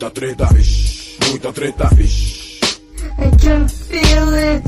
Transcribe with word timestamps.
Muita 0.00 0.14
treta, 0.14 0.46
vixe, 0.54 1.16
muita 1.28 1.52
treta, 1.52 1.88
vixe. 1.92 2.60
I 3.18 3.30
can 3.36 3.68
feel 3.68 4.32
it. 4.32 4.62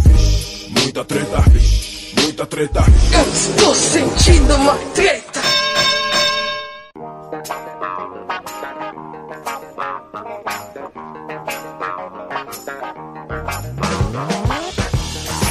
Muita 0.71 1.05
treta, 1.05 1.41
vixe, 1.51 2.15
muita 2.21 2.47
treta. 2.47 2.85
Eu 3.13 3.33
estou 3.33 3.73
sentindo 3.73 4.57
uma 4.57 4.75
treta. 4.93 5.41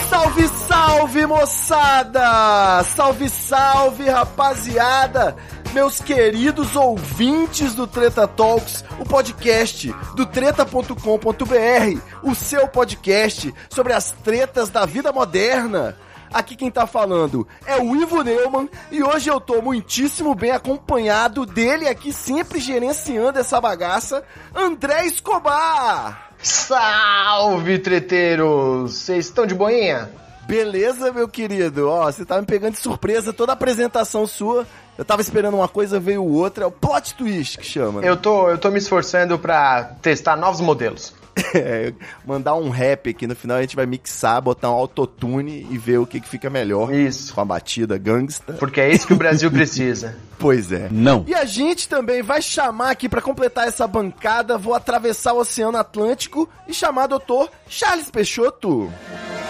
Salve, 0.10 0.48
salve, 0.68 1.26
moçada! 1.26 2.84
Salve, 2.84 3.30
salve, 3.30 4.10
rapaziada! 4.10 5.38
Meus 5.74 6.00
queridos 6.00 6.76
ouvintes 6.76 7.76
do 7.76 7.86
Treta 7.86 8.28
Talks, 8.28 8.84
o 9.00 9.06
podcast 9.06 9.94
do 10.16 10.26
treta.com.br, 10.26 12.02
o 12.24 12.34
seu 12.34 12.68
podcast 12.68 13.54
sobre 13.70 13.94
as 13.94 14.12
tretas 14.12 14.70
da 14.70 14.86
vida 14.86 15.12
moderna. 15.12 15.96
Aqui 16.34 16.56
quem 16.56 16.72
tá 16.72 16.88
falando 16.88 17.48
é 17.68 17.78
o 17.78 17.96
Ivo 17.96 18.24
Neumann 18.24 18.68
e 18.92 19.04
hoje 19.04 19.30
eu 19.30 19.40
tô 19.40 19.62
muitíssimo 19.62 20.34
bem 20.34 20.52
acompanhado 20.52 21.46
dele 21.46 21.88
aqui, 21.88 22.12
sempre 22.12 22.60
gerenciando 22.60 23.38
essa 23.38 23.62
bagaça, 23.62 24.24
André 24.56 25.06
Escobar! 25.06 26.32
Salve, 26.42 27.78
treteiros! 27.78 28.94
Vocês 28.94 29.26
estão 29.26 29.46
de 29.46 29.54
boinha? 29.54 30.10
Beleza, 30.50 31.14
meu 31.14 31.28
querido? 31.28 31.88
Ó, 31.88 32.12
você 32.12 32.26
tá 32.26 32.40
me 32.40 32.46
pegando 32.48 32.74
de 32.74 32.80
surpresa 32.80 33.32
toda 33.32 33.52
a 33.52 33.54
apresentação 33.54 34.26
sua. 34.26 34.66
Eu 34.98 35.06
tava 35.06 35.22
esperando 35.22 35.54
uma 35.54 35.68
coisa, 35.68 36.00
veio 36.00 36.26
outra. 36.26 36.64
É 36.64 36.68
o 36.68 36.72
plot 36.72 37.14
twist 37.14 37.60
que 37.60 37.66
chama. 37.66 38.02
né? 38.02 38.10
Eu 38.10 38.18
tô, 38.18 38.50
eu 38.50 38.58
tô 38.58 38.72
me 38.72 38.80
esforçando 38.80 39.38
pra 39.38 39.84
testar 40.02 40.36
novos 40.36 40.60
modelos. 40.60 41.14
É, 41.56 41.94
mandar 42.26 42.56
um 42.56 42.70
rap 42.70 43.10
aqui 43.10 43.26
no 43.26 43.34
final, 43.34 43.58
a 43.58 43.62
gente 43.62 43.76
vai 43.76 43.86
mixar, 43.86 44.42
botar 44.42 44.70
um 44.70 44.74
autotune 44.74 45.66
e 45.72 45.78
ver 45.78 45.98
o 45.98 46.06
que, 46.06 46.20
que 46.20 46.28
fica 46.28 46.50
melhor. 46.50 46.94
Isso. 46.94 47.34
Com 47.34 47.40
a 47.40 47.46
batida 47.46 47.98
gangsta. 47.98 48.54
Porque 48.54 48.82
é 48.82 48.92
isso 48.92 49.08
que 49.08 49.14
o 49.14 49.16
Brasil 49.18 49.50
precisa. 49.50 50.18
Pois 50.40 50.72
é. 50.72 50.88
Não. 50.90 51.26
E 51.28 51.34
a 51.36 51.44
gente 51.44 51.90
também 51.90 52.22
vai 52.22 52.42
chamar 52.42 52.92
aqui 52.92 53.10
pra 53.10 53.22
completar 53.22 53.68
essa 53.68 53.86
bancada, 53.86 54.58
vou 54.58 54.74
atravessar 54.74 55.34
o 55.34 55.40
Oceano 55.40 55.78
Atlântico 55.78 56.48
e 56.66 56.74
chamar 56.74 57.08
doutor 57.08 57.50
Charles 57.68 58.10
Peixoto. 58.10 58.90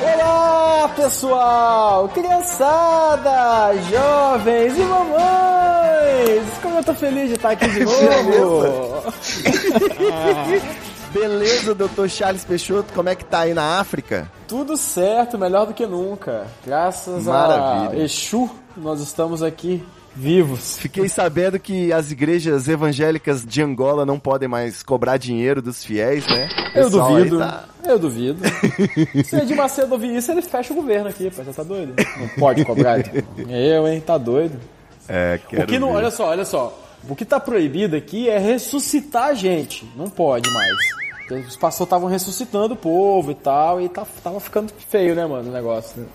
Olá, 0.02 0.90
pessoal! 0.96 2.08
Criançada, 2.10 3.74
jovens 3.92 4.78
e 4.78 4.82
mamães! 4.82 6.48
Como 6.62 6.78
eu 6.78 6.84
tô 6.84 6.94
feliz 6.94 7.28
de 7.28 7.34
estar 7.36 7.52
aqui 7.52 7.68
de 7.70 7.84
novo! 7.84 9.04
Beleza, 11.12 11.74
doutor 11.76 12.10
Charles 12.10 12.46
Peixoto, 12.46 12.94
como 12.94 13.10
é 13.10 13.16
que 13.16 13.26
tá 13.26 13.40
aí 13.42 13.54
na 13.54 13.80
África? 13.80 14.32
Tudo 14.48 14.78
certo, 14.78 15.38
melhor 15.38 15.66
do 15.68 15.74
que 15.74 15.86
nunca. 15.86 16.46
Graças 16.66 17.24
Maravilha. 17.26 18.02
a 18.02 18.04
Exu, 18.06 18.50
nós 18.78 19.02
estamos 19.02 19.42
aqui 19.44 19.84
vivos. 20.16 20.78
Fiquei 20.78 21.08
sabendo 21.10 21.58
que 21.60 21.92
as 21.94 22.12
igrejas 22.12 22.68
evangélicas 22.68 23.46
de 23.46 23.62
Angola 23.62 24.06
não 24.06 24.20
podem 24.20 24.48
mais 24.50 24.84
cobrar 24.84 25.18
dinheiro 25.18 25.62
dos 25.62 25.84
fiéis, 25.84 26.26
né? 26.28 26.48
Eu 26.76 26.90
duvido. 26.90 27.40
tá- 27.40 27.64
Eu 27.90 27.98
duvido. 28.00 28.40
Se 29.26 29.36
Edir 29.36 29.58
Macedo 29.58 29.94
ouvir 29.94 30.16
isso, 30.16 30.32
ele 30.32 30.42
fecha 30.44 30.72
o 30.72 30.76
governo 30.76 31.10
aqui, 31.10 31.30
pô. 31.32 31.44
Você 31.44 31.52
tá 31.54 31.64
doido? 31.64 31.96
Não 32.20 32.28
pode 32.38 32.64
cobrar. 32.64 33.00
Eu, 33.50 33.88
hein? 33.88 34.00
Tá 34.00 34.18
doido. 34.18 34.60
É, 35.08 35.40
quero 35.50 35.64
O 35.64 35.66
que 35.68 35.80
não, 35.80 35.90
ver. 35.90 35.96
olha 35.96 36.12
só, 36.12 36.28
olha 36.28 36.46
só. 36.46 36.78
O 37.10 37.16
que 37.16 37.26
tá 37.26 37.40
proibido 37.40 37.96
aqui 37.96 38.30
é 38.30 38.38
ressuscitar 38.38 39.26
a 39.30 39.34
gente. 39.34 39.90
Não 39.96 40.08
pode 40.10 40.48
mais. 40.54 40.76
Os 41.36 41.56
pastores 41.58 41.88
estavam 41.88 42.08
ressuscitando 42.10 42.74
o 42.74 42.78
povo 42.78 43.32
e 43.32 43.36
tal, 43.36 43.80
e 43.82 43.88
tá, 43.90 44.06
tava 44.24 44.40
ficando 44.40 44.72
feio, 44.90 45.16
né, 45.16 45.26
mano, 45.26 45.50
o 45.50 45.54
negócio. 45.54 46.08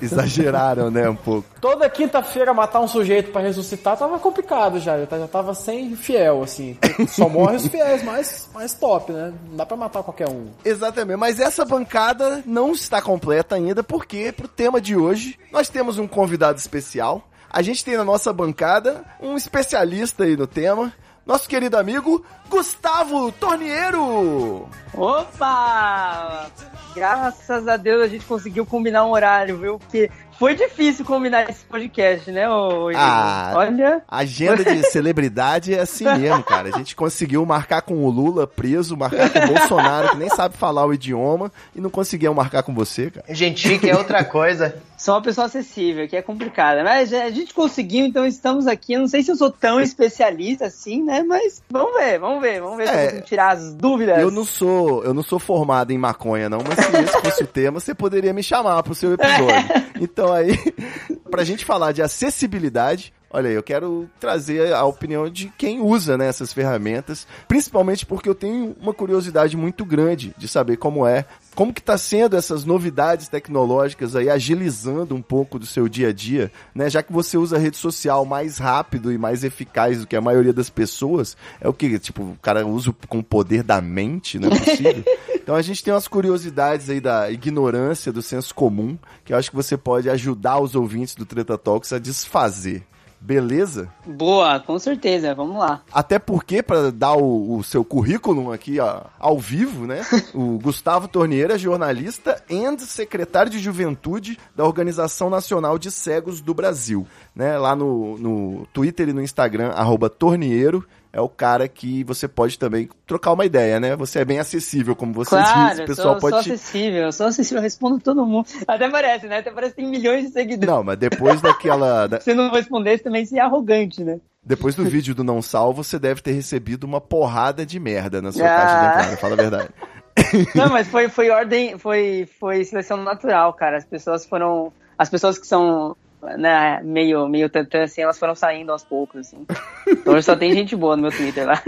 Exageraram, 0.00 0.90
né, 0.90 1.08
um 1.08 1.14
pouco. 1.16 1.46
Toda 1.60 1.88
quinta-feira 1.88 2.52
matar 2.54 2.80
um 2.80 2.88
sujeito 2.88 3.30
pra 3.32 3.40
ressuscitar 3.40 3.96
tava 3.96 4.18
complicado 4.18 4.78
já, 4.80 4.98
já 4.98 5.06
tá- 5.06 5.18
já 5.18 5.28
tava 5.28 5.54
sem 5.54 5.94
fiel, 5.96 6.42
assim. 6.42 6.76
Só 7.08 7.28
morre 7.28 7.56
os 7.56 7.66
fiéis 7.66 8.02
mais, 8.02 8.48
mais 8.54 8.74
top, 8.74 9.12
né? 9.12 9.32
Não 9.50 9.56
dá 9.56 9.66
pra 9.66 9.76
matar 9.76 10.02
qualquer 10.02 10.28
um. 10.28 10.46
Exatamente, 10.64 11.16
mas 11.18 11.40
essa 11.40 11.64
bancada 11.64 12.42
não 12.46 12.72
está 12.72 13.00
completa 13.02 13.54
ainda, 13.56 13.82
porque 13.82 14.32
pro 14.32 14.48
tema 14.48 14.80
de 14.80 14.96
hoje 14.96 15.38
nós 15.52 15.68
temos 15.68 15.98
um 15.98 16.06
convidado 16.06 16.58
especial. 16.58 17.22
A 17.50 17.62
gente 17.62 17.82
tem 17.84 17.96
na 17.96 18.04
nossa 18.04 18.32
bancada 18.32 19.02
um 19.20 19.36
especialista 19.36 20.24
aí 20.24 20.36
no 20.36 20.46
tema, 20.46 20.92
nosso 21.28 21.46
querido 21.46 21.76
amigo 21.76 22.24
Gustavo 22.48 23.30
Torniero. 23.32 24.66
Opa! 24.94 26.46
Graças 26.94 27.68
a 27.68 27.76
Deus 27.76 28.02
a 28.02 28.08
gente 28.08 28.24
conseguiu 28.24 28.64
combinar 28.64 29.04
um 29.04 29.10
horário, 29.10 29.58
viu? 29.58 29.78
Porque 29.78 30.10
foi 30.38 30.54
difícil 30.54 31.04
combinar 31.04 31.48
esse 31.50 31.64
podcast, 31.64 32.30
né? 32.30 32.48
ô 32.48 32.90
Igor? 32.90 33.02
Ah, 33.02 33.52
Olha. 33.56 34.02
A 34.08 34.18
agenda 34.18 34.64
de 34.64 34.82
celebridade 34.90 35.74
é 35.74 35.80
assim 35.80 36.04
mesmo, 36.04 36.42
cara. 36.42 36.68
A 36.72 36.78
gente 36.78 36.94
conseguiu 36.94 37.44
marcar 37.44 37.82
com 37.82 38.04
o 38.04 38.10
Lula 38.10 38.46
preso, 38.46 38.96
marcar 38.96 39.30
com 39.30 39.38
o 39.38 39.46
Bolsonaro, 39.48 40.10
que 40.10 40.16
nem 40.16 40.28
sabe 40.30 40.56
falar 40.56 40.86
o 40.86 40.94
idioma, 40.94 41.50
e 41.74 41.80
não 41.80 41.90
conseguiam 41.90 42.32
marcar 42.34 42.62
com 42.62 42.74
você, 42.74 43.10
cara. 43.10 43.26
Gente 43.30 43.68
chique 43.68 43.88
é 43.90 43.96
outra 43.96 44.24
coisa. 44.24 44.76
Sou 44.98 45.14
uma 45.14 45.22
pessoa 45.22 45.46
acessível, 45.46 46.08
que 46.08 46.16
é 46.16 46.22
complicada. 46.22 46.82
Mas 46.82 47.12
a 47.12 47.30
gente 47.30 47.54
conseguiu, 47.54 48.04
então 48.04 48.26
estamos 48.26 48.66
aqui. 48.66 48.94
Eu 48.94 49.00
não 49.00 49.06
sei 49.06 49.22
se 49.22 49.30
eu 49.30 49.36
sou 49.36 49.48
tão 49.48 49.80
especialista 49.80 50.66
assim, 50.66 51.04
né? 51.04 51.22
Mas 51.22 51.62
vamos 51.70 51.94
ver, 51.96 52.18
vamos 52.18 52.42
ver, 52.42 52.60
vamos 52.60 52.76
ver 52.78 52.88
se 52.88 52.94
É. 52.94 53.00
eu 53.02 53.04
consigo 53.10 53.26
tirar 53.26 53.52
as 53.52 53.72
dúvidas. 53.74 54.18
Eu 54.18 54.30
não 54.32 54.44
sou, 54.44 55.04
eu 55.04 55.14
não 55.14 55.22
sou 55.22 55.38
formado 55.38 55.92
em 55.92 55.98
maconha, 55.98 56.48
não, 56.48 56.58
mas 56.66 56.84
se 56.84 56.96
esse 56.96 57.20
fosse 57.20 57.44
o 57.44 57.46
tema, 57.46 57.78
você 57.78 57.94
poderia 57.94 58.32
me 58.32 58.42
chamar 58.42 58.82
pro 58.82 58.94
seu 58.94 59.12
episódio. 59.14 59.48
Então 60.00 60.27
aí, 60.32 60.56
pra 61.30 61.44
gente 61.44 61.64
falar 61.64 61.92
de 61.92 62.02
acessibilidade, 62.02 63.12
olha 63.30 63.48
eu 63.48 63.62
quero 63.62 64.08
trazer 64.18 64.72
a 64.72 64.84
opinião 64.84 65.28
de 65.28 65.52
quem 65.56 65.80
usa 65.80 66.16
né, 66.16 66.28
essas 66.28 66.52
ferramentas, 66.52 67.26
principalmente 67.46 68.06
porque 68.06 68.28
eu 68.28 68.34
tenho 68.34 68.74
uma 68.80 68.94
curiosidade 68.94 69.56
muito 69.56 69.84
grande 69.84 70.34
de 70.36 70.48
saber 70.48 70.76
como 70.76 71.06
é, 71.06 71.24
como 71.54 71.72
que 71.72 71.82
tá 71.82 71.98
sendo 71.98 72.36
essas 72.36 72.64
novidades 72.64 73.28
tecnológicas 73.28 74.14
aí, 74.14 74.30
agilizando 74.30 75.14
um 75.14 75.22
pouco 75.22 75.58
do 75.58 75.66
seu 75.66 75.88
dia 75.88 76.08
a 76.08 76.12
dia, 76.12 76.52
né? 76.74 76.88
Já 76.88 77.02
que 77.02 77.12
você 77.12 77.36
usa 77.36 77.58
rede 77.58 77.76
social 77.76 78.24
mais 78.24 78.58
rápido 78.58 79.12
e 79.12 79.18
mais 79.18 79.44
eficaz 79.44 80.00
do 80.00 80.06
que 80.06 80.16
a 80.16 80.20
maioria 80.20 80.52
das 80.52 80.70
pessoas, 80.70 81.36
é 81.60 81.68
o 81.68 81.72
que, 81.72 81.98
tipo, 81.98 82.22
o 82.22 82.38
cara 82.40 82.66
usa 82.66 82.94
com 83.08 83.18
o 83.18 83.24
poder 83.24 83.62
da 83.62 83.80
mente, 83.80 84.38
não 84.38 84.48
é 84.48 84.58
possível? 84.58 85.04
Então 85.48 85.56
a 85.56 85.62
gente 85.62 85.82
tem 85.82 85.94
umas 85.94 86.06
curiosidades 86.06 86.90
aí 86.90 87.00
da 87.00 87.30
ignorância, 87.30 88.12
do 88.12 88.20
senso 88.20 88.54
comum, 88.54 88.98
que 89.24 89.32
eu 89.32 89.36
acho 89.38 89.48
que 89.48 89.56
você 89.56 89.78
pode 89.78 90.10
ajudar 90.10 90.60
os 90.60 90.74
ouvintes 90.74 91.14
do 91.14 91.24
Treta 91.24 91.56
Talks 91.56 91.90
a 91.90 91.98
desfazer. 91.98 92.84
Beleza? 93.18 93.88
Boa, 94.06 94.60
com 94.60 94.78
certeza, 94.78 95.34
vamos 95.34 95.56
lá. 95.56 95.82
Até 95.90 96.18
porque, 96.18 96.62
para 96.62 96.92
dar 96.92 97.14
o, 97.14 97.56
o 97.56 97.64
seu 97.64 97.82
currículo 97.82 98.52
aqui 98.52 98.78
ó, 98.78 99.04
ao 99.18 99.38
vivo, 99.38 99.86
né? 99.86 100.06
O 100.34 100.58
Gustavo 100.58 101.08
Torneira 101.08 101.54
é 101.54 101.58
jornalista 101.58 102.42
e 102.48 102.78
secretário 102.80 103.50
de 103.50 103.58
juventude 103.58 104.38
da 104.54 104.66
Organização 104.66 105.30
Nacional 105.30 105.78
de 105.78 105.90
Cegos 105.90 106.42
do 106.42 106.52
Brasil. 106.52 107.06
Né? 107.34 107.56
Lá 107.56 107.74
no, 107.74 108.18
no 108.18 108.66
Twitter 108.66 109.08
e 109.08 109.12
no 109.14 109.22
Instagram, 109.22 109.70
arroba 109.70 110.10
Torneiro, 110.10 110.86
é 111.12 111.20
o 111.20 111.28
cara 111.28 111.66
que 111.68 112.04
você 112.04 112.28
pode 112.28 112.58
também 112.58 112.88
trocar 113.06 113.32
uma 113.32 113.44
ideia, 113.46 113.80
né? 113.80 113.96
Você 113.96 114.18
é 114.20 114.24
bem 114.24 114.38
acessível, 114.38 114.94
como 114.94 115.12
você 115.12 115.30
Claro, 115.30 115.68
diz. 115.70 115.78
O 115.78 115.82
eu 115.82 115.86
pessoal 115.86 116.12
sou, 116.12 116.20
pode 116.20 116.34
sou 116.34 116.42
te... 116.44 116.52
acessível, 116.52 117.02
eu 117.04 117.12
sou 117.12 117.26
acessível, 117.26 117.58
eu 117.58 117.62
respondo 117.62 117.98
todo 118.00 118.26
mundo. 118.26 118.46
Até 118.66 118.88
parece, 118.90 119.26
né? 119.26 119.38
Até 119.38 119.50
parece 119.50 119.74
que 119.74 119.82
tem 119.82 119.90
milhões 119.90 120.26
de 120.26 120.32
seguidores. 120.32 120.68
Não, 120.74 120.82
mas 120.84 120.98
depois 120.98 121.40
daquela. 121.40 122.06
da- 122.08 122.20
Se 122.20 122.34
não 122.34 122.50
respondesse 122.50 123.02
também, 123.04 123.24
você 123.24 123.38
é 123.38 123.40
arrogante, 123.40 124.04
né? 124.04 124.18
Depois 124.44 124.74
do 124.74 124.84
vídeo 124.84 125.14
do 125.14 125.24
Não 125.24 125.42
Salvo, 125.42 125.82
você 125.84 125.98
deve 125.98 126.22
ter 126.22 126.32
recebido 126.32 126.84
uma 126.84 127.00
porrada 127.00 127.66
de 127.66 127.78
merda 127.78 128.22
na 128.22 128.32
sua 128.32 128.46
Ah. 128.46 128.56
caixa 128.56 128.78
de 128.80 128.86
entrada, 128.86 129.16
fala 129.18 129.32
a 129.34 129.36
verdade. 129.36 129.68
Não, 130.54 130.68
mas 130.68 130.88
foi, 130.88 131.08
foi 131.08 131.30
ordem, 131.30 131.78
foi, 131.78 132.28
foi 132.40 132.64
seleção 132.64 132.96
natural, 133.02 133.52
cara. 133.54 133.76
As 133.76 133.84
pessoas 133.84 134.26
foram. 134.26 134.72
As 134.96 135.08
pessoas 135.08 135.38
que 135.38 135.46
são 135.46 135.96
né, 136.38 136.80
meio, 136.82 137.28
meio 137.28 137.48
tantã, 137.48 137.82
assim, 137.82 138.00
elas 138.00 138.18
foram 138.18 138.34
saindo 138.34 138.72
aos 138.72 138.84
poucos, 138.84 139.20
assim. 139.20 139.46
Então 139.86 140.14
hoje 140.14 140.24
só 140.24 140.36
tem 140.36 140.52
gente 140.52 140.74
boa 140.74 140.96
no 140.96 141.02
meu 141.02 141.10
Twitter 141.10 141.46
lá. 141.46 141.62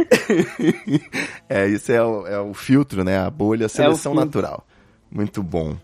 é, 1.49 1.67
isso 1.69 1.93
é 1.93 2.03
o, 2.03 2.27
é 2.27 2.41
o 2.41 2.53
filtro, 2.55 3.05
né? 3.05 3.19
A 3.19 3.31
bolha, 3.31 3.67
a 3.67 3.69
seleção 3.69 4.13
filtro. 4.13 4.27
natural. 4.27 4.67
Muito 5.11 5.43
bom. 5.43 5.77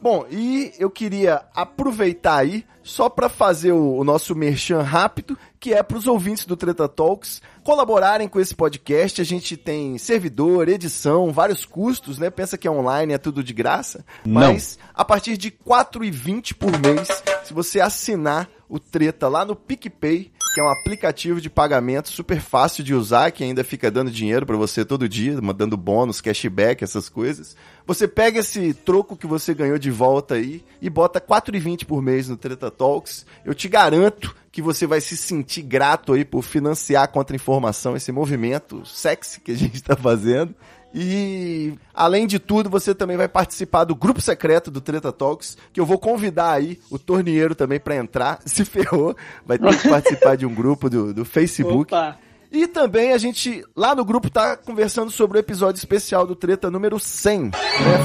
Bom, 0.00 0.24
e 0.30 0.72
eu 0.78 0.90
queria 0.90 1.42
aproveitar 1.54 2.36
aí 2.36 2.64
só 2.82 3.08
para 3.08 3.28
fazer 3.28 3.72
o, 3.72 3.96
o 3.96 4.04
nosso 4.04 4.34
merchan 4.34 4.80
rápido, 4.80 5.36
que 5.60 5.74
é 5.74 5.82
para 5.82 5.98
os 5.98 6.06
ouvintes 6.06 6.46
do 6.46 6.56
Treta 6.56 6.88
Talks 6.88 7.42
colaborarem 7.62 8.26
com 8.26 8.40
esse 8.40 8.54
podcast. 8.54 9.20
A 9.20 9.24
gente 9.24 9.58
tem 9.58 9.98
servidor, 9.98 10.70
edição, 10.70 11.30
vários 11.30 11.66
custos, 11.66 12.18
né? 12.18 12.30
Pensa 12.30 12.56
que 12.56 12.66
é 12.66 12.70
online, 12.70 13.12
é 13.12 13.18
tudo 13.18 13.44
de 13.44 13.52
graça. 13.52 14.02
Não. 14.24 14.40
Mas 14.40 14.78
a 14.94 15.04
partir 15.04 15.36
de 15.36 15.48
R$ 15.48 15.56
4,20 15.66 16.54
por 16.54 16.72
mês, 16.80 17.22
se 17.44 17.52
você 17.52 17.78
assinar 17.78 18.48
o 18.70 18.78
Treta 18.78 19.28
lá 19.28 19.44
no 19.44 19.54
PicPay, 19.54 20.32
que 20.54 20.60
é 20.60 20.64
um 20.64 20.70
aplicativo 20.70 21.40
de 21.40 21.50
pagamento 21.50 22.08
super 22.08 22.40
fácil 22.40 22.82
de 22.82 22.94
usar, 22.94 23.30
que 23.30 23.44
ainda 23.44 23.62
fica 23.62 23.90
dando 23.90 24.10
dinheiro 24.10 24.46
pra 24.46 24.56
você 24.56 24.84
todo 24.84 25.08
dia, 25.08 25.40
mandando 25.42 25.76
bônus, 25.76 26.20
cashback, 26.20 26.82
essas 26.82 27.08
coisas. 27.08 27.56
Você 27.86 28.08
pega 28.08 28.38
esse 28.40 28.72
troco 28.72 29.16
que 29.16 29.26
você 29.26 29.52
ganhou 29.52 29.78
de 29.78 29.90
volta 29.90 30.36
aí 30.36 30.64
e 30.80 30.88
bota 30.88 31.20
4,20 31.20 31.84
por 31.84 32.00
mês 32.00 32.28
no 32.28 32.36
Treta 32.36 32.70
Talks. 32.70 33.26
Eu 33.44 33.54
te 33.54 33.68
garanto 33.68 34.34
que 34.52 34.60
você 34.60 34.86
vai 34.86 35.00
se 35.00 35.16
sentir 35.16 35.62
grato 35.62 36.12
aí 36.12 36.24
por 36.24 36.42
financiar 36.42 37.08
contra 37.08 37.36
informação 37.36 37.96
esse 37.96 38.10
movimento 38.10 38.84
sexy 38.84 39.40
que 39.40 39.52
a 39.52 39.56
gente 39.56 39.82
tá 39.82 39.94
fazendo. 39.96 40.54
E 40.92 41.74
além 41.94 42.26
de 42.26 42.40
tudo, 42.40 42.68
você 42.68 42.92
também 42.94 43.16
vai 43.16 43.28
participar 43.28 43.84
do 43.84 43.94
grupo 43.94 44.20
secreto 44.20 44.70
do 44.70 44.80
Treta 44.80 45.12
Talks, 45.12 45.56
que 45.72 45.80
eu 45.80 45.86
vou 45.86 45.98
convidar 45.98 46.52
aí 46.52 46.80
o 46.90 46.98
torneiro 46.98 47.54
também 47.54 47.78
pra 47.78 47.94
entrar. 47.94 48.40
Se 48.44 48.64
ferrou, 48.64 49.16
vai 49.46 49.56
ter 49.56 49.78
que 49.78 49.88
participar 49.88 50.36
de 50.36 50.44
um 50.44 50.54
grupo 50.54 50.90
do, 50.90 51.14
do 51.14 51.24
Facebook. 51.24 51.94
Opa. 51.94 52.18
E 52.52 52.66
também 52.66 53.12
a 53.12 53.18
gente, 53.18 53.64
lá 53.76 53.94
no 53.94 54.04
grupo, 54.04 54.28
tá 54.28 54.56
conversando 54.56 55.10
sobre 55.10 55.38
o 55.38 55.40
episódio 55.40 55.78
especial 55.78 56.26
do 56.26 56.34
Treta 56.34 56.68
número 56.70 56.98
100. 56.98 57.40
né? 57.42 57.52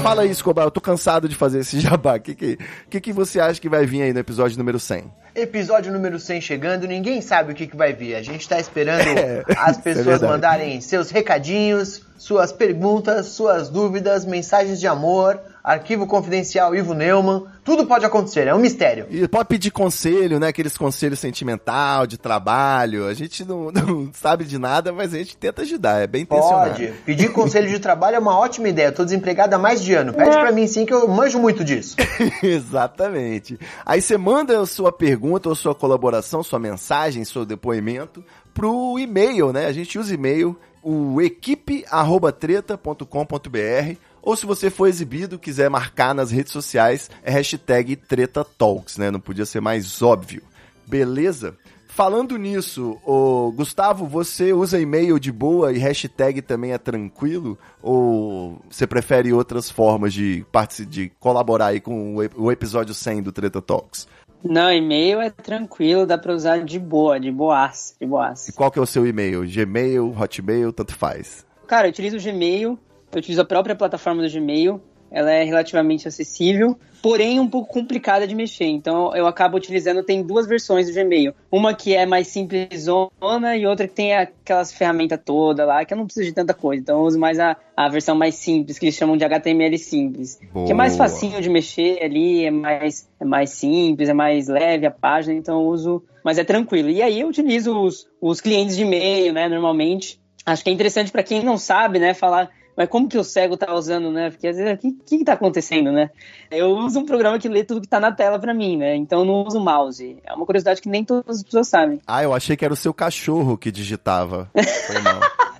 Fala 0.02 0.22
aí, 0.22 0.30
Escobar, 0.30 0.66
eu 0.66 0.70
tô 0.70 0.80
cansado 0.80 1.28
de 1.28 1.34
fazer 1.34 1.60
esse 1.60 1.80
jabá. 1.80 2.16
O 2.16 2.20
que 2.20 2.34
que, 2.34 2.58
que 2.88 3.00
que 3.00 3.12
você 3.12 3.40
acha 3.40 3.60
que 3.60 3.68
vai 3.68 3.84
vir 3.86 4.02
aí 4.02 4.12
no 4.12 4.20
episódio 4.20 4.56
número 4.56 4.78
100? 4.78 5.12
Episódio 5.34 5.92
número 5.92 6.18
100 6.18 6.40
chegando, 6.40 6.86
ninguém 6.86 7.20
sabe 7.20 7.52
o 7.52 7.54
que, 7.54 7.66
que 7.66 7.76
vai 7.76 7.92
vir. 7.92 8.14
A 8.14 8.22
gente 8.22 8.48
tá 8.48 8.58
esperando 8.60 9.06
É, 9.18 9.42
as 9.58 9.78
é 9.78 9.82
pessoas 9.82 10.06
verdade. 10.06 10.32
mandarem 10.32 10.80
seus 10.80 11.10
recadinhos, 11.10 12.02
suas 12.16 12.52
perguntas, 12.52 13.26
suas 13.26 13.68
dúvidas, 13.68 14.24
mensagens 14.24 14.78
de 14.78 14.86
amor, 14.86 15.40
arquivo 15.66 16.06
confidencial 16.06 16.76
Ivo 16.76 16.94
Neumann. 16.94 17.42
Tudo 17.64 17.84
pode 17.84 18.06
acontecer, 18.06 18.46
é 18.46 18.54
um 18.54 18.58
mistério. 18.58 19.08
E 19.10 19.26
pode 19.26 19.48
pedir 19.48 19.72
conselho, 19.72 20.38
né? 20.38 20.46
Aqueles 20.46 20.78
conselhos 20.78 21.18
sentimental, 21.18 22.06
de 22.06 22.16
trabalho. 22.16 23.08
A 23.08 23.14
gente 23.14 23.44
não, 23.44 23.72
não 23.74 24.08
sabe 24.14 24.44
de 24.44 24.58
nada, 24.58 24.92
mas 24.92 25.12
a 25.12 25.18
gente 25.18 25.36
tenta 25.36 25.62
ajudar. 25.62 26.00
É 26.00 26.06
bem 26.06 26.22
intencionado. 26.22 26.70
Pode. 26.70 26.92
Pedir 27.04 27.32
conselho 27.32 27.68
de 27.68 27.80
trabalho 27.80 28.14
é 28.14 28.20
uma 28.20 28.38
ótima 28.38 28.68
ideia. 28.68 28.86
Eu 28.86 28.94
tô 28.94 29.04
desempregado 29.04 29.56
há 29.56 29.58
mais 29.58 29.82
de 29.82 29.92
ano. 29.92 30.12
Pede 30.12 30.36
pra 30.36 30.52
mim 30.52 30.68
sim 30.68 30.86
que 30.86 30.94
eu 30.94 31.08
manjo 31.08 31.40
muito 31.40 31.64
disso. 31.64 31.96
Exatamente. 32.40 33.58
Aí 33.84 34.00
você 34.00 34.16
manda 34.16 34.60
a 34.60 34.66
sua 34.66 34.92
pergunta 34.92 35.48
ou 35.48 35.56
sua 35.56 35.74
colaboração, 35.74 36.44
sua 36.44 36.60
mensagem, 36.60 37.24
seu 37.24 37.44
depoimento 37.44 38.24
pro 38.54 38.96
e-mail, 39.00 39.52
né? 39.52 39.66
A 39.66 39.72
gente 39.72 39.98
usa 39.98 40.14
e-mail, 40.14 40.56
o 40.82 41.20
equipe@treta.com.br 41.20 43.96
ou 44.26 44.36
se 44.36 44.44
você 44.44 44.68
for 44.68 44.86
exibido, 44.88 45.38
quiser 45.38 45.70
marcar 45.70 46.14
nas 46.14 46.30
redes 46.30 46.52
sociais, 46.52 47.08
é 47.22 47.30
hashtag 47.30 47.96
TretaTalks, 47.96 48.98
né? 48.98 49.10
Não 49.10 49.20
podia 49.20 49.46
ser 49.46 49.60
mais 49.60 50.02
óbvio. 50.02 50.42
Beleza? 50.86 51.56
Falando 51.88 52.36
nisso, 52.36 52.98
ô, 53.06 53.50
Gustavo, 53.56 54.06
você 54.06 54.52
usa 54.52 54.78
e-mail 54.78 55.18
de 55.18 55.32
boa 55.32 55.72
e 55.72 55.78
hashtag 55.78 56.42
também 56.42 56.72
é 56.72 56.78
tranquilo? 56.78 57.56
Ou 57.82 58.60
você 58.70 58.86
prefere 58.86 59.32
outras 59.32 59.70
formas 59.70 60.12
de, 60.12 60.44
de 60.88 61.10
colaborar 61.18 61.68
aí 61.68 61.80
com 61.80 62.16
o, 62.16 62.22
ep- 62.22 62.34
o 62.38 62.52
episódio 62.52 62.92
100 62.92 63.22
do 63.22 63.32
Treta 63.32 63.62
Talks? 63.62 64.06
Não, 64.44 64.70
e-mail 64.70 65.20
é 65.22 65.30
tranquilo, 65.30 66.06
dá 66.06 66.18
pra 66.18 66.34
usar 66.34 66.62
de 66.62 66.78
boa, 66.78 67.18
de 67.18 67.32
boas, 67.32 67.96
de 67.98 68.04
E 68.04 68.08
boas. 68.08 68.50
qual 68.54 68.70
que 68.70 68.78
é 68.78 68.82
o 68.82 68.86
seu 68.86 69.06
e-mail? 69.06 69.44
Gmail, 69.48 70.14
Hotmail, 70.20 70.72
tanto 70.74 70.94
faz. 70.94 71.46
Cara, 71.66 71.86
eu 71.86 71.90
utilizo 71.90 72.18
o 72.18 72.20
Gmail, 72.22 72.78
eu 73.16 73.20
utilizo 73.20 73.40
a 73.40 73.44
própria 73.44 73.74
plataforma 73.74 74.22
do 74.22 74.30
Gmail, 74.30 74.80
ela 75.10 75.30
é 75.30 75.44
relativamente 75.44 76.08
acessível, 76.08 76.76
porém 77.00 77.38
um 77.38 77.48
pouco 77.48 77.72
complicada 77.72 78.26
de 78.26 78.34
mexer. 78.34 78.66
Então 78.66 79.14
eu 79.14 79.26
acabo 79.26 79.56
utilizando, 79.56 80.02
tem 80.02 80.22
duas 80.22 80.46
versões 80.46 80.86
do 80.86 80.92
Gmail. 80.92 81.32
Uma 81.50 81.74
que 81.74 81.94
é 81.94 82.04
mais 82.04 82.26
simplesona 82.28 83.56
e 83.56 83.66
outra 83.66 83.86
que 83.86 83.94
tem 83.94 84.14
aquelas 84.14 84.72
ferramentas 84.72 85.20
todas 85.24 85.66
lá, 85.66 85.84
que 85.84 85.94
eu 85.94 85.98
não 85.98 86.06
preciso 86.06 86.26
de 86.26 86.34
tanta 86.34 86.52
coisa. 86.52 86.82
Então 86.82 86.98
eu 86.98 87.04
uso 87.04 87.18
mais 87.18 87.38
a, 87.38 87.56
a 87.76 87.88
versão 87.88 88.16
mais 88.16 88.34
simples, 88.34 88.78
que 88.78 88.86
eles 88.86 88.96
chamam 88.96 89.16
de 89.16 89.24
HTML 89.24 89.78
simples. 89.78 90.40
Que 90.66 90.72
é 90.72 90.74
mais 90.74 90.96
Boa. 90.96 91.08
facinho 91.08 91.40
de 91.40 91.48
mexer 91.48 92.02
ali, 92.02 92.44
é 92.44 92.50
mais, 92.50 93.08
é 93.20 93.24
mais 93.24 93.50
simples, 93.50 94.08
é 94.08 94.14
mais 94.14 94.48
leve 94.48 94.86
a 94.86 94.90
página, 94.90 95.34
então 95.34 95.62
eu 95.62 95.68
uso, 95.68 96.02
mas 96.24 96.38
é 96.38 96.44
tranquilo. 96.44 96.90
E 96.90 97.00
aí 97.00 97.20
eu 97.20 97.28
utilizo 97.28 97.78
os, 97.78 98.08
os 98.20 98.40
clientes 98.40 98.76
de 98.76 98.82
e-mail, 98.82 99.32
né, 99.32 99.48
normalmente. 99.48 100.20
Acho 100.44 100.62
que 100.62 100.70
é 100.70 100.72
interessante 100.72 101.10
para 101.10 101.22
quem 101.22 101.42
não 101.42 101.58
sabe, 101.58 101.98
né, 101.98 102.14
falar, 102.14 102.50
mas 102.76 102.88
como 102.88 103.08
que 103.08 103.16
o 103.16 103.24
cego 103.24 103.56
tá 103.56 103.72
usando, 103.74 104.10
né? 104.10 104.30
Porque 104.30 104.48
às 104.48 104.56
vezes, 104.56 104.74
o 104.74 104.78
que, 104.78 105.18
que 105.18 105.24
tá 105.24 105.32
acontecendo, 105.32 105.90
né? 105.90 106.10
Eu 106.50 106.70
uso 106.76 107.00
um 107.00 107.06
programa 107.06 107.38
que 107.38 107.48
lê 107.48 107.64
tudo 107.64 107.80
que 107.80 107.88
tá 107.88 107.98
na 107.98 108.12
tela 108.12 108.38
para 108.38 108.52
mim, 108.52 108.76
né? 108.76 108.94
Então 108.94 109.20
eu 109.20 109.24
não 109.24 109.44
uso 109.44 109.58
mouse. 109.60 110.18
É 110.24 110.34
uma 110.34 110.44
curiosidade 110.44 110.80
que 110.82 110.88
nem 110.88 111.04
todas 111.04 111.38
as 111.38 111.42
pessoas 111.42 111.68
sabem. 111.68 112.00
Ah, 112.06 112.22
eu 112.22 112.34
achei 112.34 112.56
que 112.56 112.64
era 112.64 112.74
o 112.74 112.76
seu 112.76 112.92
cachorro 112.92 113.56
que 113.56 113.70
digitava. 113.72 114.50
Foi 114.86 115.00
mal. 115.00 115.20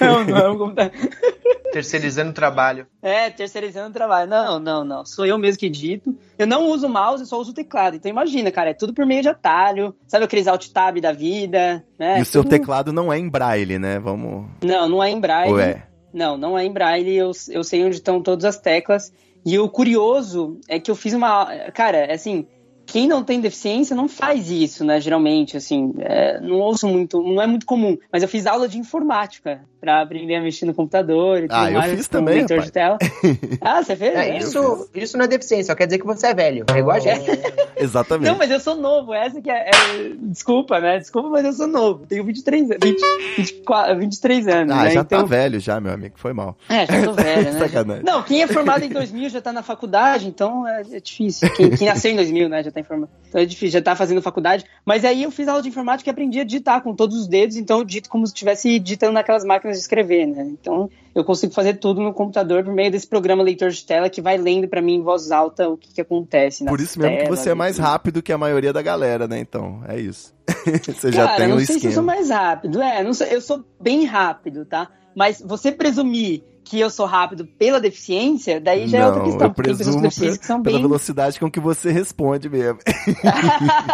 Não, 0.00 0.24
não 0.24 0.36
é 0.38 0.50
um 0.50 0.58
computador. 0.58 0.92
Terceirizando 1.72 2.30
o 2.30 2.32
trabalho. 2.34 2.86
É, 3.02 3.30
terceirizando 3.30 3.90
o 3.90 3.92
trabalho. 3.92 4.30
Não, 4.30 4.60
não, 4.60 4.84
não. 4.84 5.04
Sou 5.04 5.26
eu 5.26 5.36
mesmo 5.36 5.58
que 5.58 5.68
digito. 5.68 6.16
Eu 6.38 6.46
não 6.46 6.68
uso 6.68 6.88
mouse, 6.88 7.22
eu 7.22 7.26
só 7.26 7.36
uso 7.40 7.52
teclado. 7.52 7.96
Então 7.96 8.08
imagina, 8.08 8.52
cara, 8.52 8.70
é 8.70 8.74
tudo 8.74 8.94
por 8.94 9.04
meio 9.04 9.22
de 9.22 9.28
atalho. 9.28 9.92
Sabe 10.06 10.24
aqueles 10.24 10.46
alt 10.46 10.68
tab 10.68 11.00
da 11.00 11.10
vida, 11.10 11.84
né? 11.98 12.20
e 12.20 12.22
o 12.22 12.24
seu 12.24 12.44
Tudo- 12.44 12.50
teclado 12.50 12.92
não 12.92 13.12
é 13.12 13.18
em 13.18 13.28
braille, 13.28 13.76
né? 13.76 13.98
Vamos. 13.98 14.46
Não, 14.62 14.88
não 14.88 15.02
é 15.02 15.10
em 15.10 15.18
braille. 15.20 15.52
Ou 15.52 15.58
é? 15.58 15.84
Não, 16.14 16.36
não 16.36 16.56
é 16.56 16.64
em 16.64 16.72
braille. 16.72 17.16
Eu, 17.16 17.32
eu 17.50 17.64
sei 17.64 17.84
onde 17.84 17.96
estão 17.96 18.22
todas 18.22 18.44
as 18.44 18.56
teclas. 18.56 19.12
E 19.44 19.58
o 19.58 19.68
curioso 19.68 20.60
é 20.68 20.78
que 20.78 20.90
eu 20.90 20.94
fiz 20.94 21.12
uma. 21.12 21.46
Cara, 21.72 22.14
assim, 22.14 22.46
quem 22.86 23.06
não 23.08 23.22
tem 23.24 23.40
deficiência 23.40 23.94
não 23.96 24.08
faz 24.08 24.50
isso, 24.50 24.84
né? 24.84 25.00
Geralmente, 25.00 25.56
assim, 25.56 25.92
é, 26.00 26.40
não 26.40 26.56
ouço 26.60 26.86
muito, 26.86 27.22
não 27.22 27.40
é 27.42 27.46
muito 27.46 27.66
comum. 27.66 27.96
Mas 28.12 28.22
eu 28.22 28.28
fiz 28.28 28.46
aula 28.46 28.68
de 28.68 28.78
informática 28.78 29.60
pra 29.80 30.00
aprender 30.00 30.34
a 30.36 30.40
mexer 30.40 30.64
no 30.64 30.72
computador 30.72 31.38
e 31.38 31.42
tudo 31.42 31.52
Ah, 31.54 31.70
eu 31.70 31.78
mais, 31.78 31.92
fiz 31.94 32.08
também, 32.08 32.36
leitor 32.36 32.60
de 32.60 32.72
tela. 32.72 32.96
Ah, 33.60 33.82
você 33.82 33.94
fez? 33.96 34.14
É, 34.14 34.30
É, 34.30 34.38
isso, 34.38 34.88
isso 34.94 35.16
não 35.18 35.24
é 35.24 35.28
deficiência, 35.28 35.72
só 35.72 35.74
quer 35.74 35.86
dizer 35.86 35.98
que 35.98 36.06
você 36.06 36.28
é 36.28 36.34
velho. 36.34 36.64
É 36.74 36.78
igual 36.78 36.96
a 36.96 37.00
gente. 37.00 37.24
Exatamente. 37.76 38.30
Não, 38.30 38.38
mas 38.38 38.50
eu 38.50 38.60
sou 38.60 38.76
novo. 38.76 39.12
Essa 39.12 39.40
que 39.42 39.50
é, 39.50 39.68
é- 39.70 40.12
Desculpa, 40.18 40.80
né? 40.80 40.98
Desculpa, 40.98 41.28
mas 41.28 41.44
eu 41.44 41.52
sou 41.52 41.66
novo. 41.66 42.06
Tenho 42.06 42.24
23, 42.24 42.70
anos- 42.70 42.78
20, 42.82 43.00
24, 43.36 43.98
23 43.98 44.48
anos. 44.48 44.72
Ah, 44.74 44.84
né? 44.84 44.90
já 44.90 45.00
então, 45.00 45.20
tá 45.20 45.26
velho 45.26 45.60
já, 45.60 45.80
meu 45.80 45.92
amigo. 45.92 46.14
Foi 46.16 46.32
mal. 46.32 46.56
É, 46.68 46.86
já 46.86 47.02
tô 47.04 47.12
velho, 47.12 47.42
né? 47.52 47.58
Sacanagem. 47.58 48.04
Não, 48.04 48.22
quem 48.22 48.42
é 48.42 48.46
formado 48.46 48.84
em 48.84 48.88
2000 48.88 49.28
já 49.28 49.40
tá 49.40 49.52
na 49.52 49.62
faculdade, 49.62 50.26
então 50.26 50.66
é, 50.66 50.82
é 50.92 51.00
difícil. 51.00 51.50
Quem, 51.54 51.70
quem 51.70 51.88
nasceu 51.88 52.10
em 52.10 52.16
2000, 52.16 52.48
né, 52.48 52.62
já 52.62 52.70
tá 52.74 52.80
informado. 52.80 53.12
Então 53.28 53.40
é 53.40 53.44
difícil, 53.46 53.70
já 53.78 53.82
tá 53.82 53.96
fazendo 53.96 54.20
faculdade. 54.20 54.64
Mas 54.84 55.04
aí 55.04 55.22
eu 55.22 55.30
fiz 55.30 55.48
aula 55.48 55.62
de 55.62 55.68
informática 55.68 56.08
e 56.08 56.12
aprendi 56.12 56.40
a 56.40 56.44
digitar 56.44 56.82
com 56.82 56.94
todos 56.94 57.16
os 57.18 57.26
dedos, 57.28 57.56
então 57.56 57.78
eu 57.78 57.84
digito 57.84 58.08
como 58.08 58.26
se 58.26 58.32
estivesse 58.32 58.78
digitando 58.78 59.12
naquelas 59.12 59.44
máquinas 59.44 59.76
de 59.76 59.82
escrever, 59.82 60.26
né? 60.26 60.44
Então 60.50 60.90
eu 61.14 61.24
consigo 61.24 61.52
fazer 61.54 61.74
tudo 61.74 62.00
no 62.00 62.12
computador 62.12 62.64
por 62.64 62.74
meio 62.74 62.90
desse 62.90 63.06
programa 63.06 63.42
leitor 63.42 63.70
de 63.70 63.84
tela 63.84 64.10
que 64.10 64.20
vai 64.20 64.36
lendo 64.36 64.66
pra 64.68 64.82
mim 64.82 64.94
em 64.94 65.02
voz 65.02 65.30
alta 65.30 65.68
o 65.68 65.76
que, 65.76 65.92
que 65.94 66.00
acontece 66.00 66.64
Por 66.64 66.80
isso 66.80 66.98
mesmo 66.98 67.16
que 67.16 67.24
telas 67.24 67.38
você 67.38 67.50
é 67.50 67.54
mais 67.54 67.76
tudo. 67.76 67.84
rápido 67.84 68.22
que 68.22 68.32
a 68.32 68.38
maioria 68.38 68.72
da 68.72 68.82
galera, 68.82 69.28
né? 69.28 69.38
Então, 69.38 69.82
é 69.88 69.98
isso. 70.00 70.34
você 70.84 71.12
já 71.12 71.26
Cara, 71.26 71.36
tem 71.38 71.48
não 71.48 71.56
um 71.56 71.58
sei 71.60 71.66
se 71.66 71.86
eu 71.86 71.92
sou 71.92 72.02
esquema. 72.02 72.06
mais 72.06 72.30
rápido. 72.30 72.82
É, 72.82 73.02
não 73.04 73.14
sei, 73.14 73.34
eu 73.34 73.40
sou 73.40 73.64
bem 73.80 74.04
rápido, 74.04 74.64
tá? 74.64 74.90
Mas 75.16 75.40
você 75.40 75.70
presumir 75.70 76.42
que 76.64 76.80
eu 76.80 76.90
sou 76.90 77.06
rápido 77.06 77.46
pela 77.46 77.80
deficiência, 77.80 78.60
daí 78.60 78.88
já 78.88 78.98
é 78.98 79.06
outra 79.06 79.20
Não, 79.20 79.26
questão. 79.26 79.46
eu 79.48 79.54
porque 79.54 79.68
tem 79.68 79.78
pessoas 79.78 79.96
presumo 79.96 80.38
que 80.38 80.46
são 80.46 80.62
pela 80.62 80.76
bem. 80.78 80.82
velocidade 80.82 81.38
com 81.38 81.50
que 81.50 81.60
você 81.60 81.92
responde 81.92 82.48
mesmo. 82.48 82.78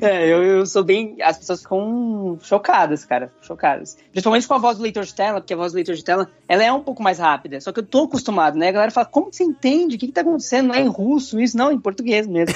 é, 0.00 0.26
eu, 0.26 0.42
eu 0.42 0.66
sou 0.66 0.84
bem. 0.84 1.16
As 1.22 1.38
pessoas 1.38 1.62
ficam 1.62 2.38
chocadas, 2.42 3.04
cara. 3.04 3.32
Chocadas. 3.40 3.96
Principalmente 4.10 4.46
com 4.46 4.54
a 4.54 4.58
voz 4.58 4.76
do 4.76 4.82
leitor 4.82 5.04
de 5.04 5.14
tela, 5.14 5.40
porque 5.40 5.54
a 5.54 5.56
voz 5.56 5.72
do 5.72 5.76
leitor 5.76 5.94
de 5.94 6.04
tela 6.04 6.28
ela 6.48 6.62
é 6.62 6.72
um 6.72 6.82
pouco 6.82 7.02
mais 7.02 7.18
rápida. 7.18 7.60
Só 7.60 7.72
que 7.72 7.80
eu 7.80 7.86
tô 7.86 8.04
acostumado, 8.04 8.58
né? 8.58 8.68
A 8.68 8.72
galera 8.72 8.90
fala, 8.90 9.06
como 9.06 9.32
você 9.32 9.44
entende? 9.44 9.96
O 9.96 9.98
que, 9.98 10.06
que 10.06 10.12
tá 10.12 10.20
acontecendo? 10.20 10.68
Não 10.68 10.74
é 10.74 10.80
em 10.80 10.88
russo 10.88 11.40
isso? 11.40 11.56
Não, 11.56 11.72
em 11.72 11.80
português 11.80 12.26
mesmo. 12.26 12.54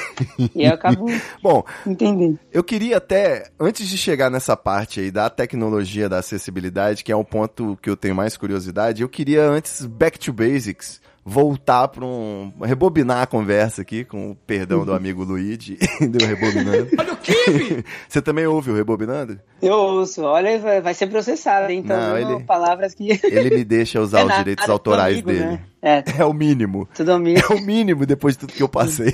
e 0.54 0.64
eu 0.64 0.74
acabo 0.74 1.06
Bom, 1.42 1.64
entendendo. 1.86 2.38
eu 2.52 2.62
queria 2.62 2.98
até, 2.98 3.50
antes 3.58 3.88
de 3.88 3.96
chegar 3.96 4.30
nessa 4.30 4.56
parte 4.56 5.00
aí 5.00 5.10
da 5.10 5.30
tecnologia, 5.30 6.08
da 6.08 6.18
acessibilidade, 6.18 7.04
que 7.04 7.12
é 7.12 7.16
um 7.16 7.24
ponto 7.24 7.78
que 7.82 7.88
eu 7.88 7.96
tenho 7.96 8.14
mais 8.14 8.36
curiosidade, 8.36 8.97
eu 9.02 9.08
queria 9.08 9.42
antes, 9.44 9.84
back 9.86 10.18
to 10.18 10.32
basics, 10.32 11.00
voltar 11.24 11.88
para 11.88 12.04
um. 12.04 12.52
rebobinar 12.62 13.22
a 13.22 13.26
conversa 13.26 13.82
aqui, 13.82 14.04
com 14.04 14.30
o 14.30 14.34
perdão 14.34 14.84
do 14.84 14.94
amigo 14.94 15.24
Luigi, 15.24 15.76
do 16.00 16.24
Rebobinando. 16.24 16.88
Olha 16.98 17.12
o 17.12 17.16
Kibe! 17.18 17.84
Você 18.08 18.22
também 18.22 18.46
ouve 18.46 18.70
o 18.70 18.74
Rebobinando? 18.74 19.38
Eu 19.60 19.74
ouço, 19.74 20.22
olha, 20.22 20.58
vai- 20.80 20.94
ser 20.94 21.06
processado? 21.08 21.70
Então, 21.70 21.96
Não, 21.98 22.16
ele- 22.18 22.44
palavras 22.44 22.94
que. 22.94 23.10
Ele 23.24 23.56
me 23.56 23.64
deixa 23.64 24.00
usar 24.00 24.20
É 24.20 24.22
os 24.22 24.28
nada, 24.28 24.38
direitos 24.40 24.68
autorais 24.68 25.14
amigo, 25.14 25.28
dele. 25.30 25.44
né? 25.44 25.60
É, 25.82 26.04
É 26.18 26.24
o 26.24 26.32
mínimo. 26.32 26.88
tudo 26.94 27.12
amigo. 27.12 27.40
É 27.40 27.54
o 27.54 27.60
mínimo 27.60 28.06
depois 28.06 28.34
de 28.34 28.40
tudo 28.40 28.52
que 28.54 28.62
eu 28.62 28.68
passei. 28.68 29.12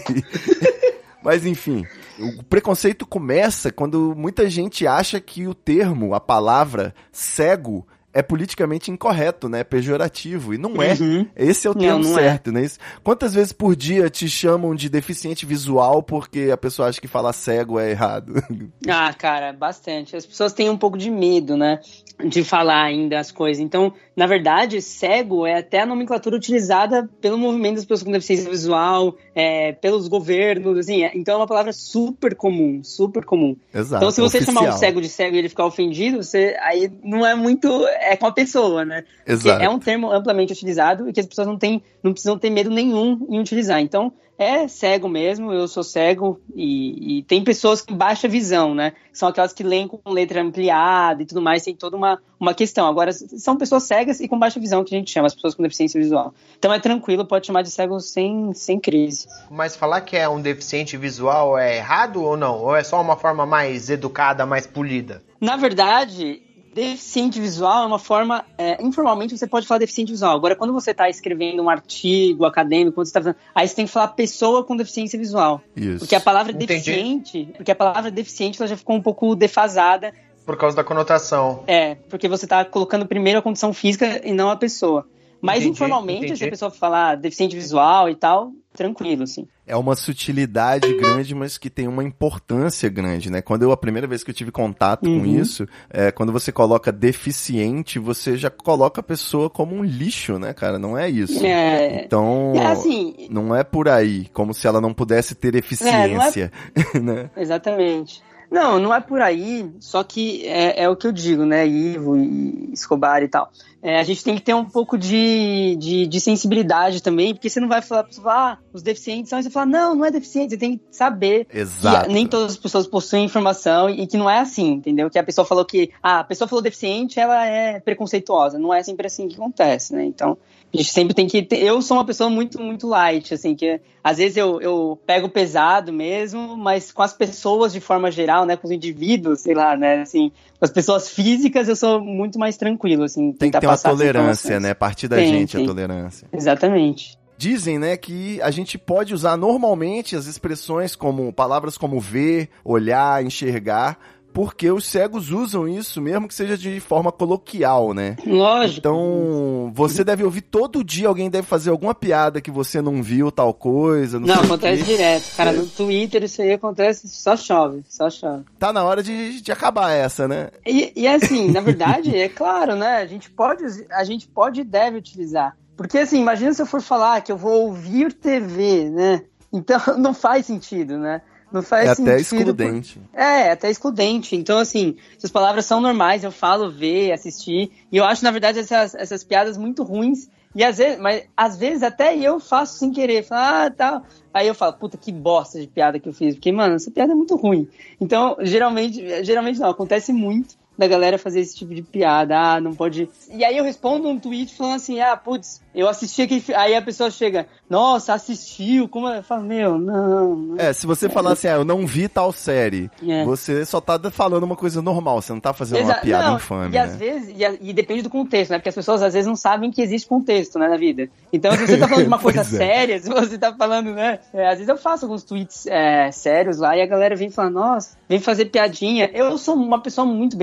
Mas 1.22 1.46
enfim, 1.46 1.86
o 2.18 2.42
preconceito 2.44 3.06
começa 3.06 3.72
quando 3.72 4.14
muita 4.14 4.48
gente 4.50 4.86
acha 4.86 5.18
que 5.20 5.46
o 5.48 5.54
termo, 5.54 6.14
a 6.14 6.20
palavra 6.20 6.94
cego, 7.10 7.86
é 8.14 8.22
politicamente 8.22 8.90
incorreto, 8.90 9.48
né? 9.48 9.64
Pejorativo. 9.64 10.54
E 10.54 10.58
não 10.58 10.80
é. 10.82 10.94
Uhum. 10.94 11.26
Esse 11.36 11.66
é 11.66 11.70
o 11.70 11.74
Não, 11.74 11.80
termo 11.80 12.04
não 12.04 12.18
é. 12.18 12.22
certo, 12.22 12.52
né? 12.52 12.64
Isso- 12.64 12.78
Quantas 13.02 13.34
vezes 13.34 13.52
por 13.52 13.74
dia 13.76 14.08
te 14.08 14.28
chamam 14.28 14.74
de 14.74 14.88
deficiente 14.88 15.44
visual 15.44 16.02
porque 16.02 16.48
a 16.52 16.56
pessoa 16.56 16.88
acha 16.88 17.00
que 17.00 17.08
falar 17.08 17.32
cego 17.32 17.78
é 17.78 17.90
errado? 17.90 18.34
Ah, 18.88 19.12
cara, 19.12 19.52
bastante. 19.52 20.14
As 20.14 20.24
pessoas 20.26 20.52
têm 20.52 20.68
um 20.70 20.76
pouco 20.76 20.96
de 20.96 21.10
medo, 21.10 21.56
né? 21.56 21.80
De 22.24 22.44
falar 22.44 22.84
ainda 22.84 23.18
as 23.18 23.32
coisas. 23.32 23.60
Então, 23.62 23.92
na 24.14 24.26
verdade, 24.26 24.80
cego 24.80 25.46
é 25.46 25.58
até 25.58 25.80
a 25.80 25.86
nomenclatura 25.86 26.36
utilizada 26.36 27.08
pelo 27.20 27.36
movimento 27.36 27.76
das 27.76 27.84
pessoas 27.84 28.04
com 28.04 28.12
deficiência 28.12 28.48
visual, 28.48 29.16
é, 29.34 29.72
pelos 29.72 30.06
governos, 30.06 30.78
assim. 30.78 31.02
é- 31.02 31.10
Então 31.16 31.34
é 31.34 31.36
uma 31.38 31.46
palavra 31.46 31.72
super 31.72 32.34
comum, 32.36 32.82
super 32.84 33.24
comum. 33.24 33.56
Exato. 33.74 33.96
Então, 33.96 34.10
se 34.12 34.20
você 34.20 34.36
oficial. 34.38 34.62
chamar 34.62 34.74
um 34.74 34.78
cego 34.78 35.00
de 35.00 35.08
cego 35.08 35.34
e 35.34 35.38
ele 35.40 35.48
ficar 35.48 35.66
ofendido, 35.66 36.22
você 36.22 36.56
aí 36.60 36.90
não 37.02 37.26
é 37.26 37.34
muito. 37.34 37.68
É 38.12 38.16
com 38.16 38.26
a 38.26 38.32
pessoa, 38.32 38.84
né? 38.84 39.04
Porque 39.18 39.32
Exato. 39.32 39.62
é 39.62 39.68
um 39.68 39.78
termo 39.78 40.12
amplamente 40.12 40.52
utilizado 40.52 41.08
e 41.08 41.12
que 41.12 41.20
as 41.20 41.26
pessoas 41.26 41.46
não, 41.46 41.58
têm, 41.58 41.82
não 42.02 42.12
precisam 42.12 42.38
ter 42.38 42.50
medo 42.50 42.70
nenhum 42.70 43.26
em 43.28 43.38
utilizar. 43.38 43.80
Então, 43.80 44.12
é 44.38 44.66
cego 44.66 45.08
mesmo, 45.08 45.52
eu 45.52 45.68
sou 45.68 45.84
cego 45.84 46.40
e, 46.54 47.18
e 47.18 47.22
tem 47.22 47.44
pessoas 47.44 47.80
com 47.80 47.94
baixa 47.94 48.26
visão, 48.26 48.74
né? 48.74 48.92
São 49.12 49.28
aquelas 49.28 49.52
que 49.52 49.62
leem 49.62 49.86
com 49.86 50.00
letra 50.10 50.42
ampliada 50.42 51.22
e 51.22 51.26
tudo 51.26 51.40
mais, 51.40 51.62
tem 51.62 51.74
toda 51.74 51.96
uma, 51.96 52.20
uma 52.38 52.52
questão. 52.52 52.86
Agora, 52.88 53.12
são 53.12 53.56
pessoas 53.56 53.84
cegas 53.84 54.18
e 54.18 54.26
com 54.26 54.38
baixa 54.38 54.58
visão 54.58 54.82
que 54.82 54.94
a 54.94 54.98
gente 54.98 55.10
chama, 55.10 55.28
as 55.28 55.34
pessoas 55.34 55.54
com 55.54 55.62
deficiência 55.62 56.00
visual. 56.00 56.34
Então 56.58 56.72
é 56.72 56.80
tranquilo, 56.80 57.24
pode 57.24 57.46
chamar 57.46 57.62
de 57.62 57.70
cego 57.70 58.00
sem, 58.00 58.52
sem 58.54 58.80
crise. 58.80 59.28
Mas 59.50 59.76
falar 59.76 60.00
que 60.00 60.16
é 60.16 60.28
um 60.28 60.40
deficiente 60.40 60.96
visual 60.96 61.56
é 61.56 61.76
errado 61.76 62.22
ou 62.22 62.36
não? 62.36 62.60
Ou 62.60 62.74
é 62.74 62.82
só 62.82 63.00
uma 63.00 63.16
forma 63.16 63.46
mais 63.46 63.88
educada, 63.88 64.44
mais 64.44 64.66
polida? 64.66 65.22
Na 65.40 65.56
verdade, 65.56 66.42
deficiente 66.74 67.40
visual 67.40 67.84
é 67.84 67.86
uma 67.86 67.98
forma. 67.98 68.44
é, 68.58 68.82
informalmente 68.82 69.36
você 69.36 69.46
pode 69.46 69.66
falar 69.66 69.78
deficiente 69.78 70.10
visual. 70.10 70.36
Agora, 70.36 70.56
quando 70.56 70.72
você 70.72 70.90
está 70.90 71.08
escrevendo 71.08 71.62
um 71.62 71.70
artigo 71.70 72.44
acadêmico, 72.44 72.96
quando 72.96 73.06
você 73.06 73.12
tá 73.12 73.20
fazendo, 73.20 73.36
aí 73.54 73.68
você 73.68 73.74
tem 73.74 73.86
que 73.86 73.92
falar 73.92 74.08
pessoa 74.08 74.64
com 74.64 74.76
deficiência 74.76 75.18
visual. 75.18 75.62
Isso. 75.76 76.00
Porque 76.00 76.14
a 76.14 76.20
palavra 76.20 76.52
Entendi. 76.52 76.66
deficiente. 76.66 77.48
Porque 77.56 77.70
a 77.70 77.76
palavra 77.76 78.10
deficiente 78.10 78.60
ela 78.60 78.68
já 78.68 78.76
ficou 78.76 78.96
um 78.96 79.02
pouco 79.02 79.34
defasada. 79.36 80.12
Por 80.44 80.56
causa 80.56 80.76
da 80.76 80.84
conotação. 80.84 81.62
É, 81.66 81.94
porque 82.10 82.28
você 82.28 82.44
está 82.44 82.64
colocando 82.64 83.06
primeiro 83.06 83.38
a 83.38 83.42
condição 83.42 83.72
física 83.72 84.20
e 84.24 84.32
não 84.32 84.50
a 84.50 84.56
pessoa. 84.56 85.06
Mas 85.44 85.58
Entendi, 85.58 85.70
informalmente, 85.72 86.24
entendi. 86.24 86.38
se 86.38 86.44
a 86.44 86.50
pessoa 86.50 86.70
falar 86.70 87.16
deficiente 87.16 87.54
visual 87.54 88.08
e 88.08 88.14
tal, 88.14 88.50
tranquilo, 88.72 89.24
assim. 89.24 89.46
É 89.66 89.76
uma 89.76 89.94
sutilidade 89.94 90.90
grande, 90.96 91.34
mas 91.34 91.58
que 91.58 91.68
tem 91.68 91.86
uma 91.86 92.02
importância 92.02 92.88
grande, 92.88 93.30
né? 93.30 93.42
Quando 93.42 93.62
eu, 93.62 93.70
a 93.70 93.76
primeira 93.76 94.06
vez 94.06 94.24
que 94.24 94.30
eu 94.30 94.34
tive 94.34 94.50
contato 94.50 95.02
com 95.02 95.08
Uhum. 95.18 95.26
isso, 95.40 95.66
é, 95.90 96.10
quando 96.10 96.32
você 96.32 96.50
coloca 96.50 96.90
deficiente, 96.90 97.98
você 97.98 98.36
já 98.38 98.48
coloca 98.48 99.00
a 99.00 99.04
pessoa 99.04 99.50
como 99.50 99.74
um 99.74 99.84
lixo, 99.84 100.38
né, 100.38 100.54
cara? 100.54 100.78
Não 100.78 100.96
é 100.96 101.08
isso. 101.10 101.44
É, 101.44 102.04
Então, 102.04 102.52
é 102.56 102.66
assim, 102.66 103.14
não 103.30 103.54
é 103.54 103.62
por 103.62 103.86
aí, 103.88 104.26
como 104.32 104.54
se 104.54 104.66
ela 104.66 104.80
não 104.80 104.94
pudesse 104.94 105.34
ter 105.34 105.54
eficiência, 105.54 106.50
né? 107.02 107.30
Exatamente. 107.36 108.22
Não, 108.54 108.78
não 108.78 108.94
é 108.94 109.00
por 109.00 109.20
aí, 109.20 109.68
só 109.80 110.04
que 110.04 110.46
é, 110.46 110.84
é 110.84 110.88
o 110.88 110.94
que 110.94 111.08
eu 111.08 111.10
digo, 111.10 111.44
né, 111.44 111.66
Ivo 111.66 112.16
e 112.16 112.70
Escobar 112.72 113.20
e 113.20 113.26
tal. 113.26 113.50
É, 113.82 113.98
a 113.98 114.04
gente 114.04 114.22
tem 114.22 114.36
que 114.36 114.42
ter 114.42 114.54
um 114.54 114.64
pouco 114.64 114.96
de, 114.96 115.74
de, 115.76 116.06
de 116.06 116.20
sensibilidade 116.20 117.02
também, 117.02 117.34
porque 117.34 117.50
você 117.50 117.58
não 117.58 117.66
vai 117.66 117.82
falar, 117.82 118.06
ah, 118.26 118.58
os 118.72 118.80
deficientes 118.80 119.28
são, 119.28 119.40
e 119.40 119.42
você 119.42 119.50
fala, 119.50 119.66
não, 119.66 119.96
não 119.96 120.04
é 120.04 120.10
deficiente, 120.12 120.50
você 120.50 120.56
tem 120.56 120.78
que 120.78 120.84
saber 120.92 121.48
Exato. 121.52 122.06
que 122.06 122.14
nem 122.14 122.28
todas 122.28 122.52
as 122.52 122.56
pessoas 122.56 122.86
possuem 122.86 123.24
informação 123.24 123.90
e 123.90 124.06
que 124.06 124.16
não 124.16 124.30
é 124.30 124.38
assim, 124.38 124.70
entendeu? 124.70 125.10
Que 125.10 125.18
a 125.18 125.24
pessoa 125.24 125.44
falou 125.44 125.64
que, 125.64 125.90
ah, 126.00 126.20
a 126.20 126.24
pessoa 126.24 126.46
falou 126.46 126.62
deficiente, 126.62 127.18
ela 127.18 127.44
é 127.44 127.80
preconceituosa, 127.80 128.56
não 128.56 128.72
é 128.72 128.84
sempre 128.84 129.08
assim 129.08 129.26
que 129.26 129.34
acontece, 129.34 129.92
né? 129.92 130.04
Então, 130.04 130.38
a 130.74 130.76
gente 130.76 130.92
sempre 130.92 131.14
tem 131.14 131.26
que 131.26 131.42
ter, 131.42 131.62
eu 131.62 131.80
sou 131.80 131.96
uma 131.96 132.04
pessoa 132.04 132.28
muito, 132.28 132.60
muito 132.60 132.86
light, 132.88 133.32
assim, 133.32 133.54
que 133.54 133.80
às 134.02 134.18
vezes 134.18 134.36
eu, 134.36 134.60
eu 134.60 134.98
pego 135.06 135.28
pesado 135.28 135.92
mesmo, 135.92 136.56
mas 136.56 136.90
com 136.90 137.02
as 137.02 137.12
pessoas 137.12 137.72
de 137.72 137.80
forma 137.80 138.10
geral, 138.10 138.44
né, 138.44 138.56
com 138.56 138.66
os 138.66 138.72
indivíduos, 138.72 139.40
sei 139.40 139.54
lá, 139.54 139.76
né, 139.76 140.02
assim, 140.02 140.30
com 140.58 140.64
as 140.64 140.70
pessoas 140.70 141.08
físicas 141.08 141.68
eu 141.68 141.76
sou 141.76 142.00
muito 142.00 142.38
mais 142.38 142.56
tranquilo, 142.56 143.04
assim. 143.04 143.32
Tem 143.32 143.50
que 143.50 143.60
ter 143.60 143.66
uma 143.66 143.78
tolerância, 143.78 144.58
né? 144.58 144.74
Partir 144.74 145.08
da 145.08 145.16
Tem, 145.16 145.28
gente 145.28 145.56
a 145.56 145.60
tem. 145.60 145.66
tolerância. 145.66 146.28
Exatamente. 146.32 147.16
Dizem, 147.36 147.78
né, 147.78 147.96
que 147.96 148.40
a 148.42 148.50
gente 148.50 148.78
pode 148.78 149.12
usar 149.12 149.36
normalmente 149.36 150.14
as 150.14 150.26
expressões 150.26 150.94
como 150.94 151.32
palavras 151.32 151.76
como 151.76 152.00
ver, 152.00 152.48
olhar, 152.64 153.24
enxergar, 153.24 153.98
porque 154.34 154.68
os 154.68 154.84
cegos 154.84 155.30
usam 155.30 155.68
isso, 155.68 156.02
mesmo 156.02 156.26
que 156.26 156.34
seja 156.34 156.58
de 156.58 156.80
forma 156.80 157.12
coloquial, 157.12 157.94
né? 157.94 158.16
Lógico. 158.26 158.80
Então, 158.80 159.70
você 159.72 160.02
deve 160.02 160.24
ouvir 160.24 160.40
todo 160.40 160.82
dia, 160.82 161.06
alguém 161.06 161.30
deve 161.30 161.46
fazer 161.46 161.70
alguma 161.70 161.94
piada 161.94 162.40
que 162.40 162.50
você 162.50 162.82
não 162.82 163.00
viu 163.00 163.30
tal 163.30 163.54
coisa. 163.54 164.18
Não, 164.18 164.26
Não, 164.26 164.42
acontece 164.42 164.82
direto. 164.82 165.36
Cara, 165.36 165.52
no 165.52 165.64
Twitter 165.68 166.24
isso 166.24 166.42
aí 166.42 166.52
acontece, 166.52 167.08
só 167.08 167.36
chove, 167.36 167.84
só 167.88 168.10
chove. 168.10 168.44
Tá 168.58 168.72
na 168.72 168.82
hora 168.82 169.04
de, 169.04 169.40
de 169.40 169.52
acabar 169.52 169.92
essa, 169.92 170.26
né? 170.26 170.48
E, 170.66 170.92
e 170.96 171.06
assim, 171.06 171.52
na 171.52 171.60
verdade, 171.60 172.16
é 172.16 172.28
claro, 172.28 172.74
né? 172.74 172.96
A 172.96 173.06
gente 173.06 173.30
pode, 173.30 173.64
a 173.92 174.02
gente 174.02 174.26
pode 174.26 174.62
e 174.62 174.64
deve 174.64 174.98
utilizar. 174.98 175.56
Porque 175.76 175.98
assim, 175.98 176.20
imagina 176.20 176.52
se 176.52 176.60
eu 176.60 176.66
for 176.66 176.82
falar 176.82 177.20
que 177.20 177.30
eu 177.30 177.36
vou 177.36 177.66
ouvir 177.66 178.12
TV, 178.12 178.90
né? 178.90 179.22
Então 179.52 179.80
não 179.96 180.12
faz 180.12 180.46
sentido, 180.46 180.98
né? 180.98 181.22
Não 181.54 181.62
faz 181.62 181.86
É 181.86 181.92
até 181.92 182.18
sentido. 182.18 182.50
excludente. 182.50 182.98
por- 182.98 183.20
É, 183.20 183.42
é 183.46 183.50
até 183.52 183.70
excludente. 183.70 184.34
Então, 184.34 184.58
assim, 184.58 184.96
essas 185.16 185.30
palavras 185.30 185.64
são 185.64 185.80
normais, 185.80 186.24
eu 186.24 186.32
falo 186.32 186.68
ver, 186.68 187.12
assistir. 187.12 187.70
E 187.92 187.96
eu 187.96 188.04
acho, 188.04 188.24
na 188.24 188.32
verdade, 188.32 188.58
essas, 188.58 188.92
essas 188.96 189.22
piadas 189.22 189.56
muito 189.56 189.84
ruins. 189.84 190.28
E 190.52 190.64
às 190.64 190.78
vezes, 190.78 190.98
mas 190.98 191.22
às 191.36 191.56
vezes 191.56 191.84
até 191.84 192.16
eu 192.16 192.40
faço 192.40 192.76
sem 192.78 192.90
querer. 192.90 193.22
Falo, 193.22 193.40
ah, 193.66 193.70
tal. 193.70 194.02
Aí 194.32 194.48
eu 194.48 194.54
falo, 194.54 194.72
puta, 194.72 194.96
que 194.98 195.12
bosta 195.12 195.60
de 195.60 195.68
piada 195.68 196.00
que 196.00 196.08
eu 196.08 196.12
fiz. 196.12 196.34
Porque, 196.34 196.50
mano, 196.50 196.74
essa 196.74 196.90
piada 196.90 197.12
é 197.12 197.14
muito 197.14 197.36
ruim. 197.36 197.68
Então, 198.00 198.36
geralmente, 198.40 199.24
geralmente 199.24 199.60
não, 199.60 199.70
acontece 199.70 200.12
muito 200.12 200.56
da 200.76 200.86
galera 200.86 201.18
fazer 201.18 201.40
esse 201.40 201.54
tipo 201.56 201.74
de 201.74 201.82
piada. 201.82 202.36
Ah, 202.38 202.60
não 202.60 202.74
pode. 202.74 203.08
E 203.30 203.44
aí 203.44 203.56
eu 203.56 203.64
respondo 203.64 204.08
um 204.08 204.18
tweet 204.18 204.54
falando 204.54 204.76
assim, 204.76 205.00
ah, 205.00 205.16
putz, 205.16 205.60
eu 205.74 205.88
assisti 205.88 206.22
aquele. 206.22 206.40
fi-" 206.40 206.54
Aí 206.54 206.74
a 206.74 206.82
pessoa 206.82 207.10
chega, 207.10 207.46
nossa, 207.70 208.12
assistiu, 208.14 208.88
como 208.88 209.08
é? 209.08 209.18
Eu 209.18 209.22
falo, 209.22 209.42
meu, 209.44 209.78
não. 209.78 210.34
não. 210.36 210.56
É, 210.58 210.72
se 210.72 210.86
você 210.86 211.08
falar 211.08 211.32
assim, 211.32 211.48
ah, 211.48 211.52
eu 211.54 211.64
não 211.64 211.86
vi 211.86 212.08
tal 212.08 212.32
série, 212.32 212.90
É. 213.06 213.24
você 213.24 213.64
só 213.64 213.80
tá 213.80 213.98
falando 214.10 214.42
uma 214.44 214.56
coisa 214.56 214.82
normal, 214.82 215.20
você 215.22 215.32
não 215.32 215.40
tá 215.40 215.52
fazendo 215.52 215.78
uma 215.82 215.92
Exa- 215.92 216.00
piada 216.00 216.28
não, 216.28 216.36
infame, 216.36 216.74
E 216.74 216.78
às 216.78 216.90
né? 216.92 216.96
vezes, 216.96 217.34
e, 217.36 217.44
a- 217.44 217.54
e 217.60 217.72
depende 217.72 218.02
do 218.02 218.10
contexto, 218.10 218.50
né? 218.50 218.58
Porque 218.58 218.68
as 218.68 218.74
pessoas 218.74 219.02
às 219.02 219.12
vezes 219.14 219.26
não 219.26 219.36
sabem 219.36 219.70
que 219.70 219.80
existe 219.82 220.08
contexto, 220.08 220.58
né, 220.58 220.68
na 220.68 220.76
vida. 220.76 221.08
Então, 221.32 221.52
se 221.52 221.66
você 221.66 221.76
tá 221.78 221.86
falando 221.88 222.02
de 222.04 222.08
uma 222.08 222.18
coisa 222.20 222.40
é. 222.40 222.44
séria, 222.44 222.98
se 223.00 223.08
você 223.08 223.38
tá 223.38 223.52
falando, 223.54 223.92
né? 223.92 224.18
é, 224.32 224.46
às 224.48 224.54
vezes 224.54 224.68
eu 224.68 224.76
faço 224.76 225.04
alguns 225.04 225.22
tweets 225.22 225.66
é, 225.66 226.10
sérios 226.10 226.58
lá 226.58 226.76
e 226.76 226.82
a 226.82 226.86
galera 226.86 227.14
vem 227.16 227.30
falar, 227.30 227.50
nossa, 227.50 227.96
vem 228.08 228.18
fazer 228.20 228.46
piadinha. 228.46 229.10
Eu 229.14 229.36
sou 229.38 229.54
uma 229.54 229.80
pessoa 229.80 230.04
muito 230.06 230.36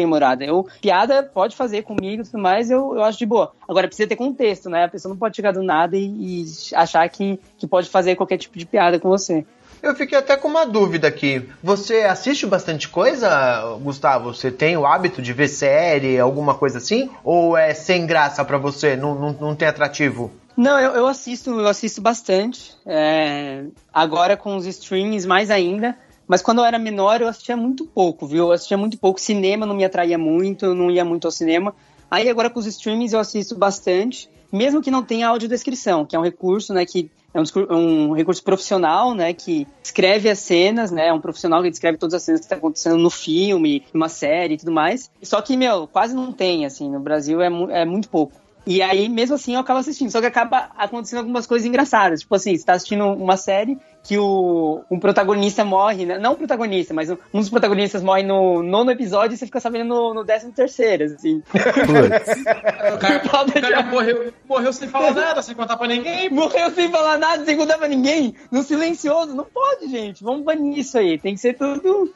Eu, 0.46 0.68
piada 0.82 1.24
pode 1.24 1.56
fazer 1.56 1.84
comigo 1.84 2.22
e 2.22 2.26
tudo 2.26 2.40
mais, 2.40 2.70
eu, 2.70 2.96
eu 2.96 3.04
acho 3.04 3.18
de 3.18 3.26
boa. 3.26 3.52
Agora 3.68 3.88
precisa 3.88 4.08
ter 4.08 4.16
contexto, 4.16 4.70
né? 4.70 4.86
A 4.86 4.90
pessoa 4.90 5.12
não 5.12 5.18
pode 5.18 5.36
chegar 5.36 5.52
do 5.52 5.64
nada 5.64 5.98
e, 5.98 6.06
e 6.06 6.46
achar 6.76 7.08
que, 7.10 7.40
que 7.58 7.68
pode 7.68 7.90
fazer 7.90 8.16
qualquer 8.16 8.38
tipo 8.38 8.58
de 8.58 8.66
piada 8.66 9.00
com 9.00 9.10
você. 9.10 9.46
Eu 9.82 9.96
fiquei 9.96 10.18
até 10.18 10.38
com 10.38 10.48
uma 10.48 10.66
dúvida 10.66 11.08
aqui. 11.08 11.50
Você 11.64 12.02
assiste 12.02 12.46
bastante 12.46 12.88
coisa, 12.88 13.78
Gustavo? 13.82 14.32
Você 14.34 14.52
tem 14.52 14.78
o 14.78 14.86
hábito 14.86 15.22
de 15.24 15.34
ver 15.34 15.48
série, 15.48 16.20
alguma 16.20 16.54
coisa 16.54 16.78
assim? 16.78 17.10
Ou 17.24 17.58
é 17.58 17.74
sem 17.74 18.06
graça 18.06 18.46
pra 18.46 18.60
você? 18.60 18.96
Não, 18.96 19.16
não, 19.16 19.34
não 19.34 19.56
tem 19.56 19.68
atrativo? 19.68 20.32
Não, 20.56 20.80
eu, 20.80 20.92
eu 20.92 21.08
assisto, 21.08 21.50
eu 21.50 21.68
assisto 21.68 22.00
bastante. 22.00 22.76
É, 22.86 23.64
agora 23.92 24.38
com 24.38 24.56
os 24.56 24.68
streams 24.68 25.26
mais 25.26 25.50
ainda. 25.50 25.98
Mas 26.32 26.42
quando 26.42 26.60
eu 26.60 26.64
era 26.66 26.80
menor, 26.80 27.20
eu 27.20 27.28
assistia 27.28 27.58
muito 27.58 27.86
pouco, 27.86 28.26
viu? 28.26 28.46
Eu 28.46 28.52
assistia 28.54 28.78
muito 28.78 28.98
pouco. 28.98 29.20
Cinema 29.20 29.66
não 29.66 29.76
me 29.76 29.84
atraía 29.84 30.18
muito, 30.18 30.66
eu 30.66 30.74
não 30.74 30.90
ia 30.90 31.04
muito 31.04 31.26
ao 31.28 31.32
cinema. 31.32 31.76
Aí 32.10 32.30
agora 32.30 32.50
com 32.50 32.58
os 32.58 32.66
streams 32.66 33.12
eu 33.14 33.20
assisto 33.20 33.54
bastante, 33.54 34.30
mesmo 34.50 34.82
que 34.82 34.90
não 34.90 35.04
tenha 35.04 35.28
audiodescrição, 35.28 36.06
que 36.06 36.16
é 36.16 36.20
um 36.20 36.24
recurso, 36.24 36.74
né, 36.74 36.86
que 36.86 37.12
é 37.34 37.40
um, 37.42 37.76
um 37.76 38.14
recurso 38.14 38.42
profissional, 38.42 39.14
né, 39.14 39.34
que 39.34 39.68
escreve 39.84 40.30
as 40.30 40.40
cenas, 40.40 40.90
né, 40.90 41.08
é 41.08 41.14
um 41.14 41.20
profissional 41.20 41.62
que 41.64 41.70
descreve 41.70 41.98
todas 41.98 42.14
as 42.14 42.24
cenas 42.24 42.40
que 42.40 42.46
estão 42.46 42.60
acontecendo 42.60 42.98
no 42.98 43.10
filme, 43.10 43.84
numa 43.94 44.08
série 44.08 44.54
e 44.54 44.58
tudo 44.58 44.72
mais. 44.72 45.12
Só 45.22 45.42
que, 45.42 45.58
meu, 45.58 45.86
quase 45.86 46.16
não 46.16 46.32
tem, 46.32 46.66
assim, 46.66 46.90
no 46.90 47.02
Brasil 47.02 47.42
é, 47.42 47.50
mu- 47.50 47.70
é 47.70 47.84
muito 47.84 48.08
pouco. 48.08 48.32
E 48.66 48.82
aí, 48.82 49.10
mesmo 49.10 49.36
assim, 49.36 49.56
eu 49.56 49.60
acabo 49.60 49.80
assistindo. 49.80 50.12
Só 50.12 50.20
que 50.20 50.28
acaba 50.28 50.70
acontecendo 50.78 51.20
algumas 51.20 51.48
coisas 51.48 51.68
engraçadas. 51.68 52.22
Tipo 52.22 52.36
assim, 52.36 52.56
você 52.56 52.66
tá 52.66 52.74
assistindo 52.74 53.06
uma 53.06 53.38
série 53.38 53.78
que 54.04 54.18
o 54.18 54.84
um 54.90 55.00
protagonista 55.00 55.64
morre, 55.64 56.06
né? 56.06 56.18
não 56.18 56.34
o 56.34 56.38
protagonista, 56.38 56.94
mas 56.94 57.10
um 57.10 57.18
um 57.34 57.40
dos 57.40 57.50
protagonistas 57.50 58.02
morre 58.02 58.24
no 58.24 58.64
nono 58.64 58.92
episódio 58.92 59.36
e 59.36 59.38
você 59.38 59.46
fica 59.46 59.60
sabendo 59.60 59.90
no, 59.90 60.14
no 60.14 60.24
décimo 60.24 60.52
terceiro, 60.52 61.06
assim. 61.06 61.42
O 61.54 62.98
cara, 62.98 63.22
o 63.24 63.62
cara 63.62 63.84
morreu, 63.84 64.34
morreu 64.48 64.74
sem 64.74 64.88
falar 64.88 65.14
nada, 65.14 65.42
sem 65.42 65.56
contar 65.56 65.78
pra 65.78 65.88
ninguém. 65.88 66.30
Morreu 66.30 66.72
sem 66.72 66.90
falar 66.90 67.18
nada, 67.18 67.46
sem 67.46 67.58
contar 67.58 67.78
pra 67.78 67.88
ninguém, 67.88 68.36
no 68.52 68.64
silencioso. 68.64 69.36
Não 69.36 69.46
pode, 69.46 69.88
gente. 69.88 70.24
Vamos 70.24 70.44
banir 70.44 70.80
isso 70.80 70.98
aí. 70.98 71.18
Tem 71.18 71.36
que 71.36 71.40
ser 71.42 71.54
tudo. 71.54 72.12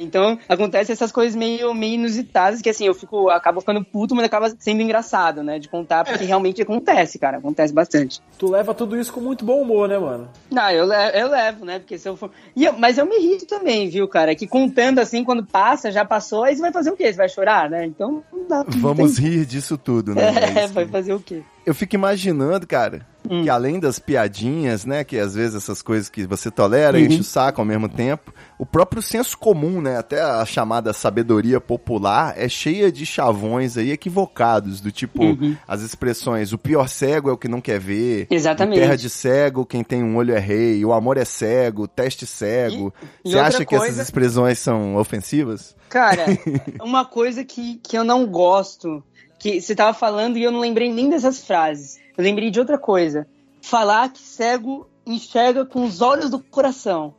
Então, 0.00 0.38
acontece 0.48 0.90
essas 0.90 1.12
coisas 1.12 1.36
meio, 1.36 1.74
meio 1.74 1.94
inusitadas, 1.94 2.62
que 2.62 2.70
assim, 2.70 2.86
eu 2.86 2.94
fico, 2.94 3.28
acabo 3.28 3.60
ficando 3.60 3.84
puto, 3.84 4.14
mas 4.14 4.24
acaba 4.24 4.50
sendo 4.58 4.80
engraçado, 4.80 5.42
né? 5.42 5.58
De 5.58 5.68
contar, 5.68 6.04
porque 6.04 6.24
realmente 6.24 6.62
acontece, 6.62 7.18
cara. 7.18 7.36
Acontece 7.36 7.72
bastante. 7.72 8.20
Tu 8.38 8.50
leva 8.50 8.72
tudo 8.72 8.98
isso 8.98 9.12
com 9.12 9.20
muito 9.20 9.44
bom 9.44 9.60
humor, 9.60 9.88
né, 9.88 9.98
mano? 9.98 10.28
Não, 10.50 10.70
eu, 10.70 10.86
le- 10.86 11.20
eu 11.20 11.28
levo, 11.28 11.64
né? 11.66 11.78
Porque 11.78 11.98
se 11.98 12.08
eu 12.08 12.16
for. 12.16 12.30
E 12.56 12.64
eu- 12.64 12.72
mas 12.78 12.96
eu 12.96 13.04
me 13.04 13.16
irrito 13.18 13.44
também, 13.46 13.88
viu, 13.90 14.08
cara? 14.08 14.34
Que 14.34 14.46
contando 14.46 14.98
assim, 15.00 15.22
quando 15.22 15.44
passa, 15.44 15.92
já 15.92 16.04
passou, 16.04 16.44
aí 16.44 16.56
você 16.56 16.62
vai 16.62 16.72
fazer 16.72 16.90
o 16.90 16.96
quê? 16.96 17.12
Você 17.12 17.18
vai 17.18 17.28
chorar, 17.28 17.68
né? 17.68 17.84
Então 17.84 18.24
não 18.32 18.48
dá. 18.48 18.64
não 18.64 18.80
Vamos 18.80 19.16
tem- 19.16 19.24
rir 19.26 19.44
disso 19.44 19.76
tudo, 19.76 20.14
né? 20.14 20.22
É, 20.60 20.64
isso. 20.64 20.72
vai 20.74 20.86
fazer 20.86 21.12
o 21.12 21.20
quê? 21.20 21.42
Eu 21.66 21.74
fico 21.74 21.94
imaginando, 21.94 22.66
cara, 22.66 23.06
Hum. 23.30 23.44
que 23.44 23.48
além 23.48 23.78
das 23.78 23.98
piadinhas, 24.00 24.84
né, 24.84 25.04
que 25.04 25.16
às 25.16 25.34
vezes 25.34 25.54
essas 25.54 25.80
coisas 25.80 26.08
que 26.08 26.26
você 26.26 26.50
tolera 26.50 26.98
e 26.98 27.02
Uhum. 27.02 27.06
enche 27.08 27.20
o 27.20 27.24
saco 27.24 27.60
ao 27.60 27.64
mesmo 27.64 27.88
tempo, 27.88 28.34
o 28.58 28.66
próprio 28.66 29.00
senso 29.00 29.38
comum, 29.38 29.80
né, 29.80 29.96
até 29.98 30.20
a 30.20 30.44
chamada 30.44 30.92
sabedoria 30.92 31.60
popular 31.60 32.34
é 32.36 32.48
cheia 32.48 32.90
de 32.90 33.06
chavões 33.06 33.76
aí 33.76 33.92
equivocados, 33.92 34.80
do 34.80 34.90
tipo, 34.90 35.22
Uhum. 35.22 35.56
as 35.68 35.82
expressões, 35.82 36.52
o 36.52 36.58
pior 36.58 36.88
cego 36.88 37.30
é 37.30 37.32
o 37.32 37.38
que 37.38 37.46
não 37.48 37.60
quer 37.60 37.78
ver, 37.78 38.26
Exatamente. 38.30 38.80
terra 38.80 38.96
de 38.96 39.08
cego, 39.08 39.64
quem 39.64 39.84
tem 39.84 40.02
um 40.02 40.16
olho 40.16 40.34
é 40.34 40.38
rei, 40.40 40.84
o 40.84 40.92
amor 40.92 41.16
é 41.16 41.24
cego, 41.24 41.86
teste 41.86 42.26
cego. 42.26 42.92
E- 43.24 43.30
Você 43.30 43.38
acha 43.38 43.64
que 43.64 43.74
essas 43.76 43.98
expressões 43.98 44.58
são 44.58 44.96
ofensivas? 44.96 45.76
Cara, 45.88 46.24
uma 46.82 47.04
coisa 47.04 47.44
que, 47.44 47.80
que 47.82 47.96
eu 47.96 48.04
não 48.04 48.26
gosto, 48.26 49.02
que 49.40 49.60
você 49.60 49.74
tava 49.74 49.94
falando 49.94 50.36
e 50.36 50.42
eu 50.44 50.52
não 50.52 50.60
lembrei 50.60 50.92
nem 50.92 51.08
dessas 51.08 51.44
frases. 51.44 51.98
Eu 52.16 52.22
lembrei 52.22 52.50
de 52.50 52.60
outra 52.60 52.76
coisa. 52.78 53.26
Falar 53.62 54.10
que 54.10 54.20
cego 54.20 54.86
enxerga 55.06 55.64
com 55.64 55.82
os 55.82 56.02
olhos 56.02 56.30
do 56.30 56.38
coração. 56.38 57.14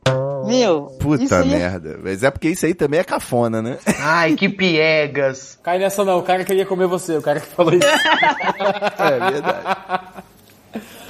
Meu, 0.46 0.88
isso 0.90 1.00
Puta 1.00 1.40
aí 1.40 1.54
é- 1.54 1.58
merda. 1.58 2.00
Mas 2.02 2.24
é 2.24 2.32
porque 2.32 2.50
isso 2.50 2.66
aí 2.66 2.74
também 2.74 3.00
é 3.00 3.04
cafona, 3.04 3.62
né? 3.62 3.78
Ai, 4.00 4.36
que 4.36 4.48
piegas. 4.48 5.60
Cai 5.64 5.80
nessa 5.80 6.04
não, 6.06 6.20
o 6.20 6.24
cara 6.24 6.46
queria 6.46 6.66
comer 6.66 6.88
você, 6.88 7.18
o 7.18 7.22
cara 7.22 7.40
que 7.40 7.48
falou 7.48 7.74
isso. 7.74 7.86
é 8.98 9.32
verdade. 9.32 10.24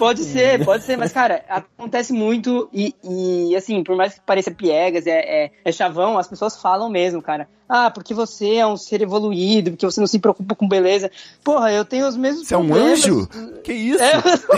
Pode 0.02 0.24
ser, 0.24 0.66
pode 0.66 0.84
ser, 0.84 0.98
mas, 0.98 1.12
cara, 1.12 1.46
acontece 1.48 2.12
muito 2.12 2.68
e, 2.74 2.96
e, 3.04 3.56
assim, 3.56 3.84
por 3.84 3.96
mais 3.96 4.16
que 4.16 4.22
pareça 4.22 4.50
piegas, 4.50 5.06
é, 5.06 5.20
é, 5.20 5.52
é 5.64 5.72
chavão, 5.72 6.18
as 6.18 6.28
pessoas 6.28 6.60
falam 6.60 6.90
mesmo, 6.90 7.22
cara. 7.22 7.48
Ah, 7.70 7.92
porque 7.92 8.12
você 8.12 8.56
é 8.56 8.66
um 8.66 8.76
ser 8.76 9.04
evoluído, 9.04 9.70
porque 9.70 9.86
você 9.86 10.00
não 10.00 10.08
se 10.08 10.18
preocupa 10.18 10.56
com 10.56 10.68
beleza. 10.68 11.12
Porra, 11.44 11.72
eu 11.72 11.86
tenho 11.86 12.08
os 12.08 12.18
mesmos 12.18 12.48
Você 12.48 12.56
é 12.56 12.58
um 12.58 12.66
problemas. 12.66 13.06
anjo? 13.06 13.30
Que 13.64 13.74
isso? 13.74 14.02
É, 14.02 14.16
eu 14.16 14.38
sou, 14.38 14.56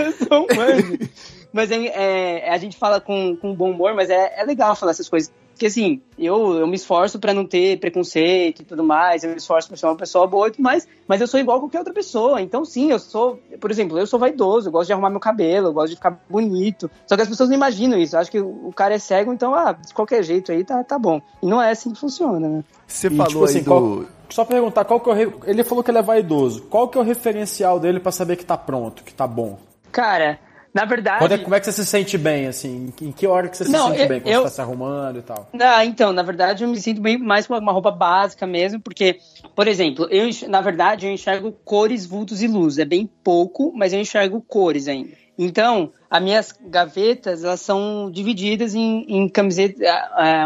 eu 0.06 0.12
sou 0.12 0.46
um 0.50 0.60
anjo. 0.62 0.98
Mas 1.52 1.70
é, 1.70 2.46
é, 2.46 2.50
a 2.50 2.56
gente 2.56 2.78
fala 2.78 3.02
com, 3.02 3.36
com 3.36 3.54
bom 3.54 3.72
humor, 3.72 3.94
mas 3.94 4.08
é, 4.08 4.40
é 4.40 4.44
legal 4.44 4.74
falar 4.74 4.92
essas 4.92 5.10
coisas. 5.10 5.30
Porque 5.58 5.66
assim, 5.66 6.00
eu, 6.16 6.54
eu 6.54 6.68
me 6.68 6.76
esforço 6.76 7.18
pra 7.18 7.34
não 7.34 7.44
ter 7.44 7.80
preconceito 7.80 8.62
e 8.62 8.64
tudo 8.64 8.84
mais, 8.84 9.24
eu 9.24 9.30
me 9.30 9.36
esforço 9.38 9.66
pra 9.66 9.76
ser 9.76 9.86
uma 9.86 9.96
pessoa 9.96 10.24
boa 10.24 10.46
e 10.46 10.52
tudo 10.52 10.62
mais, 10.62 10.86
mas 11.08 11.20
eu 11.20 11.26
sou 11.26 11.40
igual 11.40 11.56
a 11.56 11.60
qualquer 11.60 11.78
outra 11.80 11.92
pessoa. 11.92 12.40
Então, 12.40 12.64
sim, 12.64 12.92
eu 12.92 12.98
sou, 13.00 13.40
por 13.60 13.68
exemplo, 13.68 13.98
eu 13.98 14.06
sou 14.06 14.20
vaidoso, 14.20 14.68
eu 14.68 14.72
gosto 14.72 14.86
de 14.86 14.92
arrumar 14.92 15.10
meu 15.10 15.18
cabelo, 15.18 15.66
eu 15.66 15.72
gosto 15.72 15.88
de 15.90 15.96
ficar 15.96 16.16
bonito. 16.30 16.88
Só 17.08 17.16
que 17.16 17.22
as 17.22 17.28
pessoas 17.28 17.48
não 17.48 17.56
imaginam 17.56 17.98
isso. 17.98 18.16
Acho 18.16 18.30
que 18.30 18.38
o 18.38 18.72
cara 18.72 18.94
é 18.94 19.00
cego, 19.00 19.32
então, 19.32 19.52
ah, 19.52 19.72
de 19.72 19.92
qualquer 19.92 20.22
jeito 20.22 20.52
aí 20.52 20.62
tá, 20.62 20.84
tá 20.84 20.96
bom. 20.96 21.20
E 21.42 21.46
não 21.46 21.60
é 21.60 21.72
assim 21.72 21.92
que 21.92 21.98
funciona, 21.98 22.48
né? 22.48 22.64
Você 22.86 23.08
E, 23.08 23.10
falou 23.10 23.28
tipo 23.28 23.44
assim, 23.44 23.58
aí 23.58 23.64
do. 23.64 23.70
qual- 23.72 24.04
só 24.30 24.44
perguntar, 24.44 24.84
qual 24.84 25.00
que 25.00 25.10
é 25.10 25.12
o 25.12 25.16
re- 25.16 25.32
ele 25.44 25.64
falou 25.64 25.82
que 25.82 25.90
ele 25.90 25.98
é 25.98 26.02
vaidoso. 26.02 26.62
Qual 26.70 26.86
que 26.86 26.96
é 26.96 27.00
o 27.00 27.04
referencial 27.04 27.80
dele 27.80 27.98
pra 27.98 28.12
saber 28.12 28.36
que 28.36 28.44
tá 28.44 28.56
pronto, 28.56 29.02
que 29.02 29.12
tá 29.12 29.26
bom? 29.26 29.58
Cara, 29.90 30.38
na 30.74 30.84
verdade. 30.84 31.18
Quando 31.20 31.32
é- 31.32 31.38
como 31.38 31.54
é 31.54 31.60
que 31.60 31.66
você 31.66 31.72
se 31.72 31.86
sente 31.86 32.16
bem, 32.18 32.46
assim? 32.46 32.92
Em 33.00 33.10
que 33.12 33.26
hora 33.26 33.48
que 33.48 33.56
você 33.56 33.64
se 33.64 33.70
Não, 33.70 33.88
sente 33.88 34.02
eu- 34.02 34.08
bem? 34.08 34.20
Quando 34.20 34.32
eu- 34.34 34.40
você 34.42 34.44
tá 34.48 34.50
se 34.50 34.60
arrumando 34.60 35.18
e 35.18 35.22
tal? 35.22 35.48
Ah, 35.60 35.84
então, 35.84 36.12
na 36.12 36.22
verdade, 36.22 36.64
eu 36.64 36.68
me 36.68 36.80
sinto 36.80 37.00
bem 37.00 37.18
mais 37.18 37.46
com 37.46 37.56
uma 37.56 37.72
roupa 37.72 37.90
básica 37.90 38.46
mesmo, 38.46 38.80
porque, 38.80 39.18
por 39.54 39.66
exemplo, 39.66 40.06
eu, 40.10 40.28
na 40.48 40.60
verdade, 40.60 41.06
eu 41.06 41.12
enxergo 41.12 41.52
cores, 41.64 42.06
vultos 42.06 42.42
e 42.42 42.46
luz. 42.46 42.78
É 42.78 42.84
bem 42.84 43.08
pouco, 43.24 43.72
mas 43.74 43.92
eu 43.92 44.00
enxergo 44.00 44.40
cores 44.40 44.88
ainda. 44.88 45.10
Então, 45.40 45.92
as 46.10 46.20
minhas 46.22 46.52
gavetas, 46.66 47.44
elas 47.44 47.60
são 47.60 48.10
divididas 48.10 48.74
em, 48.74 49.04
em 49.08 49.28
camisetas. 49.28 49.86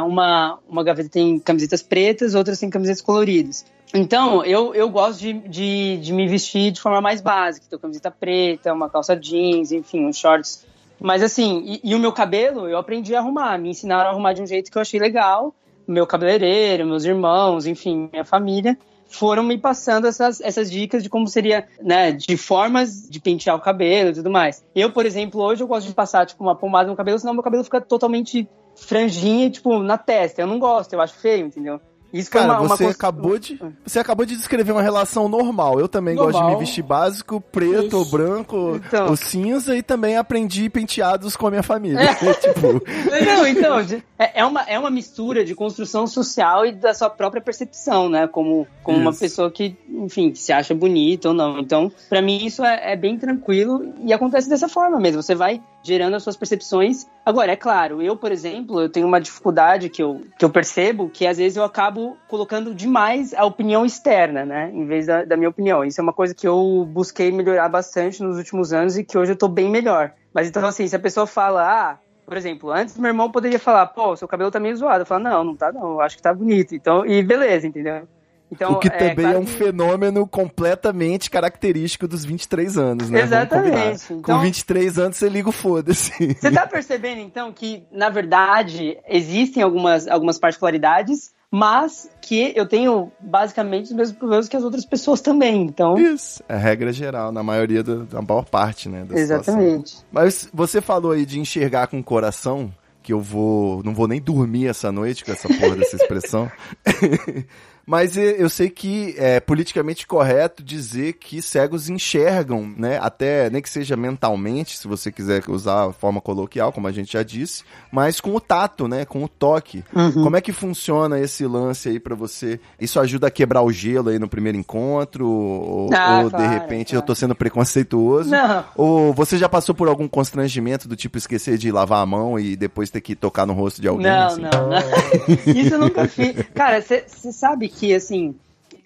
Uma, 0.06 0.58
uma 0.68 0.84
gaveta 0.84 1.08
tem 1.08 1.38
camisetas 1.38 1.82
pretas, 1.82 2.34
outras 2.34 2.58
tem 2.58 2.68
camisetas 2.68 3.00
coloridas. 3.00 3.64
Então, 3.94 4.44
eu, 4.44 4.74
eu 4.74 4.88
gosto 4.88 5.20
de, 5.20 5.32
de, 5.32 5.98
de 5.98 6.12
me 6.12 6.26
vestir 6.26 6.70
de 6.70 6.80
forma 6.80 7.00
mais 7.00 7.20
básica. 7.20 7.66
Então, 7.66 7.78
camiseta 7.78 8.10
preta, 8.10 8.72
uma 8.72 8.88
calça 8.88 9.14
jeans, 9.14 9.70
enfim, 9.70 10.06
uns 10.06 10.16
shorts 10.16 10.64
mas 11.02 11.20
assim, 11.20 11.62
e, 11.66 11.90
e 11.90 11.94
o 11.96 11.98
meu 11.98 12.12
cabelo, 12.12 12.68
eu 12.68 12.78
aprendi 12.78 13.14
a 13.14 13.18
arrumar. 13.18 13.58
Me 13.58 13.70
ensinaram 13.70 14.08
a 14.08 14.12
arrumar 14.12 14.34
de 14.34 14.42
um 14.42 14.46
jeito 14.46 14.70
que 14.70 14.78
eu 14.78 14.82
achei 14.82 15.00
legal. 15.00 15.52
Meu 15.86 16.06
cabeleireiro, 16.06 16.86
meus 16.86 17.04
irmãos, 17.04 17.66
enfim, 17.66 18.08
minha 18.12 18.24
família 18.24 18.78
foram 19.08 19.42
me 19.42 19.58
passando 19.58 20.06
essas, 20.06 20.40
essas 20.40 20.70
dicas 20.70 21.02
de 21.02 21.10
como 21.10 21.26
seria, 21.26 21.68
né, 21.82 22.12
de 22.12 22.34
formas 22.36 23.10
de 23.10 23.20
pentear 23.20 23.56
o 23.56 23.60
cabelo 23.60 24.10
e 24.10 24.14
tudo 24.14 24.30
mais. 24.30 24.64
Eu, 24.74 24.90
por 24.90 25.04
exemplo, 25.04 25.42
hoje 25.42 25.62
eu 25.62 25.66
gosto 25.66 25.86
de 25.86 25.92
passar, 25.92 26.24
tipo, 26.24 26.42
uma 26.42 26.54
pomada 26.54 26.88
no 26.88 26.96
cabelo, 26.96 27.18
senão 27.18 27.34
meu 27.34 27.42
cabelo 27.42 27.64
fica 27.64 27.80
totalmente 27.80 28.48
franjinha, 28.74 29.50
tipo, 29.50 29.82
na 29.82 29.98
testa. 29.98 30.40
Eu 30.40 30.46
não 30.46 30.58
gosto, 30.58 30.94
eu 30.94 31.00
acho 31.00 31.14
feio, 31.14 31.44
entendeu? 31.44 31.78
Isso 32.12 32.30
Cara, 32.30 32.44
uma, 32.46 32.60
uma 32.60 32.76
você 32.76 32.84
acabou 32.84 33.38
de. 33.38 33.58
Você 33.86 33.98
acabou 33.98 34.26
de 34.26 34.36
descrever 34.36 34.72
uma 34.72 34.82
relação 34.82 35.28
normal. 35.28 35.80
Eu 35.80 35.88
também 35.88 36.14
gosto 36.14 36.32
de 36.32 36.38
Normal. 36.40 36.58
me 36.58 36.64
vestir 36.64 36.82
básico, 36.82 37.40
preto 37.40 37.96
ou 37.98 38.04
branco, 38.04 38.76
Então. 38.86 39.08
ou 39.08 39.16
cinza, 39.16 39.74
e 39.74 39.82
também 39.82 40.16
aprendi 40.16 40.68
penteados 40.68 41.36
com 41.36 41.46
a 41.46 41.50
minha 41.50 41.62
família. 41.62 41.98
tipo, 42.40 42.82
Não, 43.24 43.46
então, 43.46 43.82
de- 43.82 44.02
é, 44.22 44.40
é 44.40 44.44
uma, 44.44 44.62
é 44.62 44.78
uma 44.78 44.90
mistura 44.90 45.44
de 45.44 45.54
construção 45.54 46.06
social 46.06 46.64
e 46.64 46.72
da 46.72 46.94
sua 46.94 47.10
própria 47.10 47.42
percepção, 47.42 48.08
né? 48.08 48.28
Como, 48.28 48.66
como 48.82 48.98
uma 48.98 49.12
pessoa 49.12 49.50
que, 49.50 49.76
enfim, 49.88 50.30
que 50.30 50.38
se 50.38 50.52
acha 50.52 50.74
bonita 50.74 51.28
ou 51.28 51.34
não. 51.34 51.58
Então, 51.58 51.90
pra 52.08 52.22
mim, 52.22 52.44
isso 52.44 52.64
é, 52.64 52.92
é 52.92 52.96
bem 52.96 53.18
tranquilo 53.18 53.92
e 54.04 54.12
acontece 54.12 54.48
dessa 54.48 54.68
forma 54.68 55.00
mesmo. 55.00 55.22
Você 55.22 55.34
vai 55.34 55.60
gerando 55.82 56.14
as 56.14 56.22
suas 56.22 56.36
percepções. 56.36 57.06
Agora, 57.26 57.52
é 57.52 57.56
claro, 57.56 58.00
eu, 58.00 58.16
por 58.16 58.30
exemplo, 58.30 58.80
eu 58.80 58.88
tenho 58.88 59.06
uma 59.06 59.20
dificuldade 59.20 59.88
que 59.88 60.02
eu, 60.02 60.22
que 60.38 60.44
eu 60.44 60.50
percebo 60.50 61.08
que 61.08 61.26
às 61.26 61.38
vezes 61.38 61.56
eu 61.56 61.64
acabo 61.64 62.16
colocando 62.28 62.72
demais 62.74 63.34
a 63.34 63.44
opinião 63.44 63.84
externa, 63.84 64.44
né? 64.44 64.70
Em 64.72 64.86
vez 64.86 65.06
da, 65.06 65.24
da 65.24 65.36
minha 65.36 65.50
opinião. 65.50 65.84
Isso 65.84 66.00
é 66.00 66.02
uma 66.02 66.12
coisa 66.12 66.34
que 66.34 66.46
eu 66.46 66.88
busquei 66.88 67.32
melhorar 67.32 67.68
bastante 67.68 68.22
nos 68.22 68.36
últimos 68.36 68.72
anos 68.72 68.96
e 68.96 69.02
que 69.02 69.18
hoje 69.18 69.32
eu 69.32 69.36
tô 69.36 69.48
bem 69.48 69.68
melhor. 69.68 70.12
Mas 70.32 70.48
então, 70.48 70.64
assim, 70.64 70.86
se 70.86 70.96
a 70.96 71.00
pessoa 71.00 71.26
fala, 71.26 71.62
ah, 71.62 71.98
por 72.32 72.38
exemplo, 72.38 72.70
antes 72.72 72.96
meu 72.96 73.10
irmão 73.10 73.30
poderia 73.30 73.58
falar, 73.58 73.86
pô, 73.88 74.16
seu 74.16 74.26
cabelo 74.26 74.50
tá 74.50 74.58
meio 74.58 74.74
zoado. 74.74 75.02
Eu 75.02 75.06
falo, 75.06 75.22
não, 75.22 75.44
não 75.44 75.54
tá 75.54 75.70
não, 75.70 75.82
eu 75.92 76.00
acho 76.00 76.16
que 76.16 76.22
tá 76.22 76.32
bonito. 76.32 76.74
Então, 76.74 77.04
e 77.04 77.22
beleza, 77.22 77.66
entendeu? 77.66 78.08
Então, 78.50 78.72
o 78.72 78.78
que 78.78 78.88
também 78.88 79.14
claro 79.16 79.36
é 79.36 79.38
um 79.38 79.44
que- 79.44 79.50
fenômeno 79.50 80.26
completamente 80.26 81.30
característico 81.30 82.08
dos 82.08 82.24
23 82.24 82.78
anos, 82.78 83.10
né? 83.10 83.20
Exatamente. 83.20 84.12
Então- 84.14 84.36
Com 84.36 84.40
23 84.42 84.98
anos 84.98 85.18
você 85.18 85.28
liga 85.28 85.50
o 85.50 85.52
foda-se. 85.52 86.34
Você 86.40 86.50
tá 86.50 86.66
percebendo, 86.66 87.20
então, 87.20 87.52
que, 87.52 87.84
na 87.92 88.08
verdade, 88.08 88.96
existem 89.06 89.62
algumas, 89.62 90.08
algumas 90.08 90.38
particularidades, 90.38 91.32
mas 91.54 92.08
que 92.22 92.50
eu 92.56 92.66
tenho 92.66 93.12
basicamente 93.20 93.84
os 93.84 93.92
mesmos 93.92 94.16
problemas 94.16 94.48
que 94.48 94.56
as 94.56 94.64
outras 94.64 94.86
pessoas 94.86 95.20
também. 95.20 95.64
Então, 95.64 95.98
Isso. 95.98 96.42
É 96.48 96.56
regra 96.56 96.90
geral, 96.90 97.30
na 97.30 97.42
maioria 97.42 97.82
da, 97.82 97.96
da 97.96 98.22
maior 98.22 98.46
parte, 98.46 98.88
né? 98.88 99.04
Da 99.04 99.14
situação. 99.14 99.60
exatamente. 99.60 99.96
Mas 100.10 100.48
você 100.50 100.80
falou 100.80 101.12
aí 101.12 101.26
de 101.26 101.38
enxergar 101.38 101.88
com 101.88 102.00
o 102.00 102.04
coração, 102.04 102.72
que 103.02 103.12
eu 103.12 103.20
vou. 103.20 103.82
Não 103.82 103.92
vou 103.92 104.08
nem 104.08 104.18
dormir 104.18 104.66
essa 104.66 104.90
noite 104.90 105.26
com 105.26 105.32
essa 105.32 105.46
porra 105.46 105.76
dessa 105.76 105.96
expressão. 105.96 106.50
Mas 107.84 108.16
eu 108.16 108.48
sei 108.48 108.70
que 108.70 109.14
é 109.18 109.40
politicamente 109.40 110.06
correto 110.06 110.62
dizer 110.62 111.14
que 111.14 111.42
cegos 111.42 111.88
enxergam, 111.88 112.72
né? 112.76 112.98
Até 113.02 113.50
nem 113.50 113.60
que 113.60 113.68
seja 113.68 113.96
mentalmente, 113.96 114.78
se 114.78 114.86
você 114.86 115.10
quiser 115.10 115.42
usar 115.48 115.88
a 115.88 115.92
forma 115.92 116.20
coloquial, 116.20 116.72
como 116.72 116.86
a 116.86 116.92
gente 116.92 117.12
já 117.12 117.22
disse, 117.22 117.64
mas 117.90 118.20
com 118.20 118.34
o 118.34 118.40
tato, 118.40 118.86
né? 118.86 119.04
Com 119.04 119.24
o 119.24 119.28
toque. 119.28 119.82
Como 120.14 120.36
é 120.36 120.40
que 120.40 120.52
funciona 120.52 121.18
esse 121.18 121.44
lance 121.46 121.88
aí 121.88 121.98
pra 122.00 122.14
você? 122.14 122.60
Isso 122.80 123.00
ajuda 123.00 123.26
a 123.26 123.30
quebrar 123.30 123.62
o 123.62 123.72
gelo 123.72 124.10
aí 124.10 124.18
no 124.18 124.28
primeiro 124.28 124.56
encontro? 124.58 125.26
Ou, 125.28 125.90
Ah, 125.92 126.18
ou, 126.20 126.24
de 126.24 126.36
claro, 126.36 126.50
repente 126.52 126.94
eu 126.94 127.00
claro. 127.00 127.06
tô 127.06 127.14
sendo 127.14 127.34
preconceituoso? 127.34 128.30
Não. 128.30 128.64
Ou 128.76 129.12
você 129.12 129.36
já 129.36 129.48
passou 129.48 129.74
por 129.74 129.88
algum 129.88 130.06
constrangimento 130.06 130.86
do 130.86 130.94
tipo 130.96 131.18
esquecer 131.18 131.58
de 131.58 131.70
lavar 131.72 132.02
a 132.02 132.06
mão 132.06 132.38
e 132.38 132.54
depois 132.56 132.90
ter 132.90 133.00
que 133.00 133.14
tocar 133.16 133.44
no 133.46 133.52
rosto 133.52 133.80
de 133.80 133.88
alguém? 133.88 134.06
Não, 134.06 134.26
assim? 134.26 134.40
não, 134.42 134.50
não. 134.68 134.78
Isso 135.56 135.74
eu 135.74 135.78
nunca 135.80 136.06
fiz. 136.06 136.34
Cara, 136.54 136.80
você 136.80 137.04
sabe 137.32 137.71
que, 137.76 137.94
assim, 137.94 138.34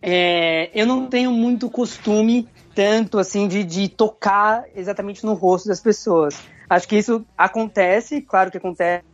é, 0.02 0.70
eu 0.74 0.86
não 0.86 1.06
tenho 1.06 1.30
muito 1.30 1.70
costume 1.70 2.48
tanto, 2.74 3.18
assim, 3.18 3.48
de, 3.48 3.64
de 3.64 3.88
tocar 3.88 4.64
exatamente 4.74 5.24
no 5.24 5.32
rosto 5.32 5.68
das 5.68 5.80
pessoas. 5.80 6.38
Acho 6.68 6.86
que 6.86 6.96
isso 6.96 7.24
acontece, 7.36 8.20
claro 8.20 8.50
que 8.50 8.58
acontece, 8.58 9.04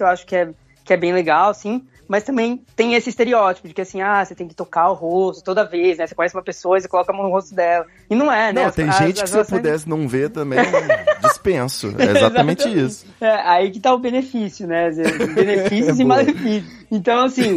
eu 0.00 0.06
acho 0.06 0.24
que 0.26 0.36
é, 0.36 0.50
que 0.84 0.92
é 0.92 0.96
bem 0.96 1.12
legal, 1.12 1.50
assim, 1.50 1.84
mas 2.10 2.24
também 2.24 2.60
tem 2.74 2.94
esse 2.94 3.08
estereótipo 3.08 3.68
de 3.68 3.72
que 3.72 3.80
assim, 3.80 4.02
ah, 4.02 4.24
você 4.24 4.34
tem 4.34 4.48
que 4.48 4.54
tocar 4.54 4.90
o 4.90 4.94
rosto 4.94 5.44
toda 5.44 5.64
vez, 5.64 5.96
né? 5.96 6.08
Você 6.08 6.14
conhece 6.16 6.34
uma 6.36 6.42
pessoa 6.42 6.76
e 6.76 6.80
você 6.80 6.88
coloca 6.88 7.12
a 7.12 7.14
mão 7.14 7.24
no 7.24 7.30
rosto 7.30 7.54
dela. 7.54 7.86
E 8.10 8.16
não 8.16 8.32
é, 8.32 8.52
né? 8.52 8.62
Não, 8.62 8.68
As- 8.68 8.74
tem 8.74 8.88
as- 8.88 8.96
gente 8.98 9.22
as 9.22 9.30
que 9.30 9.44
se 9.44 9.52
eu 9.52 9.58
pudesse 9.58 9.88
não 9.88 10.08
ver 10.08 10.28
também, 10.30 10.58
dispenso. 11.22 11.94
É 11.96 12.04
exatamente 12.18 12.68
isso. 12.68 13.06
É, 13.20 13.30
aí 13.48 13.70
que 13.70 13.78
tá 13.78 13.94
o 13.94 13.98
benefício, 13.98 14.66
né? 14.66 14.90
Benefícios 15.34 15.98
É 15.98 16.02
e 16.02 16.04
malefícios. 16.04 16.80
Então, 16.90 17.24
assim, 17.26 17.54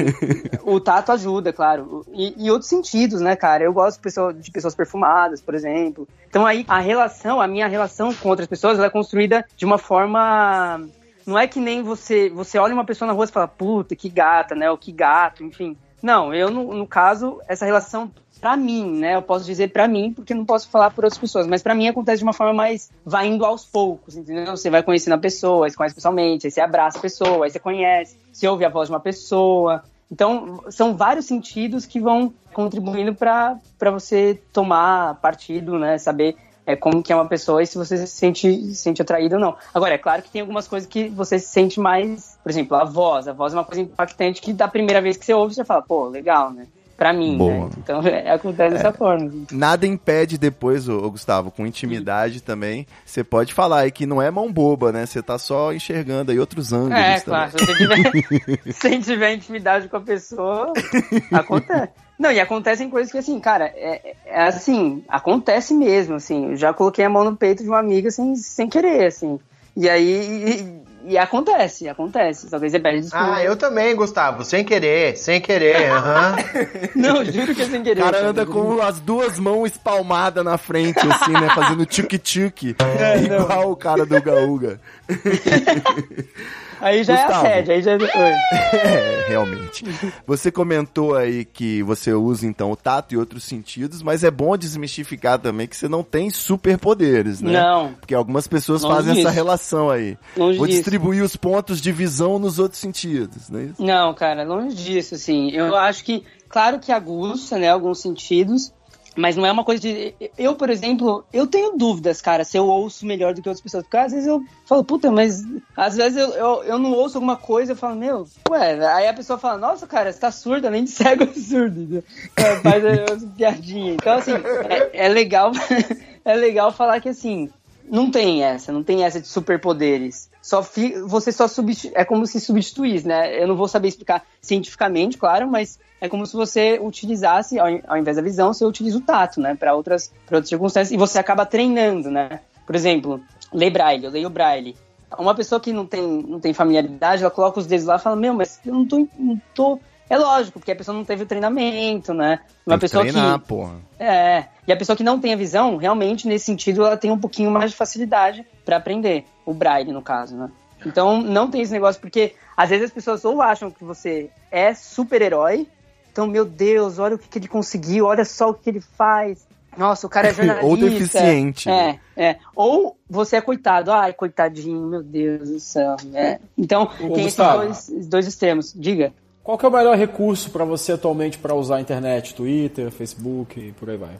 o 0.63 0.79
tato 0.79 1.11
ajuda, 1.11 1.51
claro. 1.51 2.05
E, 2.13 2.45
e 2.45 2.51
outros 2.51 2.69
sentidos, 2.69 3.19
né, 3.19 3.35
cara? 3.35 3.63
Eu 3.63 3.73
gosto 3.73 3.97
de, 3.97 4.03
pessoa- 4.03 4.31
de 4.33 4.51
pessoas 4.51 4.75
perfumadas, 4.75 5.41
por 5.41 5.55
exemplo. 5.55 6.07
Então 6.29 6.45
aí 6.45 6.63
a 6.67 6.79
relação, 6.79 7.41
a 7.41 7.47
minha 7.47 7.67
relação 7.67 8.13
com 8.13 8.29
outras 8.29 8.47
pessoas, 8.47 8.77
ela 8.77 8.85
é 8.87 8.91
construída 8.91 9.43
de 9.57 9.65
uma 9.65 9.79
forma. 9.79 10.81
Não 11.25 11.37
é 11.37 11.47
que 11.47 11.59
nem 11.59 11.81
você, 11.81 12.29
você 12.29 12.57
olha 12.57 12.73
uma 12.73 12.85
pessoa 12.85 13.07
na 13.07 13.13
rua 13.13 13.25
e 13.25 13.29
fala, 13.29 13.47
puta, 13.47 13.95
que 13.95 14.09
gata, 14.09 14.55
né? 14.55 14.69
Ou 14.69 14.77
que 14.77 14.91
gato, 14.91 15.43
enfim. 15.43 15.77
Não, 16.01 16.33
eu, 16.33 16.51
no, 16.51 16.73
no 16.73 16.85
caso, 16.85 17.39
essa 17.47 17.65
relação, 17.65 18.11
pra 18.41 18.57
mim, 18.57 18.99
né? 18.99 19.15
Eu 19.15 19.21
posso 19.21 19.45
dizer 19.45 19.71
pra 19.71 19.87
mim, 19.87 20.11
porque 20.11 20.33
não 20.33 20.43
posso 20.43 20.67
falar 20.69 20.91
por 20.91 21.05
outras 21.05 21.17
pessoas, 21.17 21.47
mas 21.47 21.63
pra 21.63 21.73
mim 21.73 21.87
acontece 21.87 22.17
de 22.17 22.25
uma 22.25 22.33
forma 22.33 22.53
mais. 22.53 22.91
vai 23.05 23.27
indo 23.27 23.45
aos 23.45 23.63
poucos, 23.63 24.17
entendeu? 24.17 24.47
Você 24.57 24.69
vai 24.69 24.83
conhecendo 24.83 25.13
a 25.13 25.17
pessoa, 25.17 25.65
aí 25.65 25.71
você 25.71 25.77
conhece 25.77 25.95
pessoalmente, 25.95 26.45
aí 26.45 26.51
você 26.51 26.59
abraça 26.59 26.97
a 26.97 27.01
pessoa, 27.01 27.45
aí 27.45 27.51
você 27.51 27.59
conhece, 27.59 28.17
você 28.33 28.45
ouve 28.45 28.65
a 28.65 28.69
voz 28.69 28.89
de 28.89 28.93
uma 28.93 28.99
pessoa. 28.99 29.81
Então, 30.11 30.61
são 30.69 30.95
vários 30.95 31.25
sentidos 31.25 31.85
que 31.85 32.01
vão 32.01 32.33
contribuindo 32.51 33.15
pra 33.15 33.59
você 33.91 34.39
tomar 34.51 35.15
partido, 35.21 35.79
né? 35.79 35.97
Saber 35.97 36.35
é, 36.65 36.75
como 36.75 37.03
que 37.03 37.11
é 37.11 37.15
uma 37.15 37.27
pessoa 37.27 37.61
e 37.61 37.67
se 37.67 37.77
você 37.77 37.97
se 37.97 38.07
sente, 38.07 38.49
se 38.67 38.75
sente 38.75 39.01
atraído 39.01 39.35
ou 39.35 39.41
não. 39.41 39.55
Agora, 39.73 39.93
é 39.95 39.97
claro 39.97 40.21
que 40.21 40.29
tem 40.31 40.41
algumas 40.41 40.67
coisas 40.67 40.87
que 40.87 41.09
você 41.09 41.37
se 41.39 41.47
sente 41.47 41.79
mais, 41.79 42.37
por 42.41 42.49
exemplo, 42.49 42.77
a 42.77 42.83
voz. 42.83 43.27
A 43.27 43.33
voz 43.33 43.53
é 43.53 43.57
uma 43.57 43.65
coisa 43.65 43.81
impactante 43.81 44.41
que 44.41 44.53
da 44.53 44.67
primeira 44.67 45.01
vez 45.01 45.17
que 45.17 45.25
você 45.25 45.33
ouve, 45.33 45.53
você 45.53 45.65
fala, 45.65 45.81
pô, 45.81 46.07
legal, 46.07 46.51
né? 46.51 46.67
Pra 46.95 47.11
mim, 47.11 47.37
né? 47.37 47.69
Então, 47.77 48.01
é, 48.07 48.31
acontece 48.31 48.75
dessa 48.75 48.93
forma. 48.93 49.29
Nada 49.51 49.85
impede 49.85 50.37
depois, 50.37 50.87
ô, 50.87 51.09
Gustavo, 51.09 51.51
com 51.51 51.65
intimidade 51.65 52.39
também, 52.39 52.85
você 53.03 53.23
pode 53.23 53.51
falar 53.53 53.79
aí 53.79 53.91
que 53.91 54.05
não 54.05 54.21
é 54.21 54.29
mão 54.29 54.49
boba, 54.51 54.91
né? 54.91 55.05
Você 55.05 55.21
tá 55.21 55.37
só 55.39 55.73
enxergando 55.73 56.31
aí 56.31 56.39
outros 56.39 56.71
ângulos 56.71 56.93
É, 56.99 57.19
também. 57.19 57.21
claro. 57.21 57.51
Se 57.51 57.65
você 57.65 57.75
tiver, 57.75 58.59
se 58.73 58.99
tiver 58.99 59.33
intimidade 59.33 59.89
com 59.89 59.97
a 59.97 60.01
pessoa, 60.01 60.71
acontece. 61.33 62.02
Não, 62.17 62.31
e 62.31 62.39
acontecem 62.39 62.89
coisas 62.89 63.11
que, 63.11 63.17
assim, 63.17 63.39
cara, 63.39 63.65
é, 63.75 64.15
é 64.25 64.43
assim, 64.43 65.03
acontece 65.07 65.73
mesmo, 65.73 66.15
assim. 66.15 66.51
Eu 66.51 66.55
já 66.55 66.73
coloquei 66.73 67.03
a 67.03 67.09
mão 67.09 67.23
no 67.23 67.35
peito 67.35 67.63
de 67.63 67.69
uma 67.69 67.79
amiga 67.79 68.11
sem, 68.11 68.35
sem 68.35 68.69
querer, 68.69 69.07
assim. 69.07 69.39
E 69.75 69.89
aí, 69.89 70.83
e, 71.05 71.11
e 71.13 71.17
acontece, 71.17 71.89
acontece. 71.89 72.47
Aí 72.53 72.69
você 72.69 72.79
pede 72.79 73.01
desculpa. 73.01 73.35
Ah, 73.35 73.43
eu 73.43 73.57
também, 73.57 73.95
Gustavo. 73.95 74.45
Sem 74.45 74.63
querer, 74.63 75.17
sem 75.17 75.41
querer. 75.41 75.89
aham. 75.91 76.35
Não, 76.95 77.25
juro 77.25 77.55
que 77.55 77.63
é 77.63 77.65
sem 77.65 77.81
querer. 77.81 78.01
O 78.01 78.03
cara 78.03 78.27
anda 78.27 78.45
com 78.45 78.79
as 78.81 78.99
duas 78.99 79.39
mãos 79.39 79.65
espalmadas 79.71 80.45
na 80.45 80.57
frente, 80.57 80.99
assim, 80.99 81.33
né? 81.33 81.49
Fazendo 81.53 81.85
tchuk-tchuk. 81.85 82.75
É, 82.79 83.27
não. 83.27 83.41
igual 83.41 83.71
o 83.71 83.75
cara 83.75 84.05
do 84.05 84.21
Gaúga. 84.21 84.79
Aí 86.81 87.03
já 87.03 87.15
Gustavo. 87.15 87.45
é 87.45 87.49
assédio, 87.49 87.73
aí 87.73 87.81
já 87.81 87.91
é... 87.93 87.97
É, 88.73 89.25
realmente. 89.27 89.85
Você 90.25 90.51
comentou 90.51 91.15
aí 91.15 91.45
que 91.45 91.81
você 91.83 92.13
usa, 92.13 92.45
então, 92.45 92.71
o 92.71 92.75
tato 92.75 93.13
e 93.13 93.17
outros 93.17 93.43
sentidos, 93.43 94.01
mas 94.01 94.23
é 94.23 94.31
bom 94.31 94.57
desmistificar 94.57 95.39
também 95.39 95.67
que 95.67 95.75
você 95.75 95.87
não 95.87 96.03
tem 96.03 96.29
superpoderes, 96.29 97.41
né? 97.41 97.51
Não. 97.53 97.93
Porque 97.93 98.13
algumas 98.15 98.47
pessoas 98.47 98.81
Longe 98.83 98.95
fazem 98.95 99.11
essa 99.13 99.21
disso. 99.21 99.33
relação 99.33 99.89
aí. 99.89 100.17
Longe 100.35 100.57
Vou 100.57 100.67
disso. 100.67 100.79
distribuir 100.79 101.23
os 101.23 101.35
pontos 101.35 101.81
de 101.81 101.91
visão 101.91 102.39
nos 102.39 102.59
outros 102.59 102.79
sentidos, 102.81 103.49
não 103.49 103.59
é 103.59 103.63
isso? 103.63 103.83
Não, 103.83 104.13
cara, 104.13 104.43
longe 104.43 104.75
disso, 104.75 105.15
assim. 105.15 105.49
Eu 105.51 105.75
acho 105.75 106.03
que, 106.03 106.23
claro 106.49 106.79
que 106.79 106.91
aguça, 106.91 107.57
né, 107.57 107.69
alguns 107.69 108.01
sentidos, 108.01 108.73
mas 109.15 109.35
não 109.35 109.45
é 109.45 109.51
uma 109.51 109.63
coisa 109.63 109.81
de. 109.81 110.15
Eu, 110.37 110.55
por 110.55 110.69
exemplo, 110.69 111.23
eu 111.31 111.45
tenho 111.45 111.77
dúvidas, 111.77 112.21
cara, 112.21 112.43
se 112.43 112.57
eu 112.57 112.65
ouço 112.65 113.05
melhor 113.05 113.33
do 113.33 113.41
que 113.41 113.49
outras 113.49 113.61
pessoas. 113.61 113.83
Porque 113.83 113.97
às 113.97 114.11
vezes 114.11 114.27
eu 114.27 114.43
falo, 114.65 114.83
puta, 114.83 115.11
mas. 115.11 115.43
Às 115.77 115.95
vezes 115.95 116.17
eu, 116.17 116.29
eu, 116.31 116.63
eu 116.63 116.79
não 116.79 116.91
ouço 116.93 117.17
alguma 117.17 117.35
coisa, 117.35 117.73
eu 117.73 117.75
falo, 117.75 117.95
meu, 117.95 118.27
ué. 118.49 118.85
Aí 118.93 119.07
a 119.07 119.13
pessoa 119.13 119.37
fala, 119.37 119.57
nossa, 119.57 119.85
cara, 119.85 120.11
você 120.11 120.19
tá 120.19 120.31
surdo, 120.31 120.67
além 120.67 120.83
de 120.83 120.89
cego, 120.89 121.23
é 121.23 121.33
surdo. 121.33 122.03
É, 122.35 122.55
faz 122.57 122.83
as 122.85 123.23
piadinhas. 123.23 123.95
Então, 123.95 124.17
assim, 124.17 124.33
é, 124.69 125.05
é 125.05 125.07
legal. 125.09 125.51
é 126.25 126.35
legal 126.35 126.71
falar 126.71 126.99
que, 126.99 127.09
assim, 127.09 127.49
não 127.89 128.09
tem 128.09 128.43
essa, 128.43 128.71
não 128.71 128.83
tem 128.83 129.03
essa 129.03 129.19
de 129.19 129.27
superpoderes. 129.27 130.29
Só 130.41 130.61
fi, 130.61 130.93
você 131.01 131.31
só 131.31 131.45
é 131.93 132.03
como 132.03 132.25
se 132.27 132.39
substituísse, 132.39 133.07
né? 133.07 133.41
Eu 133.41 133.47
não 133.47 133.55
vou 133.55 133.67
saber 133.67 133.87
explicar 133.87 134.25
cientificamente, 134.41 135.17
claro, 135.17 135.49
mas 135.49 135.79
é 136.01 136.09
como 136.09 136.25
se 136.25 136.33
você 136.33 136.79
utilizasse, 136.81 137.59
ao, 137.59 137.67
ao 137.87 137.97
invés 137.97 138.17
da 138.17 138.23
visão, 138.23 138.53
você 138.53 138.65
utiliza 138.65 138.97
o 138.97 139.01
tato, 139.01 139.39
né? 139.39 139.55
Para 139.55 139.73
outras, 139.73 140.11
pra 140.25 140.37
outras 140.37 140.49
circunstâncias 140.49 140.91
e 140.91 140.97
você 140.97 141.17
acaba 141.17 141.45
treinando, 141.45 142.11
né? 142.11 142.41
Por 142.65 142.75
exemplo, 142.75 143.21
ler 143.53 143.69
braille, 143.69 144.05
eu 144.05 144.11
leio 144.11 144.29
braille. 144.29 144.75
Uma 145.17 145.35
pessoa 145.35 145.61
que 145.61 145.71
não 145.71 145.85
tem, 145.85 146.01
não 146.01 146.39
tem 146.39 146.53
familiaridade, 146.53 147.21
ela 147.21 147.31
coloca 147.31 147.59
os 147.59 147.67
dedos 147.67 147.85
lá 147.85 147.97
e 147.97 147.99
fala, 147.99 148.15
meu, 148.15 148.33
mas 148.33 148.59
eu 148.65 148.73
não 148.73 148.85
tô, 148.85 149.07
não 149.17 149.41
tô... 149.53 149.79
É 150.09 150.17
lógico, 150.17 150.59
porque 150.59 150.71
a 150.71 150.75
pessoa 150.75 150.95
não 150.95 151.05
teve 151.05 151.23
o 151.23 151.25
treinamento, 151.25 152.13
né? 152.13 152.39
Uma 152.65 152.77
Tem 152.77 152.79
que 152.79 152.81
pessoa 152.81 153.03
treinar, 153.03 153.39
que... 153.39 153.47
porra. 153.47 153.75
É, 153.99 154.45
e 154.67 154.71
a 154.71 154.77
pessoa 154.77 154.95
que 154.95 155.03
não 155.03 155.19
tem 155.19 155.33
a 155.33 155.37
visão, 155.37 155.77
realmente, 155.77 156.27
nesse 156.27 156.45
sentido, 156.45 156.85
ela 156.85 156.97
tem 156.97 157.11
um 157.11 157.17
pouquinho 157.17 157.49
mais 157.49 157.71
de 157.71 157.77
facilidade 157.77 158.45
pra 158.65 158.77
aprender. 158.77 159.25
O 159.45 159.53
braille, 159.53 159.91
no 159.91 160.01
caso, 160.01 160.35
né? 160.35 160.49
Então, 160.85 161.21
não 161.21 161.49
tem 161.49 161.61
esse 161.61 161.71
negócio, 161.71 161.99
porque 161.99 162.35
às 162.55 162.69
vezes 162.69 162.85
as 162.85 162.91
pessoas 162.91 163.23
ou 163.23 163.41
acham 163.41 163.71
que 163.71 163.83
você 163.83 164.29
é 164.51 164.73
super-herói, 164.73 165.67
então, 166.13 166.27
meu 166.27 166.45
Deus, 166.45 166.99
olha 166.99 167.15
o 167.15 167.17
que, 167.17 167.27
que 167.27 167.39
ele 167.39 167.47
conseguiu, 167.47 168.05
olha 168.05 168.23
só 168.23 168.51
o 168.51 168.53
que 168.53 168.69
ele 168.69 168.79
faz. 168.79 169.47
Nossa, 169.75 170.05
o 170.05 170.09
cara 170.09 170.27
é 170.27 170.33
jornalista. 170.35 170.67
Ou 170.67 170.77
deficiente. 170.77 171.67
É, 171.67 171.99
é. 172.15 172.37
Ou 172.55 172.95
você 173.09 173.37
é 173.37 173.41
coitado, 173.41 173.91
ai, 173.91 174.13
coitadinho, 174.13 174.87
meu 174.87 175.01
Deus 175.01 175.49
do 175.49 175.59
céu. 175.59 175.95
né? 176.05 176.39
Então, 176.55 176.83
Ô, 177.01 177.13
tem 177.13 177.23
Gustavo. 177.23 177.63
esses 177.63 177.89
dois, 177.89 178.07
dois 178.07 178.27
extremos. 178.27 178.73
Diga. 178.75 179.11
Qual 179.43 179.57
que 179.57 179.65
é 179.65 179.69
o 179.69 179.71
melhor 179.71 179.97
recurso 179.97 180.49
pra 180.51 180.63
você 180.63 180.93
atualmente 180.93 181.37
pra 181.37 181.53
usar 181.53 181.77
a 181.77 181.81
internet? 181.81 182.33
Twitter, 182.33 182.89
Facebook 182.91 183.59
e 183.59 183.71
por 183.73 183.89
aí 183.89 183.97
vai. 183.97 184.11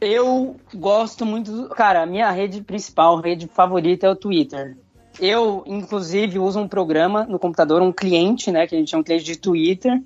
Eu 0.00 0.56
gosto 0.74 1.24
muito. 1.24 1.68
Cara, 1.70 2.02
a 2.02 2.06
minha 2.06 2.30
rede 2.30 2.60
principal, 2.62 3.18
rede 3.18 3.48
favorita 3.48 4.06
é 4.06 4.10
o 4.10 4.16
Twitter. 4.16 4.76
Eu, 5.18 5.62
inclusive, 5.66 6.38
uso 6.38 6.60
um 6.60 6.68
programa 6.68 7.24
no 7.24 7.38
computador, 7.38 7.80
um 7.80 7.90
cliente, 7.90 8.52
né? 8.52 8.66
Que 8.66 8.74
a 8.74 8.78
gente 8.78 8.90
chama 8.90 9.02
de 9.02 9.06
cliente 9.06 9.24
de 9.24 9.38
Twitter, 9.38 10.02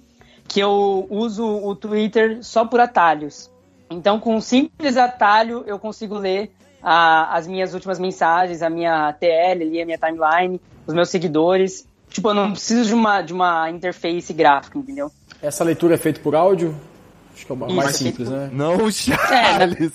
que 0.46 0.60
eu 0.60 1.04
uso 1.10 1.44
o 1.44 1.74
Twitter 1.74 2.38
só 2.44 2.64
por 2.64 2.78
atalhos. 2.78 3.50
Então, 3.90 4.20
com 4.20 4.36
um 4.36 4.40
simples 4.40 4.96
atalho, 4.96 5.64
eu 5.66 5.80
consigo 5.80 6.14
ler 6.16 6.52
a- 6.80 7.36
as 7.36 7.48
minhas 7.48 7.74
últimas 7.74 7.98
mensagens, 7.98 8.62
a 8.62 8.70
minha 8.70 9.12
TL 9.14 9.82
a 9.82 9.84
minha 9.84 9.98
timeline, 9.98 10.60
os 10.86 10.94
meus 10.94 11.08
seguidores. 11.10 11.88
Tipo, 12.10 12.28
eu 12.30 12.34
não 12.34 12.52
preciso 12.52 12.88
de 12.88 12.94
uma, 12.94 13.22
de 13.22 13.32
uma 13.32 13.70
interface 13.70 14.32
gráfica, 14.32 14.78
entendeu? 14.78 15.10
Essa 15.40 15.64
leitura 15.64 15.94
é 15.94 15.98
feita 15.98 16.20
por 16.20 16.34
áudio? 16.34 16.74
Acho 17.32 17.46
que 17.46 17.52
é 17.52 17.54
o 17.54 17.66
Isso, 17.66 17.74
mais 17.76 17.88
é 17.88 17.98
feito 17.98 18.16
simples, 18.16 18.28
né? 18.28 18.50
Não, 18.52 18.90
Charles. 18.92 19.92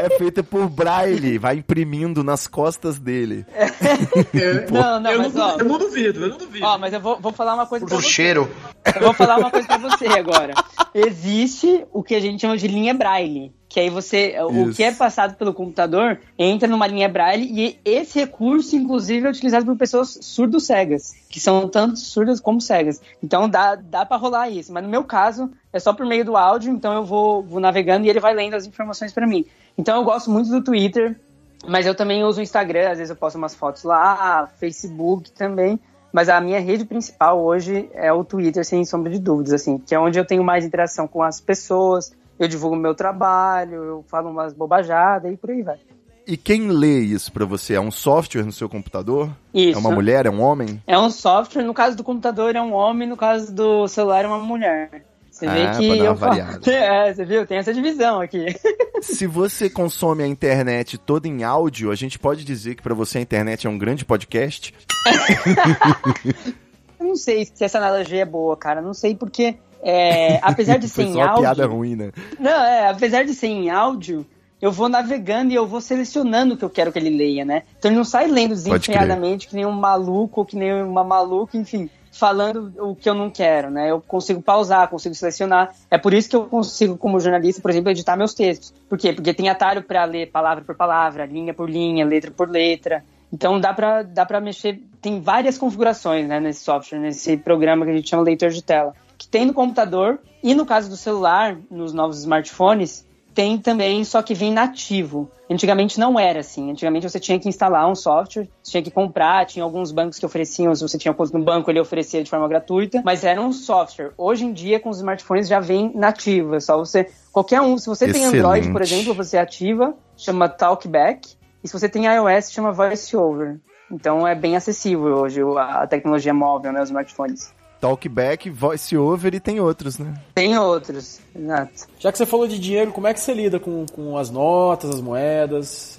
É, 0.00 0.18
feita 0.18 0.42
por 0.42 0.68
braille. 0.68 1.38
Vai 1.38 1.56
imprimindo 1.56 2.24
nas 2.24 2.46
costas 2.46 2.98
dele. 2.98 3.46
Não, 4.72 4.98
não, 5.00 5.10
eu, 5.10 5.18
mas 5.18 5.34
não, 5.34 5.46
ó. 5.46 5.58
eu 5.58 5.64
não 5.64 5.78
duvido, 5.78 6.24
eu 6.24 6.28
não 6.30 6.38
duvido. 6.38 6.64
Ó, 6.66 6.78
mas 6.78 6.92
eu 6.92 7.00
vou, 7.00 7.20
vou 7.20 7.32
falar 7.32 7.54
uma 7.54 7.66
coisa 7.66 7.84
pra 7.86 7.94
Por 7.94 8.02
você. 8.02 8.08
cheiro. 8.08 8.50
Eu 8.94 9.02
vou 9.02 9.12
falar 9.12 9.38
uma 9.38 9.50
coisa 9.50 9.66
pra 9.68 9.76
você 9.78 10.06
agora. 10.06 10.54
Existe 10.94 11.84
o 11.92 12.02
que 12.02 12.14
a 12.14 12.20
gente 12.20 12.40
chama 12.40 12.56
de 12.56 12.66
linha 12.66 12.94
braille. 12.94 13.52
Que 13.72 13.80
aí 13.80 13.88
você. 13.88 14.36
O 14.38 14.68
Isso. 14.68 14.76
que 14.76 14.82
é 14.82 14.92
passado 14.92 15.34
pelo 15.34 15.54
computador 15.54 16.20
entra 16.38 16.68
numa 16.68 16.86
linha 16.86 17.08
braille 17.08 17.48
e 17.50 17.78
esse 17.86 18.18
recurso, 18.18 18.76
inclusive, 18.76 19.26
é 19.26 19.30
utilizado 19.30 19.64
por 19.64 19.74
pessoas 19.76 20.18
surdo-cegas. 20.20 21.14
Que 21.30 21.40
são 21.40 21.66
tanto 21.66 21.98
surdas 21.98 22.38
como 22.38 22.60
cegas. 22.60 23.00
Então 23.22 23.48
dá, 23.48 23.74
dá 23.74 24.04
pra 24.04 24.18
rolar 24.18 24.50
isso. 24.50 24.70
Mas 24.74 24.82
no 24.84 24.90
meu 24.90 25.02
caso, 25.04 25.50
é 25.72 25.78
só 25.78 25.94
por 25.94 26.04
meio 26.04 26.22
do 26.22 26.36
áudio, 26.36 26.70
então 26.70 26.92
eu 26.92 27.02
vou, 27.02 27.42
vou 27.42 27.60
navegando 27.60 28.04
e 28.04 28.10
ele 28.10 28.20
vai 28.20 28.34
lendo 28.34 28.52
as 28.52 28.66
informações 28.66 29.10
pra 29.10 29.26
mim. 29.26 29.46
Então 29.78 29.96
eu 29.96 30.04
gosto 30.04 30.30
muito 30.30 30.50
do 30.50 30.62
Twitter. 30.62 31.18
Mas 31.66 31.86
eu 31.86 31.94
também 31.94 32.24
uso 32.24 32.40
o 32.40 32.42
Instagram, 32.42 32.90
às 32.90 32.98
vezes 32.98 33.08
eu 33.08 33.16
posto 33.16 33.36
umas 33.36 33.54
fotos 33.54 33.84
lá, 33.84 34.50
Facebook 34.58 35.32
também. 35.32 35.80
Mas 36.12 36.28
a 36.28 36.38
minha 36.42 36.60
rede 36.60 36.84
principal 36.84 37.42
hoje 37.42 37.88
é 37.94 38.12
o 38.12 38.22
Twitter, 38.22 38.66
sem 38.66 38.84
sombra 38.84 39.10
de 39.10 39.18
dúvidas, 39.18 39.54
assim, 39.54 39.78
que 39.78 39.94
é 39.94 39.98
onde 39.98 40.18
eu 40.18 40.26
tenho 40.26 40.44
mais 40.44 40.62
interação 40.62 41.08
com 41.08 41.22
as 41.22 41.40
pessoas, 41.40 42.12
eu 42.38 42.48
divulgo 42.48 42.76
meu 42.76 42.94
trabalho, 42.94 43.74
eu 43.84 44.04
falo 44.08 44.30
umas 44.30 44.52
bobajadas 44.52 45.32
e 45.32 45.36
por 45.36 45.50
aí 45.50 45.62
vai. 45.62 45.78
E 46.26 46.36
quem 46.36 46.68
lê 46.68 47.00
isso 47.00 47.32
pra 47.32 47.44
você? 47.44 47.74
É 47.74 47.80
um 47.80 47.90
software 47.90 48.44
no 48.44 48.52
seu 48.52 48.68
computador? 48.68 49.30
Isso. 49.52 49.76
É 49.76 49.80
uma 49.80 49.90
mulher? 49.90 50.24
É 50.26 50.30
um 50.30 50.40
homem? 50.40 50.80
É 50.86 50.96
um 50.96 51.10
software, 51.10 51.64
no 51.64 51.74
caso 51.74 51.96
do 51.96 52.04
computador 52.04 52.54
é 52.54 52.60
um 52.62 52.72
homem, 52.72 53.08
no 53.08 53.16
caso 53.16 53.52
do 53.52 53.88
celular 53.88 54.24
é 54.24 54.28
uma 54.28 54.38
mulher. 54.38 55.04
Você 55.30 55.48
vê 55.48 55.62
Ah, 55.62 55.72
que 55.72 55.88
dar 55.88 55.94
uma 55.94 56.04
eu 56.04 56.16
falo. 56.16 56.36
É, 56.70 57.12
você 57.12 57.24
viu? 57.24 57.46
Tem 57.46 57.58
essa 57.58 57.72
divisão 57.74 58.20
aqui. 58.20 58.46
Se 59.02 59.26
você 59.26 59.68
consome 59.68 60.22
a 60.22 60.26
internet 60.26 60.96
toda 60.98 61.26
em 61.26 61.42
áudio, 61.42 61.90
a 61.90 61.94
gente 61.96 62.18
pode 62.18 62.44
dizer 62.44 62.76
que 62.76 62.82
pra 62.82 62.94
você 62.94 63.18
a 63.18 63.22
internet 63.22 63.66
é 63.66 63.70
um 63.70 63.78
grande 63.78 64.04
podcast? 64.04 64.72
Eu 67.00 67.06
não 67.06 67.16
sei 67.16 67.44
se 67.44 67.64
essa 67.64 67.78
analogia 67.78 68.22
é 68.22 68.24
boa, 68.24 68.56
cara. 68.56 68.80
Não 68.80 68.94
sei 68.94 69.14
porque, 69.16 69.56
é, 69.82 70.38
apesar 70.42 70.78
de 70.78 70.88
ser 70.88 71.02
em 71.02 71.20
áudio... 71.20 71.42
piada 71.42 71.66
ruim, 71.66 71.96
né? 71.96 72.12
Não, 72.38 72.64
é, 72.64 72.88
apesar 72.88 73.24
de 73.24 73.34
ser 73.34 73.48
em 73.48 73.70
áudio, 73.70 74.24
eu 74.60 74.70
vou 74.70 74.88
navegando 74.88 75.52
e 75.52 75.56
eu 75.56 75.66
vou 75.66 75.80
selecionando 75.80 76.54
o 76.54 76.56
que 76.56 76.64
eu 76.64 76.70
quero 76.70 76.92
que 76.92 76.98
ele 76.98 77.10
leia, 77.10 77.44
né? 77.44 77.64
Então 77.78 77.90
ele 77.90 77.98
não 77.98 78.04
sai 78.04 78.28
lendo 78.28 78.50
desenfreadamente 78.50 79.48
que 79.48 79.56
nem 79.56 79.66
um 79.66 79.72
maluco, 79.72 80.44
que 80.44 80.56
nem 80.56 80.82
uma 80.82 81.02
maluca, 81.02 81.58
enfim, 81.58 81.90
falando 82.12 82.72
o 82.78 82.94
que 82.94 83.08
eu 83.08 83.14
não 83.14 83.28
quero, 83.28 83.70
né? 83.70 83.90
Eu 83.90 84.00
consigo 84.00 84.40
pausar, 84.40 84.86
consigo 84.88 85.16
selecionar. 85.16 85.74
É 85.90 85.98
por 85.98 86.14
isso 86.14 86.28
que 86.28 86.36
eu 86.36 86.44
consigo, 86.44 86.96
como 86.96 87.18
jornalista, 87.18 87.60
por 87.60 87.72
exemplo, 87.72 87.90
editar 87.90 88.16
meus 88.16 88.34
textos. 88.34 88.72
Por 88.88 88.96
quê? 88.96 89.12
Porque 89.12 89.34
tem 89.34 89.48
atalho 89.48 89.82
para 89.82 90.04
ler 90.04 90.30
palavra 90.30 90.62
por 90.62 90.76
palavra, 90.76 91.26
linha 91.26 91.52
por 91.52 91.68
linha, 91.68 92.06
letra 92.06 92.30
por 92.30 92.48
letra. 92.48 93.02
Então 93.32 93.58
dá 93.58 93.72
pra, 93.72 94.02
dá 94.02 94.26
pra 94.26 94.40
mexer, 94.40 94.78
tem 95.00 95.20
várias 95.20 95.56
configurações 95.56 96.28
né, 96.28 96.38
nesse 96.38 96.62
software, 96.62 96.98
nesse 96.98 97.36
programa 97.36 97.84
que 97.86 97.90
a 97.90 97.94
gente 97.94 98.10
chama 98.10 98.22
leitor 98.22 98.50
de 98.50 98.62
tela. 98.62 98.94
Que 99.22 99.28
tem 99.28 99.46
no 99.46 99.54
computador 99.54 100.18
e 100.42 100.52
no 100.52 100.66
caso 100.66 100.90
do 100.90 100.96
celular, 100.96 101.56
nos 101.70 101.92
novos 101.92 102.18
smartphones, 102.18 103.06
tem 103.32 103.56
também, 103.56 104.02
só 104.02 104.20
que 104.20 104.34
vem 104.34 104.52
nativo. 104.52 105.30
Antigamente 105.48 106.00
não 106.00 106.18
era 106.18 106.40
assim. 106.40 106.72
Antigamente 106.72 107.08
você 107.08 107.20
tinha 107.20 107.38
que 107.38 107.48
instalar 107.48 107.88
um 107.88 107.94
software, 107.94 108.48
você 108.60 108.72
tinha 108.72 108.82
que 108.82 108.90
comprar, 108.90 109.46
tinha 109.46 109.64
alguns 109.64 109.92
bancos 109.92 110.18
que 110.18 110.26
ofereciam, 110.26 110.74
se 110.74 110.82
você 110.82 110.98
tinha 110.98 111.14
conta 111.14 111.38
no 111.38 111.44
banco, 111.44 111.70
ele 111.70 111.78
oferecia 111.78 112.20
de 112.20 112.28
forma 112.28 112.48
gratuita, 112.48 113.00
mas 113.04 113.22
era 113.22 113.40
um 113.40 113.52
software. 113.52 114.10
Hoje 114.18 114.44
em 114.44 114.52
dia, 114.52 114.80
com 114.80 114.90
os 114.90 114.96
smartphones, 114.96 115.46
já 115.46 115.60
vem 115.60 115.92
nativo. 115.94 116.56
É 116.56 116.60
só 116.60 116.76
você. 116.76 117.08
Qualquer 117.30 117.60
um, 117.60 117.78
se 117.78 117.86
você 117.86 118.06
tem 118.06 118.24
Excelente. 118.24 118.38
Android, 118.38 118.72
por 118.72 118.82
exemplo, 118.82 119.14
você 119.14 119.38
ativa, 119.38 119.94
chama 120.16 120.48
Talkback, 120.48 121.36
e 121.62 121.68
se 121.68 121.72
você 121.72 121.88
tem 121.88 122.06
iOS, 122.06 122.50
chama 122.50 122.72
VoiceOver. 122.72 123.60
Então 123.88 124.26
é 124.26 124.34
bem 124.34 124.56
acessível 124.56 125.16
hoje 125.18 125.40
a 125.56 125.86
tecnologia 125.86 126.34
móvel, 126.34 126.72
né, 126.72 126.82
os 126.82 126.88
smartphones. 126.88 127.54
Talkback, 127.82 128.48
voice-over 128.48 129.34
e 129.34 129.40
tem 129.40 129.58
outros, 129.58 129.98
né? 129.98 130.14
Tem 130.36 130.56
outros, 130.56 131.18
exato. 131.34 131.72
Já 131.98 132.12
que 132.12 132.16
você 132.18 132.24
falou 132.24 132.46
de 132.46 132.56
dinheiro, 132.56 132.92
como 132.92 133.08
é 133.08 133.12
que 133.12 133.18
você 133.18 133.34
lida 133.34 133.58
com, 133.58 133.84
com 133.92 134.16
as 134.16 134.30
notas, 134.30 134.88
as 134.90 135.00
moedas? 135.00 135.98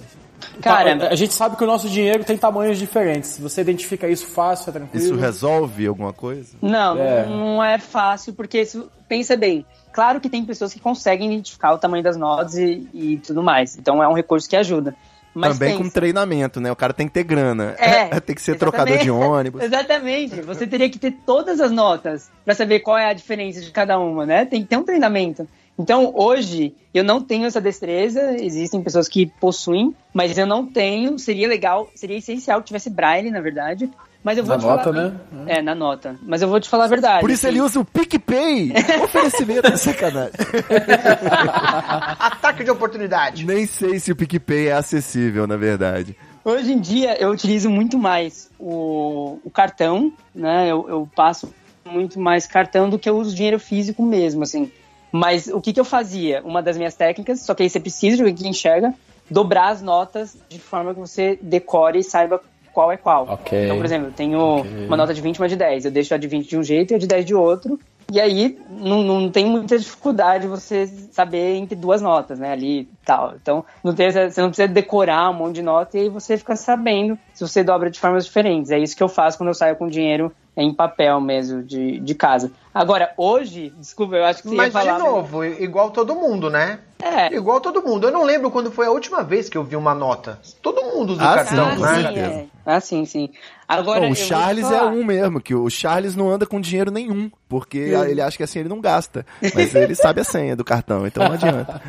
Cara, 0.62 1.08
a 1.10 1.14
gente 1.14 1.34
sabe 1.34 1.56
que 1.56 1.62
o 1.62 1.66
nosso 1.66 1.86
dinheiro 1.88 2.24
tem 2.24 2.38
tamanhos 2.38 2.78
diferentes. 2.78 3.38
Você 3.38 3.60
identifica 3.60 4.08
isso 4.08 4.26
fácil, 4.26 4.70
é 4.70 4.72
tranquilo? 4.72 5.04
Isso 5.04 5.14
resolve 5.14 5.86
alguma 5.86 6.12
coisa? 6.14 6.56
Não, 6.62 6.96
É. 6.98 7.26
não 7.26 7.62
é 7.62 7.78
fácil, 7.78 8.32
porque 8.32 8.64
se- 8.64 8.82
pensa 9.06 9.36
bem, 9.36 9.66
claro 9.92 10.20
que 10.22 10.30
tem 10.30 10.42
pessoas 10.42 10.72
que 10.72 10.80
conseguem 10.80 11.32
identificar 11.34 11.74
o 11.74 11.78
tamanho 11.78 12.02
das 12.02 12.16
notas 12.16 12.56
e, 12.56 12.88
e 12.94 13.18
tudo 13.18 13.42
mais. 13.42 13.76
Então 13.76 14.02
é 14.02 14.08
um 14.08 14.14
recurso 14.14 14.48
que 14.48 14.56
ajuda. 14.56 14.94
Mas 15.34 15.58
Também 15.58 15.76
com 15.76 15.88
treinamento, 15.88 16.60
né? 16.60 16.70
O 16.70 16.76
cara 16.76 16.92
tem 16.92 17.08
que 17.08 17.12
ter 17.12 17.24
grana. 17.24 17.74
É, 17.78 18.18
tem 18.20 18.34
que 18.34 18.42
ser 18.42 18.56
trocador 18.56 18.98
de 18.98 19.10
ônibus. 19.10 19.62
Exatamente. 19.62 20.40
Você 20.42 20.66
teria 20.66 20.88
que 20.88 20.98
ter 20.98 21.10
todas 21.26 21.60
as 21.60 21.72
notas 21.72 22.30
para 22.44 22.54
saber 22.54 22.80
qual 22.80 22.96
é 22.96 23.06
a 23.06 23.12
diferença 23.12 23.60
de 23.60 23.70
cada 23.70 23.98
uma, 23.98 24.24
né? 24.24 24.44
Tem 24.44 24.62
que 24.62 24.68
ter 24.68 24.76
um 24.76 24.84
treinamento. 24.84 25.48
Então, 25.76 26.12
hoje, 26.14 26.72
eu 26.92 27.02
não 27.02 27.20
tenho 27.20 27.46
essa 27.46 27.60
destreza, 27.60 28.36
existem 28.40 28.80
pessoas 28.80 29.08
que 29.08 29.26
possuem, 29.26 29.92
mas 30.12 30.38
eu 30.38 30.46
não 30.46 30.64
tenho. 30.64 31.18
Seria 31.18 31.48
legal, 31.48 31.90
seria 31.96 32.16
essencial 32.16 32.60
que 32.60 32.66
tivesse 32.66 32.88
braille, 32.88 33.30
na 33.30 33.40
verdade. 33.40 33.90
Mas 34.24 34.38
eu 34.38 34.44
vou 34.44 34.56
Na 34.56 34.60
te 34.60 34.66
nota, 34.66 34.84
falar... 34.84 35.10
né? 35.10 35.20
É, 35.46 35.60
na 35.60 35.74
nota. 35.74 36.16
Mas 36.22 36.40
eu 36.40 36.48
vou 36.48 36.58
te 36.58 36.66
falar 36.66 36.84
a 36.84 36.88
verdade. 36.88 37.20
Por 37.20 37.30
isso 37.30 37.46
assim. 37.46 37.56
ele 37.56 37.62
usa 37.62 37.78
o 37.78 37.84
PicPay. 37.84 38.72
Oferecimento 39.04 39.70
de 39.70 39.78
sacanagem. 39.78 40.32
Ataque 42.18 42.64
de 42.64 42.70
oportunidade. 42.70 43.44
Nem 43.44 43.66
sei 43.66 44.00
se 44.00 44.10
o 44.10 44.16
PicPay 44.16 44.68
é 44.68 44.72
acessível, 44.72 45.46
na 45.46 45.58
verdade. 45.58 46.16
Hoje 46.42 46.72
em 46.72 46.80
dia 46.80 47.20
eu 47.20 47.30
utilizo 47.30 47.68
muito 47.68 47.98
mais 47.98 48.50
o, 48.58 49.38
o 49.44 49.50
cartão, 49.50 50.10
né? 50.34 50.70
Eu, 50.70 50.88
eu 50.88 51.08
passo 51.14 51.52
muito 51.84 52.18
mais 52.18 52.46
cartão 52.46 52.88
do 52.88 52.98
que 52.98 53.10
eu 53.10 53.18
uso 53.18 53.34
dinheiro 53.34 53.58
físico 53.60 54.02
mesmo, 54.02 54.42
assim. 54.42 54.72
Mas 55.12 55.48
o 55.48 55.60
que, 55.60 55.74
que 55.74 55.78
eu 55.78 55.84
fazia? 55.84 56.42
Uma 56.42 56.62
das 56.62 56.78
minhas 56.78 56.94
técnicas, 56.94 57.40
só 57.40 57.54
que 57.54 57.62
aí 57.62 57.68
você 57.68 57.78
precisa 57.78 58.16
de 58.16 58.22
alguém 58.22 58.34
que 58.34 58.48
enxerga, 58.48 58.94
dobrar 59.30 59.68
as 59.68 59.82
notas 59.82 60.34
de 60.48 60.58
forma 60.58 60.94
que 60.94 61.00
você 61.00 61.38
decore 61.42 61.98
e 61.98 62.02
saiba 62.02 62.40
qual 62.74 62.90
é 62.92 62.96
qual. 62.96 63.26
Ok. 63.28 63.64
Então, 63.64 63.76
por 63.76 63.84
exemplo, 63.86 64.08
eu 64.08 64.12
tenho 64.12 64.38
Ok. 64.38 64.86
uma 64.86 64.96
nota 64.96 65.14
de 65.14 65.20
20 65.20 65.36
e 65.36 65.40
uma 65.40 65.48
de 65.48 65.56
10. 65.56 65.84
Eu 65.86 65.90
deixo 65.92 66.12
a 66.12 66.18
de 66.18 66.26
20 66.26 66.48
de 66.48 66.58
um 66.58 66.62
jeito 66.62 66.90
e 66.92 66.94
a 66.96 66.98
de 66.98 67.06
10 67.06 67.24
de 67.24 67.34
outro. 67.34 67.78
E 68.12 68.20
aí 68.20 68.58
não, 68.68 69.02
não 69.02 69.30
tem 69.30 69.46
muita 69.46 69.78
dificuldade 69.78 70.46
você 70.46 70.86
saber 71.10 71.54
entre 71.54 71.74
duas 71.74 72.02
notas, 72.02 72.38
né? 72.38 72.52
Ali 72.52 72.86
tal. 73.04 73.34
Então, 73.40 73.64
não 73.82 73.94
tem, 73.94 74.10
você 74.10 74.40
não 74.42 74.48
precisa 74.48 74.68
decorar 74.68 75.30
um 75.30 75.34
monte 75.34 75.54
de 75.54 75.62
nota 75.62 75.96
e 75.96 76.02
aí 76.02 76.08
você 76.10 76.36
fica 76.36 76.54
sabendo 76.54 77.18
se 77.32 77.46
você 77.46 77.64
dobra 77.64 77.88
de 77.90 77.98
formas 77.98 78.26
diferentes. 78.26 78.70
É 78.70 78.78
isso 78.78 78.94
que 78.94 79.02
eu 79.02 79.08
faço 79.08 79.38
quando 79.38 79.48
eu 79.48 79.54
saio 79.54 79.76
com 79.76 79.88
dinheiro 79.88 80.30
em 80.56 80.72
papel 80.72 81.20
mesmo, 81.20 81.62
de, 81.62 81.98
de 82.00 82.14
casa. 82.14 82.50
Agora, 82.72 83.12
hoje, 83.16 83.72
desculpa, 83.78 84.16
eu 84.16 84.24
acho 84.24 84.42
que 84.42 84.48
você 84.48 84.54
Mas, 84.56 84.74
ia 84.74 84.80
falar... 84.80 84.98
de 84.98 85.04
novo, 85.04 85.44
igual 85.44 85.90
todo 85.90 86.14
mundo, 86.14 86.50
né? 86.50 86.80
É. 87.02 87.34
Igual 87.34 87.60
todo 87.60 87.82
mundo. 87.82 88.06
Eu 88.06 88.12
não 88.12 88.24
lembro 88.24 88.50
quando 88.50 88.70
foi 88.70 88.86
a 88.86 88.90
última 88.90 89.22
vez 89.22 89.48
que 89.48 89.58
eu 89.58 89.62
vi 89.62 89.76
uma 89.76 89.94
nota. 89.94 90.40
Todo 90.62 90.82
mundo 90.82 91.12
usa 91.12 91.22
Ah, 91.22 91.34
cartão, 91.34 91.76
sim, 91.76 91.82
Ah, 91.84 91.86
né? 91.86 92.08
sim, 92.12 92.18
é. 92.18 92.46
Ah, 92.66 92.80
sim, 92.80 93.04
sim. 93.04 93.30
Agora, 93.68 94.08
o 94.08 94.14
Charles 94.14 94.70
é 94.70 94.82
um 94.82 95.04
mesmo, 95.04 95.40
que 95.40 95.54
o 95.54 95.68
Charles 95.68 96.16
não 96.16 96.30
anda 96.30 96.46
com 96.46 96.60
dinheiro 96.60 96.90
nenhum, 96.90 97.30
porque 97.48 97.94
Hum. 97.94 98.04
ele 98.04 98.20
acha 98.22 98.36
que 98.36 98.42
assim 98.42 98.60
ele 98.60 98.68
não 98.68 98.80
gasta. 98.80 99.26
Mas 99.54 99.74
ele 99.74 99.94
sabe 99.94 100.20
a 100.20 100.24
senha 100.24 100.56
do 100.56 100.64
cartão, 100.64 101.06
então 101.06 101.24
não 101.24 101.34
adianta. 101.34 101.80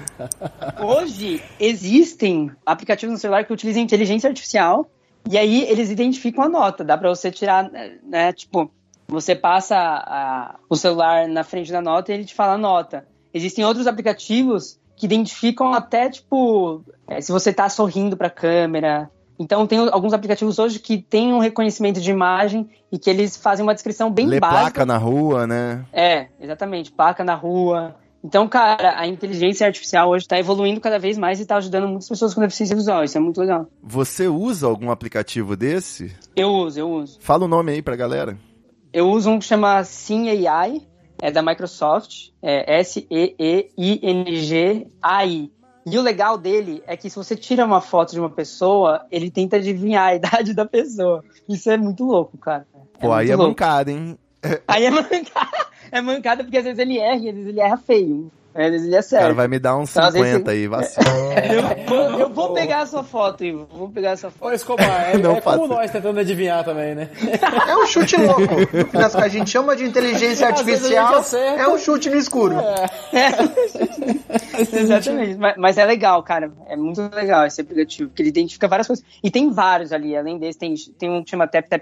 Hoje 0.79 1.41
existem 1.59 2.51
aplicativos 2.65 3.13
no 3.13 3.19
celular 3.19 3.45
que 3.45 3.53
utilizam 3.53 3.81
inteligência 3.81 4.27
artificial 4.27 4.89
e 5.29 5.37
aí 5.37 5.63
eles 5.63 5.89
identificam 5.89 6.43
a 6.43 6.49
nota. 6.49 6.83
Dá 6.83 6.97
pra 6.97 7.09
você 7.09 7.31
tirar, 7.31 7.69
né? 8.03 8.31
Tipo, 8.33 8.69
você 9.07 9.35
passa 9.35 9.75
a- 9.77 10.55
o 10.69 10.75
celular 10.75 11.27
na 11.27 11.43
frente 11.43 11.71
da 11.71 11.81
nota 11.81 12.11
e 12.11 12.15
ele 12.15 12.25
te 12.25 12.33
fala 12.33 12.53
a 12.53 12.57
nota. 12.57 13.05
Existem 13.33 13.65
outros 13.65 13.85
aplicativos 13.87 14.79
que 14.95 15.05
identificam 15.05 15.73
até, 15.73 16.09
tipo, 16.09 16.81
é, 17.07 17.19
se 17.19 17.31
você 17.31 17.51
tá 17.51 17.67
sorrindo 17.69 18.15
pra 18.15 18.29
câmera. 18.29 19.09
Então 19.37 19.67
tem 19.67 19.77
alguns 19.89 20.13
aplicativos 20.13 20.57
hoje 20.57 20.79
que 20.79 20.97
têm 20.97 21.33
um 21.33 21.39
reconhecimento 21.39 21.99
de 21.99 22.09
imagem 22.09 22.69
e 22.89 22.97
que 22.97 23.09
eles 23.09 23.35
fazem 23.35 23.63
uma 23.63 23.73
descrição 23.73 24.09
bem 24.09 24.25
Lê 24.27 24.39
básica. 24.39 24.61
placa 24.61 24.85
na 24.85 24.97
rua, 24.97 25.45
né? 25.45 25.83
É, 25.91 26.27
exatamente, 26.39 26.89
placa 26.91 27.21
na 27.25 27.35
rua. 27.35 27.93
Então, 28.25 28.47
cara, 28.47 28.99
a 28.99 29.05
inteligência 29.05 29.67
artificial 29.67 30.09
hoje 30.09 30.25
está 30.25 30.39
evoluindo 30.39 30.81
cada 30.81 30.97
vez 30.97 31.15
mais 31.15 31.37
e 31.37 31.43
está 31.43 31.57
ajudando 31.57 31.87
muitas 31.87 32.09
pessoas 32.09 32.33
com 32.33 32.41
deficiência 32.41 32.75
visual. 32.75 33.03
Isso 33.03 33.15
é 33.15 33.21
muito 33.21 33.39
legal. 33.39 33.67
Você 33.83 34.27
usa 34.27 34.65
algum 34.65 34.89
aplicativo 34.89 35.55
desse? 35.55 36.11
Eu 36.35 36.49
uso, 36.49 36.79
eu 36.79 36.89
uso. 36.89 37.19
Fala 37.21 37.45
o 37.45 37.47
nome 37.47 37.73
aí 37.73 37.83
pra 37.83 37.95
galera. 37.95 38.35
Eu 38.91 39.11
uso 39.11 39.29
um 39.29 39.37
que 39.37 39.45
chama 39.45 39.83
Sim 39.83 40.27
AI, 40.47 40.81
é 41.21 41.29
da 41.29 41.43
Microsoft, 41.43 42.29
é 42.41 42.79
S-E-E-I-N-G-A-I. 42.79 43.21
E 45.85 45.99
o 45.99 46.01
legal 46.01 46.35
dele 46.35 46.81
é 46.87 46.97
que 46.97 47.11
se 47.11 47.15
você 47.15 47.35
tira 47.35 47.63
uma 47.63 47.79
foto 47.79 48.13
de 48.13 48.19
uma 48.19 48.31
pessoa, 48.31 49.05
ele 49.11 49.29
tenta 49.29 49.57
adivinhar 49.57 50.07
a 50.07 50.15
idade 50.15 50.55
da 50.55 50.65
pessoa. 50.65 51.23
Isso 51.47 51.69
é 51.69 51.77
muito 51.77 52.03
louco, 52.03 52.39
cara. 52.39 52.65
Pô, 52.99 53.13
aí 53.13 53.29
é 53.29 53.35
louco. 53.35 53.51
mancada, 53.51 53.91
hein? 53.91 54.17
Aí 54.67 54.83
é 54.83 54.89
mancada. 54.89 55.74
É 55.91 56.01
mancada 56.01 56.43
porque 56.43 56.57
às 56.57 56.63
vezes 56.63 56.79
ele 56.79 56.97
erra 56.97 57.17
e 57.17 57.29
às 57.29 57.35
vezes 57.35 57.47
ele 57.49 57.59
erra 57.59 57.77
feio. 57.77 58.31
Às 58.55 58.71
vezes 58.71 58.87
ele 58.87 58.95
O 58.95 58.99
acerta. 58.99 59.23
cara 59.23 59.33
vai 59.33 59.47
me 59.49 59.59
dar 59.59 59.75
uns 59.75 59.91
Então, 59.91 60.05
às 60.05 60.13
vezes 60.13 60.29
50 60.29 60.51
aí, 60.51 60.65
vacina. 60.65 61.05
Eu 61.51 61.85
vou, 61.85 62.19
eu 62.19 62.29
vou 62.29 62.53
pegar 62.53 62.83
a 62.83 62.85
sua 62.85 63.03
foto, 63.03 63.43
Ivo. 63.43 63.67
Vou 63.69 63.89
pegar 63.89 64.13
a 64.13 64.17
sua 64.17 64.29
Ô, 64.29 64.31
foto. 64.31 64.53
Escobar, 64.53 65.09
é, 65.13 65.17
Não 65.19 65.35
é 65.35 65.41
como 65.41 65.67
nós 65.67 65.91
tentando 65.91 66.21
adivinhar 66.21 66.63
também, 66.63 66.95
né? 66.95 67.09
É 67.67 67.75
um 67.75 67.85
chute 67.85 68.15
louco. 68.15 68.47
Que 68.89 69.17
a 69.17 69.27
gente 69.27 69.49
chama 69.49 69.75
de 69.75 69.83
inteligência 69.83 70.47
artificial, 70.47 71.21
é 71.57 71.67
um 71.67 71.77
chute 71.77 72.09
no 72.09 72.15
escuro. 72.15 72.55
Exatamente. 74.71 75.35
Mas, 75.35 75.57
mas 75.57 75.77
é 75.77 75.83
legal, 75.83 76.23
cara. 76.23 76.49
É 76.67 76.77
muito 76.77 77.01
legal 77.13 77.45
esse 77.45 77.59
aplicativo, 77.59 78.09
porque 78.09 78.21
ele 78.21 78.29
identifica 78.29 78.69
várias 78.69 78.87
coisas. 78.87 79.03
E 79.21 79.29
tem 79.29 79.51
vários 79.51 79.91
ali. 79.91 80.15
Além 80.15 80.37
desse, 80.37 80.57
tem, 80.57 80.73
tem 80.97 81.09
um 81.09 81.21
que 81.23 81.29
chama 81.31 81.45
Tap 81.45 81.67
Tap 81.67 81.81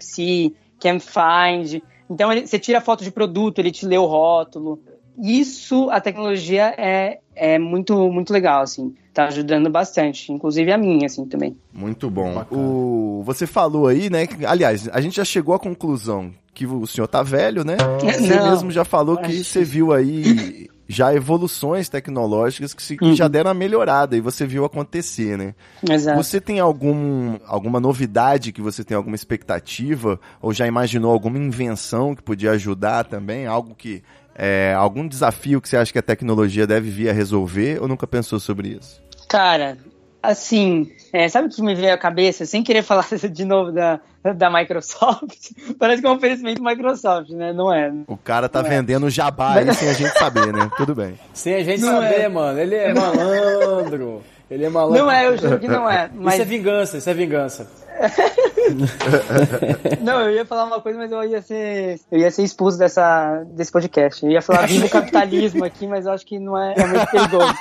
Can 0.79 0.99
Find. 0.99 1.83
Então 2.09 2.31
ele- 2.31 2.45
você 2.47 2.59
tira 2.59 2.81
foto 2.81 3.03
de 3.03 3.11
produto, 3.11 3.59
ele 3.59 3.71
te 3.71 3.85
lê 3.85 3.97
o 3.97 4.05
rótulo. 4.05 4.79
Isso, 5.21 5.89
a 5.91 6.01
tecnologia 6.01 6.73
é, 6.77 7.19
é 7.35 7.59
muito, 7.59 7.95
muito 8.11 8.33
legal, 8.33 8.61
assim. 8.63 8.93
Tá 9.13 9.25
ajudando 9.25 9.69
bastante. 9.69 10.31
Inclusive 10.31 10.71
a 10.71 10.77
minha, 10.77 11.05
assim, 11.05 11.25
também. 11.25 11.55
Muito 11.71 12.09
bom. 12.09 12.43
O... 12.51 13.21
Você 13.23 13.45
falou 13.45 13.87
aí, 13.87 14.09
né? 14.09 14.25
que- 14.25 14.43
aliás, 14.45 14.89
a 14.91 14.99
gente 14.99 15.17
já 15.17 15.23
chegou 15.25 15.53
à 15.53 15.59
conclusão 15.59 16.31
que 16.53 16.65
o 16.65 16.85
senhor 16.87 17.07
tá 17.07 17.21
velho, 17.21 17.63
né? 17.63 17.77
Você 18.01 18.35
Não. 18.35 18.49
mesmo 18.51 18.71
já 18.71 18.83
falou 18.83 19.17
que 19.17 19.43
você 19.43 19.63
viu 19.63 19.91
aí 19.93 20.67
já 20.93 21.13
evoluções 21.13 21.89
tecnológicas 21.89 22.73
que, 22.73 22.81
se- 22.81 22.97
Uhum. 23.01 23.13
já 23.15 23.27
deram 23.27 23.49
uma 23.49 23.53
melhorada 23.53 24.15
e 24.15 24.21
você 24.21 24.45
viu 24.45 24.63
acontecer, 24.63 25.37
né? 25.37 25.53
Exato. 25.89 26.15
Você 26.23 26.39
tem 26.39 26.59
algum, 26.59 27.37
alguma 27.45 27.79
novidade 27.79 28.51
que 28.53 28.61
você 28.61 28.83
tem 28.83 28.95
alguma 28.95 29.15
expectativa? 29.15 30.19
Ou 30.41 30.53
já 30.53 30.65
imaginou 30.67 31.11
alguma 31.11 31.37
invenção 31.37 32.15
que 32.15 32.21
podia 32.21 32.51
ajudar 32.51 33.05
também? 33.05 33.45
Algo 33.45 33.75
que. 33.75 34.01
É, 34.35 34.73
algum 34.75 35.07
desafio 35.07 35.61
que 35.61 35.69
você 35.69 35.77
acha 35.77 35.91
que 35.93 35.99
a 35.99 36.03
tecnologia 36.03 36.65
deve 36.65 36.89
vir 36.89 37.07
a 37.09 37.13
resolver 37.13 37.79
ou 37.81 37.87
nunca 37.87 38.07
pensou 38.07 38.39
sobre 38.39 38.69
isso? 38.69 38.99
Cara, 39.29 39.77
assim, 40.23 40.89
é, 41.11 41.27
sabe 41.27 41.47
o 41.47 41.51
que 41.51 41.61
me 41.61 41.75
veio 41.75 41.93
à 41.93 41.97
cabeça? 41.97 42.45
Sem 42.45 42.63
querer 42.63 42.81
falar 42.81 43.05
de 43.29 43.45
novo 43.45 43.71
da, 43.73 43.99
da 44.35 44.49
Microsoft. 44.49 45.51
Parece 45.77 46.01
que 46.01 46.07
é 46.07 46.09
um 46.09 46.15
oferecimento 46.15 46.63
Microsoft, 46.63 47.29
né? 47.31 47.51
Não 47.51 47.71
é. 47.71 47.91
O 48.07 48.15
cara 48.15 48.47
tá 48.47 48.61
Não 48.61 48.67
é. 48.67 48.77
vendendo 48.77 49.09
jabá 49.09 49.55
aí 49.55 49.73
sem 49.73 49.89
a 49.89 49.93
gente 49.93 50.17
saber, 50.17 50.53
né? 50.53 50.71
Tudo 50.77 50.95
bem. 50.95 51.19
Sem 51.33 51.55
a 51.55 51.63
gente 51.63 51.81
Não 51.81 52.01
saber, 52.01 52.21
é. 52.21 52.29
mano. 52.29 52.59
Ele 52.59 52.75
é 52.75 52.93
malandro. 52.93 54.23
Ele 54.49 54.65
é 54.65 54.69
malandro. 54.69 55.03
Não 55.03 55.11
é, 55.11 55.27
eu 55.27 55.37
juro 55.37 55.59
que 55.59 55.67
não 55.67 55.89
é. 55.89 56.09
Mas, 56.13 56.35
Isso 56.35 56.43
é 56.43 56.45
vingança, 56.45 56.97
isso 56.97 57.09
é 57.09 57.13
vingança. 57.13 57.82
não, 60.01 60.21
eu 60.21 60.35
ia 60.35 60.45
falar 60.45 60.65
uma 60.65 60.81
coisa, 60.81 60.97
mas 60.97 61.11
eu 61.11 61.23
ia 61.23 61.41
ser, 61.41 61.99
eu 62.11 62.19
ia 62.19 62.31
ser 62.31 62.43
expulso 62.43 62.77
dessa, 62.77 63.43
desse 63.51 63.71
podcast. 63.71 64.25
Eu 64.25 64.31
ia 64.31 64.41
falar 64.41 64.67
viva 64.67 64.85
o 64.85 64.89
capitalismo 64.89 65.63
aqui, 65.63 65.87
mas 65.87 66.05
eu 66.05 66.11
acho 66.11 66.25
que 66.25 66.39
não 66.39 66.57
é, 66.57 66.73
é 66.75 66.85
muito 66.85 67.07
perigoso. 67.07 67.53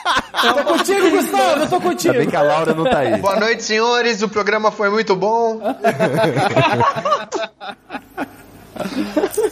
Eu 0.45 0.55
tô 0.55 0.65
contigo, 0.65 1.11
Gustavo, 1.11 1.61
eu 1.61 1.69
tô 1.69 1.81
contigo. 1.81 2.13
Ainda 2.13 2.25
bem 2.25 2.31
que 2.31 2.37
a 2.37 2.43
Laura 2.43 2.75
não 2.75 2.85
tá 2.85 2.99
aí. 2.99 3.17
Boa 3.19 3.39
noite, 3.39 3.63
senhores. 3.63 4.23
O 4.23 4.29
programa 4.29 4.71
foi 4.71 4.91
muito 4.91 5.15
bom. 5.15 5.61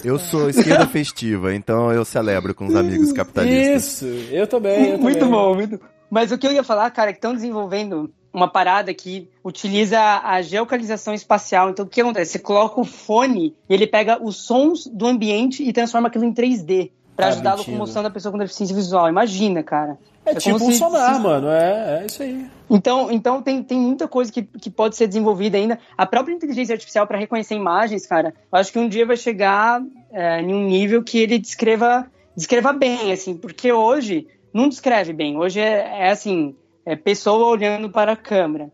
Eu 0.02 0.18
sou 0.18 0.48
esquerda 0.48 0.86
festiva, 0.86 1.54
então 1.54 1.92
eu 1.92 2.04
celebro 2.04 2.54
com 2.54 2.66
os 2.66 2.74
amigos 2.74 3.12
capitalistas. 3.12 4.02
Isso, 4.02 4.32
eu 4.32 4.46
também, 4.46 4.92
eu 4.92 4.98
muito 4.98 5.18
também. 5.18 5.34
bom, 5.34 5.54
muito 5.54 5.80
Mas 6.10 6.32
o 6.32 6.38
que 6.38 6.46
eu 6.46 6.52
ia 6.52 6.64
falar, 6.64 6.90
cara, 6.90 7.10
é 7.10 7.12
que 7.12 7.18
estão 7.18 7.34
desenvolvendo 7.34 8.10
uma 8.32 8.48
parada 8.48 8.92
que 8.94 9.28
utiliza 9.44 9.98
a 10.22 10.40
geocalização 10.42 11.12
espacial. 11.14 11.70
Então, 11.70 11.84
o 11.84 11.88
que 11.88 12.00
acontece? 12.00 12.32
Você 12.32 12.38
coloca 12.38 12.80
o 12.80 12.84
fone 12.84 13.54
e 13.68 13.74
ele 13.74 13.86
pega 13.86 14.22
os 14.22 14.36
sons 14.36 14.86
do 14.86 15.06
ambiente 15.06 15.62
e 15.62 15.72
transforma 15.72 16.08
aquilo 16.08 16.24
em 16.24 16.32
3D 16.32 16.90
para 17.16 17.26
Tá 17.26 17.32
ajudar 17.32 17.50
a 17.50 17.54
locomoção 17.56 18.02
da 18.02 18.10
pessoa 18.10 18.32
com 18.32 18.38
deficiência 18.38 18.74
visual. 18.74 19.08
Imagina, 19.08 19.62
cara. 19.62 19.98
É, 20.24 20.34
tipo 20.34 20.58
como 20.58 20.70
um 20.70 20.72
se- 20.72 20.78
sonar, 20.78 21.16
se- 21.16 21.20
mano. 21.20 21.48
É, 21.48 22.02
é 22.02 22.06
isso 22.06 22.22
aí. 22.22 22.46
Então, 22.70 23.10
então 23.10 23.42
tem, 23.42 23.62
tem 23.62 23.78
muita 23.78 24.06
coisa 24.06 24.30
que, 24.32 24.42
que 24.42 24.70
pode 24.70 24.94
ser 24.96 25.06
desenvolvida 25.08 25.58
ainda. 25.58 25.78
A 25.98 26.06
própria 26.06 26.32
inteligência 26.32 26.72
artificial 26.72 27.06
para 27.06 27.18
reconhecer 27.18 27.54
imagens, 27.56 28.06
cara, 28.06 28.32
eu 28.52 28.58
acho 28.58 28.72
que 28.72 28.78
um 28.78 28.88
dia 28.88 29.04
vai 29.04 29.16
chegar 29.16 29.82
é, 30.12 30.40
em 30.40 30.54
um 30.54 30.64
nível 30.64 31.02
que 31.02 31.18
ele 31.18 31.38
descreva, 31.38 32.06
descreva 32.36 32.72
bem, 32.72 33.12
assim, 33.12 33.34
porque 33.36 33.72
hoje 33.72 34.26
não 34.54 34.68
descreve 34.68 35.12
bem. 35.12 35.36
Hoje 35.36 35.58
é, 35.60 36.06
é 36.06 36.10
assim, 36.10 36.54
é 36.84 36.96
pessoa 36.96 37.48
olhando 37.48 37.90
para 37.90 38.12
a 38.12 38.16
câmera. 38.16 38.70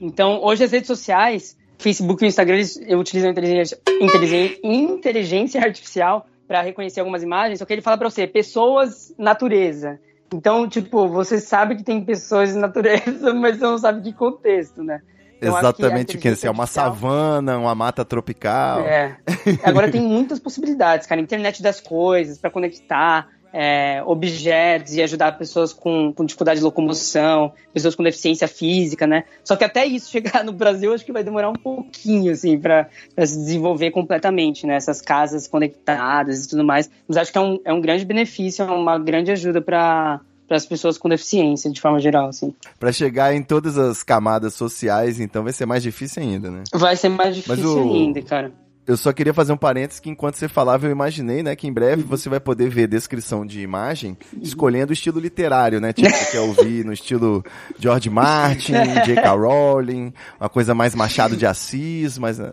Então, 0.00 0.42
hoje 0.42 0.64
as 0.64 0.72
redes 0.72 0.86
sociais, 0.86 1.56
Facebook 1.78 2.24
e 2.24 2.28
Instagram, 2.28 2.56
eles 2.56 2.76
utilizam 2.90 3.30
inteligência, 3.30 3.78
inteligência, 4.00 4.60
inteligência 4.62 5.60
artificial 5.60 6.26
para 6.46 6.62
reconhecer 6.62 7.00
algumas 7.00 7.22
imagens, 7.22 7.58
só 7.58 7.64
que 7.64 7.72
ele 7.72 7.82
fala 7.82 7.96
para 7.96 8.10
você, 8.10 8.26
pessoas, 8.26 9.14
natureza. 9.18 9.98
Então, 10.34 10.68
tipo, 10.68 11.08
você 11.08 11.38
sabe 11.38 11.76
que 11.76 11.82
tem 11.82 12.04
pessoas 12.04 12.54
na 12.54 12.62
natureza, 12.62 13.32
mas 13.34 13.58
você 13.58 13.64
não 13.64 13.78
sabe 13.78 14.02
que 14.02 14.12
contexto, 14.12 14.82
né? 14.82 15.00
Então, 15.36 15.58
Exatamente 15.58 16.16
o 16.16 16.20
que? 16.20 16.34
Se 16.36 16.46
é 16.46 16.50
uma 16.50 16.66
savana, 16.66 17.58
uma 17.58 17.74
mata 17.74 18.04
tropical. 18.04 18.80
É. 18.80 19.16
Agora 19.64 19.90
tem 19.90 20.00
muitas 20.00 20.38
possibilidades, 20.38 21.06
cara. 21.06 21.20
Internet 21.20 21.60
das 21.60 21.80
coisas, 21.80 22.38
para 22.38 22.48
conectar 22.48 23.28
é, 23.52 24.02
objetos 24.06 24.94
e 24.94 25.02
ajudar 25.02 25.36
pessoas 25.38 25.72
com, 25.72 26.12
com 26.12 26.24
dificuldade 26.24 26.58
de 26.60 26.64
locomoção, 26.64 27.52
pessoas 27.72 27.94
com 27.94 28.02
deficiência 28.02 28.48
física, 28.48 29.06
né? 29.06 29.24
Só 29.44 29.56
que 29.56 29.64
até 29.64 29.84
isso 29.84 30.08
chegar 30.12 30.42
no 30.44 30.52
Brasil, 30.52 30.92
acho 30.94 31.04
que 31.04 31.12
vai 31.12 31.22
demorar 31.22 31.50
um 31.50 31.54
pouquinho, 31.54 32.32
assim, 32.32 32.58
para 32.58 32.88
se 33.26 33.36
desenvolver 33.38 33.90
completamente, 33.90 34.66
né? 34.66 34.74
Essas 34.76 35.00
casas 35.00 35.46
conectadas 35.46 36.44
e 36.44 36.48
tudo 36.48 36.64
mais. 36.64 36.90
Mas 37.06 37.16
acho 37.16 37.32
que 37.32 37.38
é 37.38 37.40
um, 37.40 37.58
é 37.64 37.72
um 37.72 37.80
grande 37.80 38.04
benefício, 38.04 38.62
é 38.64 38.70
uma 38.70 38.98
grande 38.98 39.30
ajuda 39.30 39.60
para 39.60 40.20
as 40.50 40.66
pessoas 40.66 40.98
com 40.98 41.08
deficiência, 41.08 41.70
de 41.70 41.80
forma 41.80 41.98
geral, 41.98 42.28
assim. 42.28 42.54
Pra 42.78 42.92
chegar 42.92 43.34
em 43.34 43.42
todas 43.42 43.78
as 43.78 44.02
camadas 44.02 44.52
sociais, 44.54 45.18
então 45.18 45.42
vai 45.42 45.52
ser 45.52 45.64
mais 45.66 45.82
difícil 45.82 46.22
ainda, 46.22 46.50
né? 46.50 46.64
Vai 46.74 46.94
ser 46.96 47.08
mais 47.08 47.34
difícil 47.36 47.88
o- 47.88 47.94
ainda, 47.94 48.20
cara. 48.22 48.52
Eu 48.86 48.96
só 48.96 49.12
queria 49.12 49.32
fazer 49.32 49.52
um 49.52 49.56
parênteses 49.56 50.00
que 50.00 50.10
enquanto 50.10 50.34
você 50.34 50.48
falava, 50.48 50.86
eu 50.86 50.90
imaginei, 50.90 51.42
né, 51.42 51.54
que 51.54 51.68
em 51.68 51.72
breve 51.72 52.02
você 52.02 52.28
vai 52.28 52.40
poder 52.40 52.68
ver 52.68 52.88
descrição 52.88 53.46
de 53.46 53.60
imagem 53.60 54.16
escolhendo 54.40 54.90
o 54.90 54.92
estilo 54.92 55.20
literário, 55.20 55.80
né? 55.80 55.92
Tipo, 55.92 56.10
você 56.10 56.32
quer 56.32 56.40
ouvir 56.40 56.84
no 56.84 56.92
estilo 56.92 57.44
George 57.78 58.10
Martin, 58.10 58.72
J.K. 59.04 59.30
Rowling, 59.34 60.12
uma 60.40 60.48
coisa 60.48 60.74
mais 60.74 60.96
Machado 60.96 61.36
de 61.36 61.46
Assis, 61.46 62.18
mas, 62.18 62.38
né? 62.38 62.50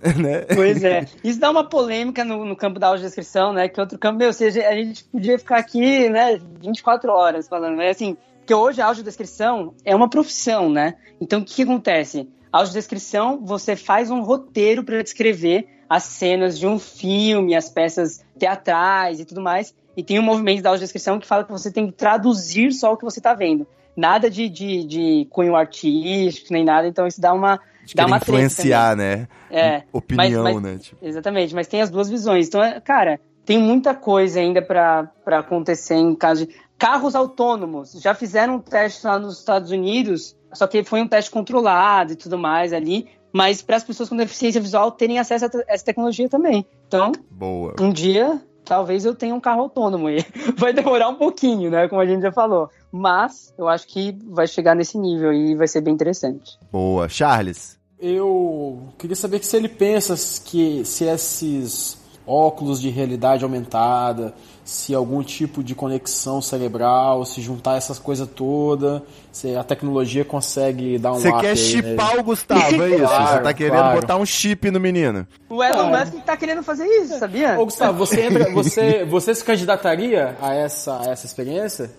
Pois 0.55 0.83
é. 0.83 1.05
Isso 1.23 1.39
dá 1.39 1.49
uma 1.49 1.67
polêmica 1.67 2.23
no, 2.23 2.45
no 2.45 2.55
campo 2.55 2.79
da 2.79 2.87
audiodescrição, 2.87 3.51
né? 3.51 3.67
Que 3.67 3.81
outro 3.81 3.97
campo, 3.97 4.19
meu, 4.19 4.31
seja, 4.31 4.67
a 4.67 4.75
gente 4.75 5.03
podia 5.05 5.39
ficar 5.39 5.57
aqui, 5.57 6.09
né, 6.09 6.39
24 6.61 7.11
horas 7.11 7.47
falando, 7.47 7.75
mas 7.77 7.95
assim, 7.95 8.15
porque 8.39 8.53
hoje 8.53 8.81
a 8.81 8.85
audiodescrição 8.85 9.73
é 9.83 9.95
uma 9.95 10.09
profissão, 10.09 10.69
né? 10.69 10.95
Então 11.19 11.39
o 11.39 11.43
que, 11.43 11.55
que 11.55 11.63
acontece? 11.63 12.27
A 12.51 12.59
audiodescrição, 12.59 13.43
você 13.43 13.75
faz 13.75 14.09
um 14.11 14.21
roteiro 14.21 14.83
para 14.83 15.01
descrever 15.01 15.67
as 15.89 16.03
cenas 16.03 16.59
de 16.59 16.67
um 16.67 16.77
filme, 16.77 17.55
as 17.55 17.69
peças 17.69 18.23
teatrais 18.37 19.19
e 19.19 19.25
tudo 19.25 19.41
mais. 19.41 19.73
E 19.97 20.03
tem 20.03 20.19
um 20.19 20.23
movimento 20.23 20.61
da 20.61 20.69
audiodescrição 20.69 21.19
que 21.19 21.25
fala 21.27 21.43
que 21.43 21.51
você 21.51 21.71
tem 21.71 21.87
que 21.87 21.93
traduzir 21.93 22.71
só 22.71 22.93
o 22.93 22.97
que 22.97 23.03
você 23.03 23.19
está 23.19 23.33
vendo. 23.33 23.67
Nada 23.97 24.29
de, 24.29 24.47
de, 24.47 24.83
de 24.85 25.27
cunho 25.29 25.55
artístico, 25.55 26.53
nem 26.53 26.63
nada. 26.63 26.87
Então 26.87 27.05
isso 27.07 27.19
dá 27.19 27.33
uma, 27.33 27.59
dá 27.95 28.05
uma 28.05 28.19
também. 28.19 28.45
influenciar, 28.45 28.95
né? 28.95 29.27
É, 29.49 29.83
Opinião, 29.91 30.43
mas- 30.43 30.53
mas- 30.55 30.63
né? 30.63 30.77
Tipo, 30.77 31.05
Exatamente, 31.05 31.55
mas 31.55 31.67
tem 31.67 31.81
as 31.81 31.89
duas 31.89 32.09
visões. 32.09 32.47
Então, 32.47 32.63
é, 32.63 32.79
cara, 32.79 33.19
tem 33.43 33.57
muita 33.57 33.93
coisa 33.95 34.39
ainda 34.39 34.61
pra 34.61 35.09
acontecer 35.25 35.95
em 35.95 36.15
caso 36.15 36.45
de. 36.45 36.53
Carros 36.77 37.13
autônomos. 37.13 37.91
Já 37.99 38.13
fizeram 38.13 38.55
um 38.55 38.59
teste 38.59 39.05
lá 39.05 39.19
nos 39.19 39.39
Estados 39.39 39.69
Unidos, 39.69 40.33
só 40.53 40.65
que 40.65 40.81
foi 40.81 41.01
um 41.01 41.07
teste 41.09 41.29
controlado 41.29 42.13
e 42.13 42.15
tudo 42.15 42.37
mais 42.37 42.71
ali. 42.71 43.09
Mas 43.31 43.61
para 43.61 43.75
as 43.77 43.83
pessoas 43.83 44.09
com 44.09 44.15
deficiência 44.15 44.61
visual 44.61 44.91
terem 44.91 45.19
acesso 45.19 45.45
a 45.45 45.49
essa 45.67 45.85
tecnologia 45.85 46.27
também. 46.27 46.65
Então, 46.87 47.11
boa. 47.29 47.75
um 47.79 47.91
dia, 47.91 48.41
talvez 48.65 49.05
eu 49.05 49.15
tenha 49.15 49.35
um 49.35 49.39
carro 49.39 49.61
autônomo 49.61 50.07
aí. 50.07 50.25
Vai 50.57 50.73
demorar 50.73 51.09
um 51.09 51.15
pouquinho, 51.15 51.69
né? 51.69 51.87
Como 51.87 52.01
a 52.01 52.05
gente 52.05 52.21
já 52.21 52.31
falou. 52.31 52.69
Mas 52.91 53.53
eu 53.57 53.67
acho 53.67 53.87
que 53.87 54.17
vai 54.25 54.47
chegar 54.47 54.75
nesse 54.75 54.97
nível 54.97 55.31
e 55.31 55.55
vai 55.55 55.67
ser 55.67 55.81
bem 55.81 55.93
interessante. 55.93 56.57
Boa. 56.71 57.07
Charles, 57.07 57.77
Eu 57.99 58.87
queria 58.97 59.15
saber 59.15 59.39
que 59.39 59.45
se 59.45 59.55
ele 59.55 59.69
pensa 59.69 60.15
que 60.43 60.83
se 60.85 61.05
esses 61.05 61.99
óculos 62.25 62.79
de 62.79 62.89
realidade 62.89 63.43
aumentada, 63.43 64.33
se 64.69 64.93
algum 64.93 65.23
tipo 65.23 65.63
de 65.63 65.73
conexão 65.73 66.43
cerebral, 66.43 67.25
se 67.25 67.41
juntar 67.41 67.75
essas 67.75 67.97
coisas 67.97 68.27
todas, 68.27 69.01
se 69.31 69.55
a 69.55 69.63
tecnologia 69.63 70.23
consegue 70.23 70.99
dar 70.99 71.13
um 71.13 71.15
você 71.15 71.31
quer 71.31 71.49
aí 71.49 71.57
chipar 71.57 72.19
o 72.19 72.21
Gustavo, 72.23 72.83
é 72.83 72.89
isso? 72.89 72.99
Claro, 72.99 73.27
você 73.27 73.39
tá 73.41 73.53
querendo 73.53 73.79
claro. 73.79 74.01
botar 74.01 74.17
um 74.17 74.25
chip 74.27 74.69
no 74.69 74.79
menino. 74.79 75.27
O 75.49 75.63
Elon 75.63 75.89
Cara. 75.89 76.05
Musk 76.05 76.23
tá 76.23 76.37
querendo 76.37 76.61
fazer 76.61 76.85
isso, 76.85 77.17
sabia? 77.17 77.59
Ô, 77.59 77.65
Gustavo, 77.65 77.97
você, 77.97 78.21
entra, 78.21 78.53
você, 78.53 79.03
você 79.05 79.33
se 79.33 79.43
candidataria 79.43 80.37
a 80.39 80.53
essa, 80.53 81.01
a 81.01 81.09
essa 81.09 81.25
experiência? 81.25 81.89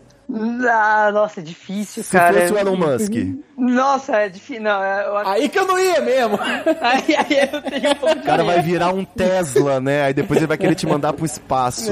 Ah, 0.69 1.11
nossa, 1.13 1.41
é 1.41 1.43
difícil, 1.43 2.03
Se 2.03 2.13
cara. 2.13 2.41
fosse 2.41 2.53
o 2.53 2.59
Elon 2.59 2.77
Musk. 2.77 3.13
Nossa, 3.57 4.17
é 4.17 4.29
difícil. 4.29 4.63
Não, 4.63 4.83
eu 4.83 5.17
acho 5.19 5.31
Aí 5.31 5.49
que 5.49 5.59
eu 5.59 5.67
não 5.67 5.79
ia 5.79 6.01
mesmo! 6.01 6.39
aí, 6.81 7.17
aí 7.17 7.49
eu 7.53 7.63
tenho 7.63 7.91
um 7.91 7.95
pouco 7.97 8.15
de 8.15 8.21
O 8.21 8.25
cara 8.25 8.45
vai 8.45 8.63
virar 8.63 8.95
um 8.95 9.05
Tesla, 9.05 9.81
né? 9.81 10.03
Aí 10.05 10.15
depois 10.15 10.39
ele 10.39 10.47
vai 10.47 10.57
querer 10.57 10.75
te 10.75 10.87
mandar 10.87 11.13
pro 11.13 11.27
espaço. 11.27 11.91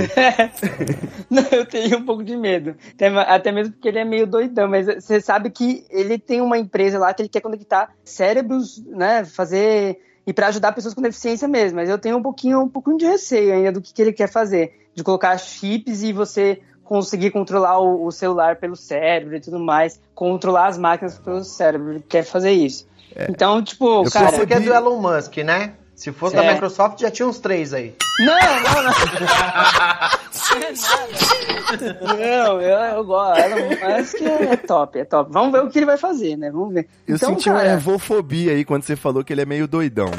Não, 1.28 1.44
eu 1.50 1.66
tenho 1.66 1.98
um 1.98 2.04
pouco 2.04 2.22
de 2.22 2.36
medo. 2.36 2.76
Até, 2.94 3.08
até 3.08 3.52
mesmo 3.52 3.72
porque 3.72 3.88
ele 3.88 3.98
é 3.98 4.04
meio 4.04 4.26
doidão, 4.26 4.68
mas 4.68 4.86
você 4.86 5.20
sabe 5.20 5.50
que 5.50 5.84
ele 5.90 6.18
tem 6.18 6.40
uma 6.40 6.58
empresa 6.58 6.98
lá 6.98 7.12
que 7.12 7.22
ele 7.22 7.28
quer 7.28 7.40
conectar 7.40 7.90
cérebros, 8.04 8.82
né? 8.86 9.24
Fazer. 9.24 9.98
E 10.26 10.32
para 10.32 10.48
ajudar 10.48 10.72
pessoas 10.72 10.94
com 10.94 11.02
deficiência 11.02 11.48
mesmo. 11.48 11.76
Mas 11.76 11.88
eu 11.88 11.98
tenho 11.98 12.16
um 12.16 12.22
pouquinho, 12.22 12.60
um 12.60 12.68
pouquinho 12.68 12.98
de 12.98 13.06
receio 13.06 13.52
ainda 13.52 13.72
do 13.72 13.80
que, 13.80 13.92
que 13.92 14.02
ele 14.02 14.12
quer 14.12 14.30
fazer. 14.30 14.72
De 14.94 15.02
colocar 15.02 15.36
chips 15.38 16.02
e 16.02 16.12
você 16.12 16.60
conseguir 16.88 17.30
controlar 17.30 17.78
o, 17.78 18.06
o 18.06 18.10
celular 18.10 18.56
pelo 18.56 18.74
cérebro 18.74 19.36
e 19.36 19.40
tudo 19.40 19.60
mais. 19.60 20.00
Controlar 20.14 20.68
as 20.68 20.78
máquinas 20.78 21.18
pelo 21.18 21.44
cérebro. 21.44 21.90
Ele 21.92 22.04
quer 22.08 22.24
fazer 22.24 22.52
isso. 22.52 22.88
Então, 23.28 23.62
tipo, 23.62 24.04
Eu 24.04 24.10
cara. 24.10 24.32
Porque 24.32 24.54
é 24.54 24.60
do 24.60 24.72
Elon 24.72 24.98
Musk, 25.00 25.36
né? 25.38 25.74
Se 25.94 26.12
fosse 26.12 26.36
da 26.36 26.44
É. 26.44 26.52
Microsoft, 26.52 27.00
já 27.00 27.10
tinha 27.10 27.26
uns 27.26 27.40
três 27.40 27.74
aí. 27.74 27.94
Não, 28.20 28.36
não, 28.62 28.82
não. 28.84 28.92
não, 32.16 32.60
eu, 32.60 32.78
eu 32.96 33.04
gosto. 33.04 33.40
Elon 33.40 33.68
Musk 33.98 34.22
é 34.22 34.56
top, 34.56 34.98
é 35.00 35.04
top. 35.04 35.32
Vamos 35.32 35.52
ver 35.52 35.62
o 35.64 35.68
que 35.68 35.78
ele 35.78 35.86
vai 35.86 35.98
fazer, 35.98 36.36
né? 36.36 36.50
Vamos 36.50 36.72
ver. 36.72 36.88
Eu 37.06 37.16
então, 37.16 37.30
senti 37.30 37.50
uma 37.50 37.58
cara, 37.58 37.72
ervofobia 37.72 38.52
aí 38.52 38.64
quando 38.64 38.84
você 38.84 38.94
falou 38.96 39.24
que 39.24 39.32
ele 39.32 39.42
é 39.42 39.46
meio 39.46 39.66
doidão. 39.66 40.10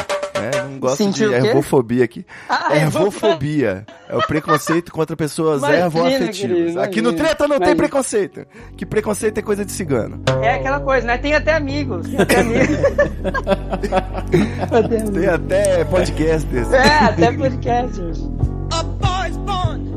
Né? 0.42 0.52
Não 0.64 0.80
gosto 0.80 0.98
Sentiu 0.98 1.30
de 1.30 1.36
ervofobia 1.36 2.04
aqui. 2.04 2.26
Ah, 2.48 2.76
ervofobia. 2.76 3.86
É 4.08 4.16
o 4.16 4.26
preconceito 4.26 4.92
contra 4.92 5.16
pessoas 5.16 5.60
Imagina, 5.60 5.86
ervoafetivas. 5.86 6.38
querido, 6.38 6.82
Aqui 6.82 7.02
no. 7.02 7.14
Treta 7.14 7.44
não 7.48 7.58
tem 7.58 7.68
Imagina. 7.70 7.76
preconceito. 7.76 8.46
Que 8.78 8.86
preconceito 8.86 9.38
é 9.38 9.42
coisa 9.42 9.66
de 9.66 9.72
cigano. 9.72 10.22
É 10.42 10.56
aquela 10.56 10.80
coisa, 10.80 11.06
né? 11.08 11.18
Tem 11.18 11.34
até 11.34 11.54
amigos. 11.54 12.08
Tem 12.08 12.20
até 12.22 12.40
amigos. 12.40 12.78
Tem 15.14 15.28
até 15.28 15.84
podcasters. 15.86 16.72
É, 16.74 16.88
até 17.04 17.32
podcasters. 17.32 18.20
A 18.72 18.84
boy's 18.84 19.38
born 19.38 19.90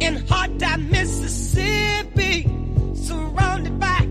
in 0.00 0.16
hot 0.30 0.56
Mississippi, 0.90 2.46
surrounded 2.94 3.78
by 3.78 4.06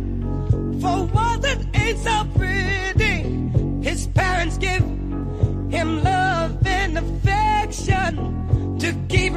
four 0.81 1.07
mothers 1.13 1.65
ain't 1.73 1.99
so 1.99 2.25
pretty. 2.37 2.44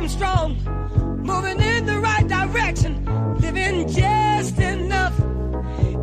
Keep 0.08 0.16
strong, 0.16 0.56
moving 1.22 1.60
in 1.60 1.86
the 1.86 1.98
right 1.98 2.26
direction, 2.26 3.04
living 3.40 3.88
just 3.88 4.58
enough, 4.58 5.16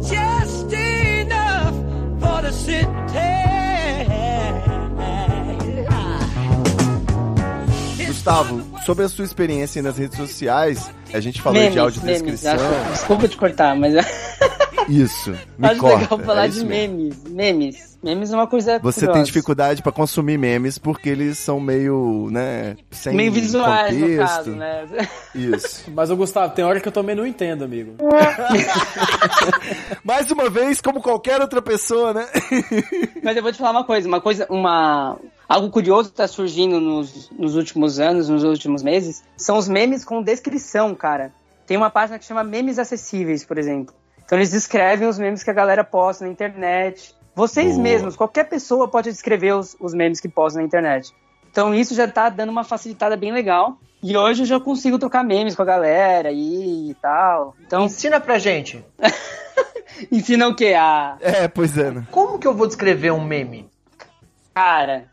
just 0.02 0.72
enough 0.74 1.74
for 2.20 2.42
the 2.42 2.52
city. 2.52 2.86
Gustavo, 8.06 8.75
sobre 8.86 9.06
a 9.06 9.10
sua 9.10 9.26
experiência 9.26 9.80
aí 9.80 9.84
nas 9.84 9.98
redes 9.98 10.18
sociais, 10.18 10.92
a 11.14 11.20
gente 11.20 11.42
falou 11.42 11.58
de 11.60 11.66
memes, 11.70 11.82
audiodescrição. 11.82 12.54
acho- 12.54 12.92
desculpa 12.92 13.28
te 13.28 13.38
cortar, 13.38 13.76
mas 13.76 13.96
Isso, 14.88 15.32
me 15.58 15.68
acho 15.68 15.80
corta. 15.80 15.98
legal 15.98 16.20
falar 16.20 16.46
é 16.46 16.48
de 16.50 16.64
mesmo. 16.64 16.70
memes. 16.98 17.24
Memes. 17.28 17.96
Memes 18.04 18.32
é 18.32 18.36
uma 18.36 18.46
coisa 18.46 18.78
Você 18.80 19.00
tem 19.00 19.08
curiosa. 19.10 19.26
dificuldade 19.26 19.82
pra 19.82 19.92
consumir 19.92 20.38
memes 20.38 20.78
porque 20.78 21.10
eles 21.10 21.40
são 21.40 21.60
meio, 21.60 22.30
né, 22.32 22.76
sem 22.92 23.16
Meio 23.16 23.32
visuais, 23.32 23.96
no 23.96 24.02
contexto. 24.02 24.20
caso, 24.36 24.52
né? 24.52 24.86
Isso. 25.34 25.86
Mas, 25.92 26.12
ô 26.12 26.16
Gustavo, 26.16 26.54
tem 26.54 26.64
hora 26.64 26.80
que 26.80 26.88
eu 26.88 26.92
também 26.92 27.16
não 27.16 27.26
entendo, 27.26 27.64
amigo. 27.64 27.96
Mais 30.04 30.30
uma 30.30 30.50
vez, 30.52 30.80
como 30.82 31.02
qualquer 31.02 31.42
outra 31.42 31.62
pessoa, 31.64 32.14
né? 32.14 32.28
Mas 33.24 33.36
eu 33.36 33.42
vou 33.44 33.52
te 33.52 33.58
falar 33.58 33.72
uma 33.72 33.84
coisa, 33.84 34.08
uma 34.08 34.22
coisa, 34.22 34.46
uma 34.52 35.18
algo 35.48 35.70
curioso 35.70 36.10
que 36.10 36.16
tá 36.16 36.28
surgindo 36.28 36.80
nos, 36.80 37.30
nos 37.32 37.56
últimos 37.56 38.00
anos, 38.00 38.30
nos 38.30 38.44
últimos 38.44 38.84
meses, 38.84 39.24
são 39.38 39.58
os 39.58 39.68
memes 39.68 40.04
com 40.04 40.22
descrição, 40.22 40.94
cara. 40.96 41.32
Tem 41.66 41.78
uma 41.78 41.90
página 41.90 42.20
que 42.20 42.26
chama 42.26 42.44
Memes 42.44 42.78
Acessíveis, 42.78 43.44
por 43.44 43.58
exemplo. 43.58 43.94
Então 44.24 44.38
eles 44.38 44.52
descrevem 44.52 45.08
os 45.08 45.20
memes 45.20 45.44
que 45.44 45.50
a 45.50 45.54
galera 45.54 45.84
posta 45.84 46.26
na 46.26 46.32
internet. 46.32 47.16
Vocês 47.36 47.74
Boa. 47.74 47.84
mesmos, 47.84 48.16
qualquer 48.16 48.46
pessoa 48.46 48.88
pode 48.88 49.12
descrever 49.12 49.54
os, 49.54 49.76
os 49.80 49.94
memes 49.94 50.20
que 50.20 50.30
postam 50.30 50.62
na 50.62 50.66
internet. 50.68 51.12
Então 51.52 51.74
isso 51.74 51.94
já 51.94 52.08
tá 52.08 52.30
dando 52.30 52.50
uma 52.50 52.64
facilitada 52.64 53.16
bem 53.16 53.32
legal. 53.32 53.78
E 54.02 54.16
hoje 54.16 54.44
eu 54.44 54.46
já 54.46 54.60
consigo 54.60 55.00
trocar 55.00 55.24
memes 55.24 55.56
com 55.56 55.62
a 55.62 55.66
galera 55.66 56.32
e, 56.32 56.92
e 56.92 56.94
tal. 56.96 57.56
Então, 57.66 57.86
Ensina 57.86 58.20
pra 58.20 58.38
gente. 58.38 58.84
ensina 60.12 60.48
o 60.48 60.56
quê? 60.56 60.76
A. 60.78 61.18
É, 61.22 61.48
pois 61.48 61.76
é. 61.78 61.92
né? 61.92 62.08
Como 62.12 62.38
que 62.38 62.48
eu 62.48 62.54
vou 62.54 62.68
descrever 62.68 63.12
um 63.12 63.24
meme? 63.24 63.70
Cara. 64.54 65.06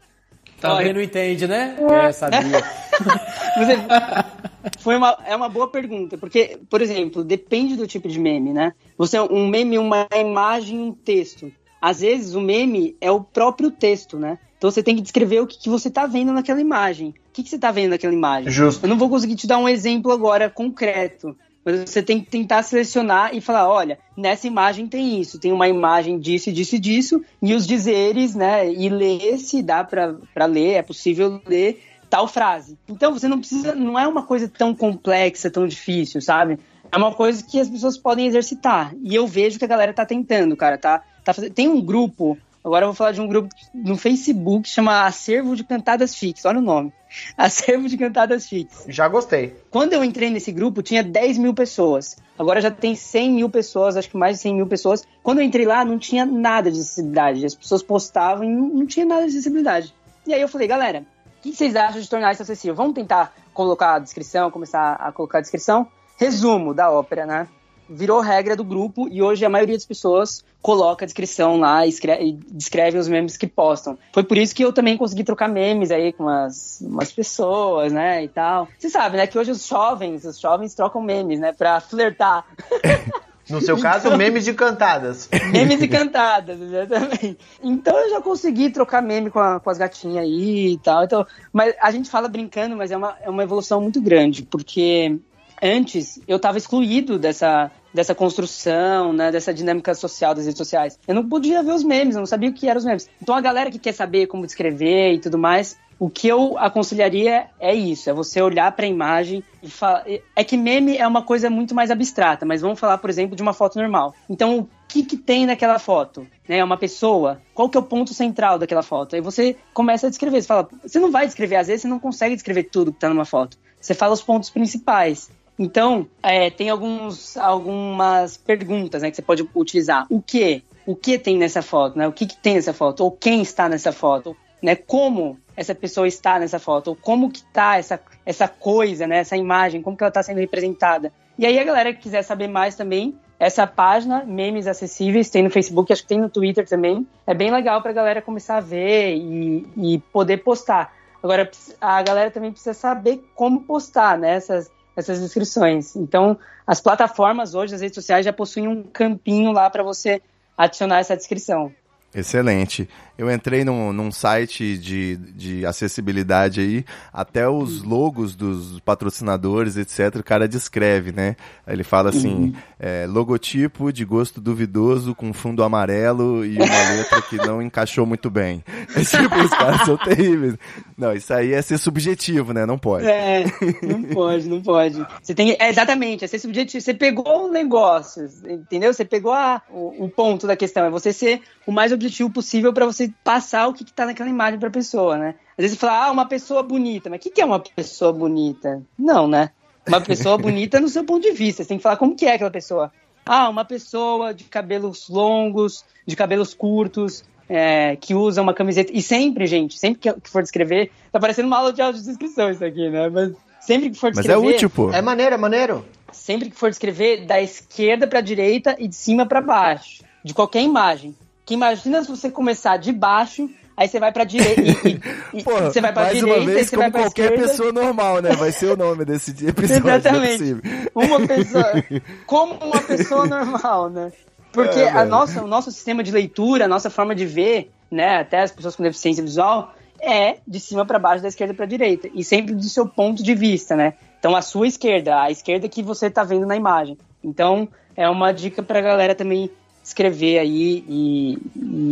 Também 0.63 0.77
olha, 0.87 0.93
não 0.95 1.03
entende, 1.03 1.47
né? 1.47 1.77
É, 1.91 2.13
sabia. 2.13 2.63
Você- 3.59 4.79
Foi 4.79 4.97
uma, 4.97 5.19
é 5.27 5.35
uma 5.37 5.49
boa 5.49 5.69
pergunta, 5.69 6.17
porque, 6.17 6.59
por 6.71 6.81
exemplo, 6.81 7.25
depende 7.25 7.77
do 7.77 7.87
tipo 7.87 8.09
de 8.09 8.19
meme, 8.19 8.53
né? 8.53 8.73
Você 8.97 9.19
um 9.21 9.47
meme, 9.49 9.77
uma 9.79 10.07
imagem, 10.15 10.79
um 10.79 10.93
texto. 10.93 11.53
Às 11.81 12.01
vezes 12.01 12.35
o 12.35 12.41
meme 12.41 12.97
é 13.01 13.11
o 13.11 13.21
próprio 13.21 13.71
texto, 13.71 14.19
né? 14.19 14.39
Então 14.57 14.71
você 14.71 14.83
tem 14.83 14.95
que 14.95 15.03
descrever 15.03 15.41
o 15.41 15.47
que, 15.47 15.59
que 15.59 15.69
você 15.69 15.91
tá 15.91 16.07
vendo 16.07 16.33
naquela 16.33 16.61
imagem. 16.61 17.09
O 17.09 17.15
que, 17.33 17.43
que 17.43 17.49
você 17.51 17.59
tá 17.59 17.73
vendo 17.73 17.91
naquela 17.91 18.13
imagem? 18.15 18.51
Justo. 18.53 18.85
Eu 18.85 18.89
não 18.89 18.97
vou 18.99 19.09
conseguir 19.11 19.35
te 19.35 19.47
dar 19.49 19.59
um 19.59 19.69
exemplo 19.69 20.13
agora 20.13 20.49
concreto. 20.49 21.37
Mas 21.65 21.89
você 21.89 22.03
tem 22.03 22.21
que 22.21 22.31
tentar 22.31 22.63
selecionar 22.63 23.35
e 23.35 23.41
falar, 23.41 23.69
olha, 23.69 23.99
nessa 24.17 24.47
imagem 24.47 24.89
tem 24.89 25.21
isso, 25.21 25.39
tem 25.39 25.53
uma 25.53 25.69
imagem 25.69 26.19
disso, 26.19 26.51
disso 26.51 26.77
e 26.77 26.79
disso, 26.79 27.25
e 27.41 27.55
os 27.55 27.67
dizeres, 27.67 28.35
né? 28.35 28.73
E 28.73 28.89
ler 28.89 29.39
se 29.39 29.63
dá 29.63 29.85
pra 29.85 30.47
ler, 30.47 30.75
é 30.75 30.83
possível 30.83 31.41
ler 31.47 31.81
tal 32.11 32.29
frase. 32.29 32.77
Então 32.89 33.13
você 33.13 33.27
não 33.27 33.39
precisa, 33.39 33.75
não 33.75 33.99
é 33.99 34.07
uma 34.07 34.23
coisa 34.23 34.47
tão 34.47 34.75
complexa, 34.75 35.51
tão 35.51 35.67
difícil, 35.67 36.21
sabe? 36.21 36.59
É 36.91 36.97
uma 36.99 37.15
coisa 37.15 37.43
que 37.43 37.59
as 37.59 37.71
pessoas 37.71 37.97
podem 37.97 38.27
exercitar. 38.27 38.95
E 39.03 39.15
eu 39.15 39.27
vejo 39.27 39.59
que 39.59 39.65
a 39.65 39.69
galera 39.69 39.95
tá 39.95 40.05
tentando, 40.05 40.55
cara, 40.55 40.77
tá, 40.77 41.03
tá 41.25 41.33
Tem 41.55 41.69
um 41.69 41.81
grupo, 41.81 42.37
agora 42.65 42.85
eu 42.85 42.89
vou 42.89 42.95
falar 42.95 43.13
de 43.13 43.21
um 43.21 43.29
grupo 43.29 43.49
no 43.73 43.97
Facebook, 43.97 44.69
chama 44.69 45.05
Acervo 45.05 45.57
de 45.57 45.65
Cantadas 45.65 46.15
Fix, 46.15 46.45
olha 46.45 46.59
o 46.59 46.63
nome. 46.63 46.93
Acervo 47.37 47.89
de 47.89 47.97
Cantadas 47.97 48.49
Fix. 48.49 48.85
Já 48.89 49.09
gostei. 49.09 49.57
Quando 49.71 49.93
eu 49.93 50.05
entrei 50.05 50.31
nesse 50.31 50.53
grupo, 50.53 50.83
tinha 50.83 51.03
10 51.03 51.39
mil 51.39 51.55
pessoas. 51.55 52.17
Agora 52.39 52.61
já 52.61 52.71
tem 52.71 52.95
100 52.95 53.33
mil 53.33 53.51
pessoas, 53.51 53.97
acho 53.97 54.09
que 54.09 54.17
mais 54.17 54.37
de 54.37 54.43
100 54.43 54.55
mil 54.55 54.67
pessoas. 54.67 55.05
Quando 55.23 55.39
eu 55.39 55.45
entrei 55.45 55.67
lá, 55.67 55.85
não 55.85 55.99
tinha 55.99 56.25
nada 56.25 56.71
de 56.71 56.79
acessibilidade. 56.81 57.45
As 57.45 57.55
pessoas 57.55 57.83
postavam 57.83 58.45
e 58.45 58.49
não, 58.49 58.69
não 58.69 58.87
tinha 58.87 59.05
nada 59.05 59.23
de 59.23 59.29
acessibilidade. 59.29 59.95
E 60.27 60.33
aí 60.33 60.41
eu 60.41 60.49
falei, 60.49 60.69
galera, 60.69 61.05
o 61.39 61.43
que 61.43 61.53
vocês 61.53 61.75
acham 61.77 62.01
de 62.01 62.09
tornar 62.09 62.33
isso 62.33 62.43
acessível? 62.43 62.75
Vamos 62.75 62.95
tentar 62.95 63.35
colocar 63.53 63.95
a 63.95 63.99
descrição, 63.99 64.51
começar 64.51 64.95
a 64.95 65.13
colocar 65.13 65.39
a 65.39 65.41
descrição? 65.41 65.87
Resumo 66.17 66.73
da 66.73 66.91
ópera, 66.91 67.27
né? 67.27 67.49
Virou 67.95 68.20
regra 68.20 68.57
do 68.57 68.64
grupo 68.64 69.09
e 69.11 69.22
hoje 69.22 69.45
a 69.45 69.49
maioria 69.49 69.76
das 69.76 69.84
pessoas 69.86 70.45
coloca 70.61 71.05
a 71.05 71.07
descrição 71.07 71.59
lá 71.59 71.84
e 71.84 71.88
escreve, 71.88 72.24
e 72.24 72.32
descreve 72.51 72.97
os 72.99 73.09
memes 73.09 73.36
que 73.36 73.47
postam. 73.47 73.99
Foi 74.12 74.22
por 74.22 74.38
isso 74.38 74.55
que 74.55 74.64
eu 74.64 74.72
também 74.72 74.97
consegui 74.97 75.24
trocar 75.24 75.49
memes 75.49 75.90
aí 75.90 76.12
com 76.12 76.22
umas, 76.24 76.80
umas 76.80 77.11
pessoas, 77.12 77.93
né, 77.93 78.22
e 78.24 78.28
tal. 78.28 78.68
Você 78.78 78.88
sabe, 78.88 79.16
né, 79.16 79.26
que 79.26 79.36
hoje 79.38 79.51
os 79.51 79.66
jovens, 79.66 80.24
os 80.24 80.38
jovens 80.38 80.74
trocam 80.74 81.03
memes, 81.03 81.40
né, 81.40 81.53
pra 81.53 81.80
flertar. 81.80 82.45
No 83.51 83.61
seu 83.61 83.76
caso, 83.78 84.16
memes 84.16 84.45
de 84.45 84.55
cantadas. 84.55 85.28
Memes 85.51 85.82
e 85.82 85.88
cantadas, 85.88 86.61
exatamente. 86.61 87.36
Então 87.61 87.99
eu 87.99 88.09
já 88.11 88.20
consegui 88.20 88.70
trocar 88.70 89.03
meme 89.03 89.30
com, 89.30 89.40
a- 89.40 89.59
com 89.59 89.68
as 89.68 89.76
gatinhas 89.76 90.24
aí 90.24 90.74
e 90.74 90.78
tal. 90.78 91.03
Então, 91.03 91.26
mas 91.53 91.74
a 91.82 91.90
gente 91.90 92.09
fala 92.09 92.28
brincando, 92.28 92.76
mas 92.76 92.93
é 92.93 92.97
uma, 92.97 93.16
é 93.20 93.28
uma 93.28 93.43
evolução 93.43 93.80
muito 93.80 94.01
grande, 94.01 94.45
porque 94.45 95.18
antes 95.63 96.21
eu 96.27 96.37
estava 96.37 96.59
excluído 96.59 97.19
dessa, 97.19 97.71
dessa 97.95 98.15
construção, 98.15 99.13
né, 99.13 99.31
dessa 99.31 99.55
dinâmica 99.55 99.95
social 99.95 100.35
das 100.35 100.45
redes 100.45 100.59
sociais. 100.59 100.99
Eu 101.07 101.15
não 101.15 101.29
podia 101.29 101.63
ver 101.63 101.73
os 101.73 101.85
memes, 101.85 102.17
eu 102.17 102.21
não 102.21 102.27
sabia 102.27 102.51
o 102.51 102.53
que 102.53 102.69
eram 102.69 102.79
os 102.79 102.85
memes. 102.85 103.09
Então 103.23 103.35
a 103.35 103.41
galera 103.41 103.71
que 103.71 103.79
quer 103.79 103.93
saber 103.93 104.27
como 104.27 104.45
descrever 104.45 105.15
e 105.15 105.19
tudo 105.21 105.39
mais, 105.39 105.77
o 106.03 106.11
que 106.11 106.27
eu 106.27 106.59
aconselharia 106.59 107.47
é 107.61 107.73
isso, 107.73 108.11
é 108.11 108.13
você 108.13 108.43
olhar 108.43 108.73
para 108.73 108.85
a 108.85 108.89
imagem 108.89 109.45
e 109.63 109.71
falar. 109.71 110.05
É 110.35 110.43
que 110.43 110.57
meme 110.57 110.97
é 110.97 111.07
uma 111.07 111.23
coisa 111.23 111.49
muito 111.49 111.77
mais 111.77 111.93
abstrata, 111.93 112.45
mas 112.45 112.61
vamos 112.61 112.81
falar, 112.81 112.99
por 112.99 113.09
exemplo, 113.09 113.37
de 113.37 113.43
uma 113.43 113.53
foto 113.53 113.79
normal. 113.79 114.13
Então, 114.29 114.59
o 114.59 114.69
que, 114.89 115.05
que 115.05 115.17
tem 115.17 115.47
naquela 115.47 115.79
foto? 115.79 116.27
É 116.49 116.65
uma 116.65 116.77
pessoa? 116.77 117.41
Qual 117.55 117.69
que 117.69 117.77
é 117.77 117.81
o 117.81 117.85
ponto 117.85 118.13
central 118.13 118.59
daquela 118.59 118.83
foto? 118.83 119.15
Aí 119.15 119.21
você 119.21 119.57
começa 119.73 120.09
a 120.09 120.11
descrever. 120.11 120.43
Você 120.43 120.49
fala, 120.49 120.69
você 120.83 120.99
não 120.99 121.13
vai 121.13 121.25
descrever, 121.25 121.55
às 121.55 121.69
vezes 121.69 121.83
você 121.83 121.89
não 121.89 122.01
consegue 122.01 122.35
descrever 122.35 122.65
tudo 122.65 122.91
que 122.91 122.97
está 122.97 123.09
numa 123.09 123.25
foto. 123.25 123.57
Você 123.81 123.95
fala 123.95 124.13
os 124.13 124.23
pontos 124.23 124.51
principais. 124.51 125.31
Então, 125.59 126.07
é, 126.22 126.50
tem 126.50 126.70
alguns, 126.70 127.36
algumas 127.36 128.36
perguntas 128.36 129.03
né, 129.03 129.11
que 129.11 129.16
você 129.16 129.22
pode 129.22 129.48
utilizar. 129.55 130.07
O 130.11 130.20
que? 130.20 130.62
O 130.86 130.96
que 130.96 131.18
tem 131.18 131.36
nessa 131.36 131.62
foto? 131.62 131.98
Né? 131.98 132.09
O 132.09 132.12
que, 132.12 132.26
que 132.26 132.36
tem 132.36 132.55
nessa 132.55 132.72
foto? 132.72 133.05
Ou 133.05 133.12
quem 133.12 133.42
está 133.42 133.68
nessa 133.68 133.92
foto? 133.92 134.36
Né? 134.62 134.74
Como 134.74 135.38
essa 135.57 135.74
pessoa 135.74 136.09
está 136.09 136.38
nessa 136.38 136.59
foto? 136.59 136.88
Ou 136.88 136.96
como 136.96 137.30
que 137.30 137.38
está 137.38 137.76
essa, 137.76 138.00
essa 138.24 138.48
coisa, 138.48 139.07
né? 139.07 139.18
essa 139.18 139.36
imagem? 139.36 139.82
Como 139.82 139.96
que 139.96 140.03
ela 140.03 140.09
está 140.09 140.22
sendo 140.22 140.38
representada? 140.38 141.12
E 141.38 141.46
aí 141.46 141.59
a 141.59 141.64
galera 141.64 141.92
que 141.92 142.00
quiser 142.00 142.22
saber 142.22 142.48
mais 142.48 142.74
também, 142.74 143.16
essa 143.38 143.66
página, 143.66 144.24
Memes 144.24 144.68
Acessíveis, 144.68 145.28
tem 145.28 145.42
no 145.42 145.50
Facebook, 145.50 145.92
acho 145.92 146.03
que 146.03 146.09
tem 146.09 146.20
no 146.20 146.30
Twitter 146.30 146.68
também. 146.68 147.07
É 147.26 147.34
bem 147.34 147.50
legal 147.50 147.82
pra 147.82 147.92
galera 147.92 148.22
começar 148.22 148.59
a 148.59 148.61
ver 148.61 149.16
e, 149.16 149.66
e 149.76 149.98
poder 150.12 150.38
postar. 150.38 150.94
Agora, 151.20 151.50
a 151.80 152.03
galera 152.03 152.30
também 152.30 152.53
precisa 152.53 152.74
saber 152.74 153.24
como 153.34 153.62
postar 153.62 154.16
né, 154.16 154.34
essas, 154.34 154.70
essas 154.97 155.20
inscrições. 155.20 155.97
Então, 155.97 156.38
as 156.66 156.80
plataformas 156.80 157.55
hoje, 157.55 157.74
as 157.74 157.80
redes 157.80 157.95
sociais, 157.95 158.24
já 158.24 158.32
possuem 158.32 158.68
um 158.68 158.82
campinho 158.82 159.53
lá 159.53 159.68
para 159.68 159.82
você 159.82 160.22
adicionar 160.57 160.99
essa 160.99 161.16
descrição. 161.16 161.72
Excelente. 162.15 162.89
Eu 163.17 163.31
entrei 163.31 163.65
num, 163.65 163.93
num 163.93 164.11
site 164.11 164.77
de, 164.77 165.17
de 165.17 165.67
acessibilidade 165.67 166.61
aí, 166.61 166.85
até 167.13 167.49
os 167.49 167.83
logos 167.83 168.35
dos 168.35 168.81
patrocinadores, 168.81 169.77
etc., 169.77 170.17
o 170.17 170.25
cara 170.25 170.49
descreve, 170.49 171.13
né? 171.13 171.37
Ele 171.67 171.85
fala 171.85 172.11
assim, 172.11 172.55
é, 172.79 173.07
logotipo 173.07 173.93
de 173.93 174.05
gosto 174.05 174.41
duvidoso 174.41 175.15
com 175.15 175.33
fundo 175.33 175.63
amarelo 175.63 176.45
e 176.45 176.57
uma 176.57 176.65
letra 176.93 177.23
que 177.23 177.37
não 177.37 177.63
encaixou 177.63 178.05
muito 178.05 178.31
bem. 178.31 178.63
É 178.95 179.05
tipo, 179.05 179.35
os 179.37 179.51
caras 179.51 179.87
são 179.87 179.97
terríveis. 179.97 180.55
Não, 180.99 181.15
isso 181.15 181.33
aí 181.33 181.53
é 181.53 181.63
ser 181.63 181.79
subjetivo, 181.79 182.53
né? 182.53 182.67
Não 182.67 182.79
pode. 182.79 183.07
É, 183.07 183.45
não 183.83 184.03
pode, 184.03 184.49
não 184.49 184.61
pode. 184.61 185.05
Você 185.23 185.35
tem 185.35 185.57
é, 185.59 185.71
exatamente, 185.71 186.25
é 186.25 186.29
ser 186.29 186.39
subjetivo. 186.39 186.83
Você 186.83 186.93
pegou 186.93 187.47
o 187.49 187.51
negócio, 187.51 188.29
entendeu? 188.47 188.93
Você 188.93 189.05
pegou 189.05 189.33
a, 189.33 189.63
o, 189.71 190.05
o 190.05 190.09
ponto 190.11 190.47
da 190.47 190.57
questão. 190.57 190.85
É 190.85 190.91
você 190.91 191.13
ser 191.13 191.41
o 191.67 191.73
mais 191.73 191.93
objetivo 192.03 192.30
possível 192.30 192.72
para 192.72 192.86
você 192.86 193.12
passar 193.22 193.68
o 193.68 193.72
que, 193.72 193.84
que 193.84 193.92
tá 193.92 194.05
naquela 194.07 194.28
imagem 194.28 194.59
pra 194.59 194.70
pessoa, 194.70 195.16
né? 195.16 195.34
Às 195.57 195.62
vezes 195.62 195.78
você 195.78 195.86
fala, 195.86 196.07
ah, 196.07 196.11
uma 196.11 196.26
pessoa 196.26 196.62
bonita. 196.62 197.09
Mas 197.09 197.20
o 197.20 197.22
que, 197.22 197.30
que 197.30 197.40
é 197.40 197.44
uma 197.44 197.61
pessoa 197.61 198.12
bonita? 198.12 198.82
Não, 198.98 199.28
né? 199.28 199.50
Uma 199.86 200.00
pessoa 200.00 200.36
bonita 200.38 200.80
no 200.80 200.88
seu 200.88 201.05
ponto 201.05 201.22
de 201.22 201.32
vista. 201.32 201.62
Você 201.62 201.68
tem 201.68 201.76
que 201.76 201.82
falar 201.82 201.96
como 201.96 202.16
que 202.16 202.26
é 202.26 202.34
aquela 202.34 202.50
pessoa. 202.50 202.92
Ah, 203.24 203.48
uma 203.48 203.64
pessoa 203.64 204.34
de 204.34 204.44
cabelos 204.44 205.09
longos, 205.09 205.84
de 206.07 206.16
cabelos 206.16 206.55
curtos, 206.55 207.24
é, 207.48 207.96
que 207.96 208.14
usa 208.14 208.42
uma 208.42 208.55
camiseta. 208.55 208.90
E 208.92 209.00
sempre, 209.00 209.46
gente, 209.46 209.78
sempre 209.78 210.00
que, 210.00 210.30
for 210.30 210.42
descrever, 210.42 210.90
tá 211.12 211.20
parecendo 211.20 211.46
uma 211.46 211.59
aula 211.59 211.72
de 211.72 211.80
audiodescrição 211.80 212.50
isso 212.50 212.64
aqui, 212.64 212.88
né? 212.90 213.09
Mas 213.09 213.32
sempre 213.61 213.90
que 213.90 213.96
for 213.96 214.09
Mas 214.14 214.24
descrever. 214.24 214.53
é 214.53 214.55
útil, 214.55 214.70
pô. 214.70 214.90
É 214.90 215.00
maneiro, 215.00 215.34
é 215.34 215.38
maneiro. 215.38 215.84
Sempre 216.11 216.50
que 216.50 216.57
for 216.57 216.68
descrever, 216.68 217.24
da 217.24 217.40
esquerda 217.40 218.07
pra 218.07 218.20
direita 218.20 218.76
e 218.78 218.88
de 218.88 218.94
cima 218.94 219.24
pra 219.24 219.40
baixo. 219.40 220.03
De 220.24 220.34
qualquer 220.34 220.62
imagem. 220.62 221.14
Que 221.45 221.55
imagina 221.55 222.03
se 222.03 222.09
você 222.09 222.30
começar 222.30 222.76
de 222.76 222.93
baixo, 222.93 223.49
aí 223.76 223.88
você 223.88 223.99
vai 223.99 224.12
pra 224.12 224.24
direita. 224.24 224.62
Você 225.32 225.80
vai 225.80 225.93
pra 225.95 226.03
mais 226.03 226.14
direita, 226.16 226.40
uma 226.40 226.47
vez, 226.47 226.66
e 226.66 226.68
você 226.68 226.76
vai 226.76 226.90
como 226.90 227.05
qualquer 227.05 227.32
esquerda. 227.32 227.49
pessoa 227.49 227.72
normal, 227.72 228.20
né? 228.20 228.32
Vai 228.32 228.53
ser 228.53 228.66
o 228.66 228.76
nome 228.76 229.03
desse 229.05 229.30
episódio, 229.30 229.88
é 229.88 229.97
Exatamente. 229.97 230.38
possível. 230.38 230.62
Uma 230.95 231.26
pessoa. 231.26 231.72
Como 232.26 232.55
uma 232.55 232.80
pessoa 232.82 233.26
normal, 233.26 233.88
né? 233.88 234.12
Porque 234.53 234.78
É, 234.78 234.90
a 234.90 235.07
nossa, 235.07 235.43
o 235.43 235.47
nosso 235.47 235.72
sistema 235.72 236.03
de 236.03 236.12
leitura, 236.12 236.66
a 236.66 236.68
nossa 236.68 236.90
forma 236.90 237.14
de 237.14 237.24
ver, 237.24 237.70
né? 237.90 238.18
Até 238.20 238.43
as 238.43 238.53
pessoas 238.53 238.76
com 238.76 238.82
deficiência 238.82 239.24
visual, 239.24 239.74
é 239.99 240.36
de 240.47 240.61
cima 240.61 240.84
para 240.84 240.99
baixo, 240.99 241.22
da 241.22 241.28
esquerda 241.28 241.55
para 241.55 241.64
direita. 241.64 242.11
E 242.12 242.22
sempre 242.22 242.55
do 242.55 242.64
seu 242.64 242.86
ponto 242.86 243.22
de 243.22 243.34
vista, 243.34 243.74
né? 243.74 243.95
Então 244.18 244.36
a 244.36 244.43
sua 244.43 244.66
esquerda, 244.68 245.22
a 245.22 245.30
esquerda 245.30 245.66
que 245.68 245.82
você 245.82 246.11
tá 246.11 246.22
vendo 246.22 246.47
na 246.47 246.57
imagem. 246.57 246.99
Então 247.24 247.66
é 247.97 248.07
uma 248.09 248.32
dica 248.32 248.62
pra 248.62 248.82
galera 248.82 249.14
também 249.14 249.51
escrever 249.83 250.39
aí 250.39 250.85
e, 250.89 251.39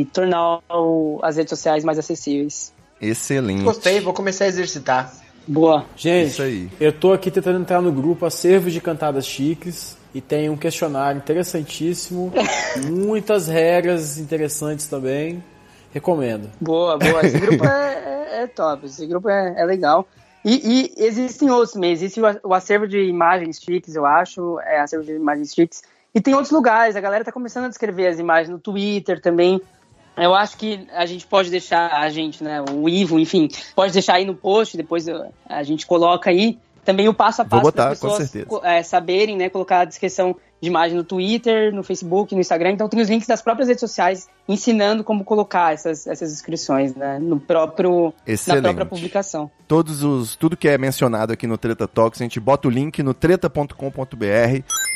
e 0.01 0.05
tornar 0.12 0.61
o- 0.70 1.18
as 1.22 1.36
redes 1.36 1.51
sociais 1.51 1.84
mais 1.84 1.99
acessíveis. 1.99 2.72
Excelente. 3.01 3.62
Gostei, 3.64 4.01
vou 4.01 4.12
começar 4.12 4.45
a 4.45 4.49
exercitar. 4.49 5.12
Boa. 5.47 5.84
Gente, 5.97 6.30
Isso 6.32 6.43
aí. 6.43 6.70
eu 6.78 6.93
tô 6.93 7.12
aqui 7.12 7.30
tentando 7.30 7.59
entrar 7.61 7.80
no 7.80 7.91
grupo 7.91 8.24
Acervos 8.26 8.72
de 8.72 8.80
Cantadas 8.80 9.26
Chiques 9.26 9.97
e 10.14 10.20
tem 10.20 10.49
um 10.51 10.57
questionário 10.57 11.18
interessantíssimo, 11.18 12.32
muitas 12.91 13.49
regras 13.49 14.18
interessantes 14.18 14.86
também. 14.86 15.43
Recomendo. 15.93 16.49
Boa, 16.61 16.97
boa. 16.99 17.24
Esse 17.26 17.38
grupo 17.41 17.64
é, 17.64 17.95
é- 17.95 18.43
é 18.43 18.47
top, 18.47 18.86
esse 18.86 19.05
grupo 19.07 19.28
é, 19.28 19.55
é 19.61 19.64
legal. 19.64 20.07
E, 20.45 20.93
e 20.99 21.05
existem 21.05 21.51
outros 21.51 21.72
também. 21.72 21.93
Existe 21.93 22.20
o 22.43 22.55
acervo 22.55 22.86
de 22.86 22.99
imagens 23.03 23.61
chiques, 23.61 23.95
eu 23.97 24.07
acho. 24.07 24.59
É 24.61 24.80
acervo 24.80 25.05
de 25.05 25.12
imagens 25.12 25.53
chiques. 25.53 25.82
E 26.14 26.20
tem 26.20 26.34
outros 26.34 26.52
lugares. 26.52 26.96
A 26.96 27.00
galera 27.00 27.24
tá 27.24 27.32
começando 27.32 27.64
a 27.66 27.68
descrever 27.68 28.08
as 28.08 28.18
imagens 28.18 28.48
no 28.48 28.58
Twitter 28.58 29.20
também. 29.20 29.61
Eu 30.16 30.34
acho 30.34 30.56
que 30.56 30.86
a 30.92 31.06
gente 31.06 31.26
pode 31.26 31.50
deixar, 31.50 31.92
a 31.92 32.08
gente, 32.11 32.42
né, 32.42 32.62
o 32.70 32.88
Ivo, 32.88 33.18
enfim, 33.18 33.48
pode 33.74 33.92
deixar 33.92 34.14
aí 34.14 34.24
no 34.24 34.34
post, 34.34 34.76
depois 34.76 35.06
a 35.48 35.62
gente 35.62 35.86
coloca 35.86 36.28
aí 36.28 36.58
também 36.84 37.08
o 37.08 37.14
passo 37.14 37.42
a 37.42 37.44
passo 37.44 37.72
para 37.72 37.90
pessoas 37.90 38.34
é, 38.62 38.82
saberem, 38.82 39.36
né, 39.36 39.48
colocar 39.48 39.80
a 39.80 39.84
descrição 39.84 40.36
de 40.61 40.68
imagem 40.68 40.96
no 40.96 41.04
Twitter, 41.04 41.74
no 41.74 41.82
Facebook, 41.82 42.34
no 42.34 42.40
Instagram. 42.40 42.72
Então 42.72 42.88
tem 42.88 43.00
os 43.00 43.08
links 43.08 43.26
das 43.26 43.40
próprias 43.40 43.68
redes 43.68 43.80
sociais 43.80 44.28
ensinando 44.48 45.02
como 45.04 45.24
colocar 45.24 45.72
essas, 45.72 46.06
essas 46.06 46.32
inscrições, 46.32 46.94
né, 46.94 47.18
no 47.18 47.38
próprio, 47.38 48.12
na 48.26 48.32
Excelente. 48.32 48.62
própria 48.62 48.86
publicação. 48.86 49.50
Todos 49.66 50.02
os, 50.02 50.34
tudo 50.34 50.56
que 50.56 50.68
é 50.68 50.76
mencionado 50.76 51.32
aqui 51.32 51.46
no 51.46 51.56
Treta 51.56 51.86
Talks, 51.86 52.20
a 52.20 52.24
gente 52.24 52.40
bota 52.40 52.66
o 52.66 52.70
link 52.70 53.02
no 53.02 53.14
treta.com.br, 53.14 53.74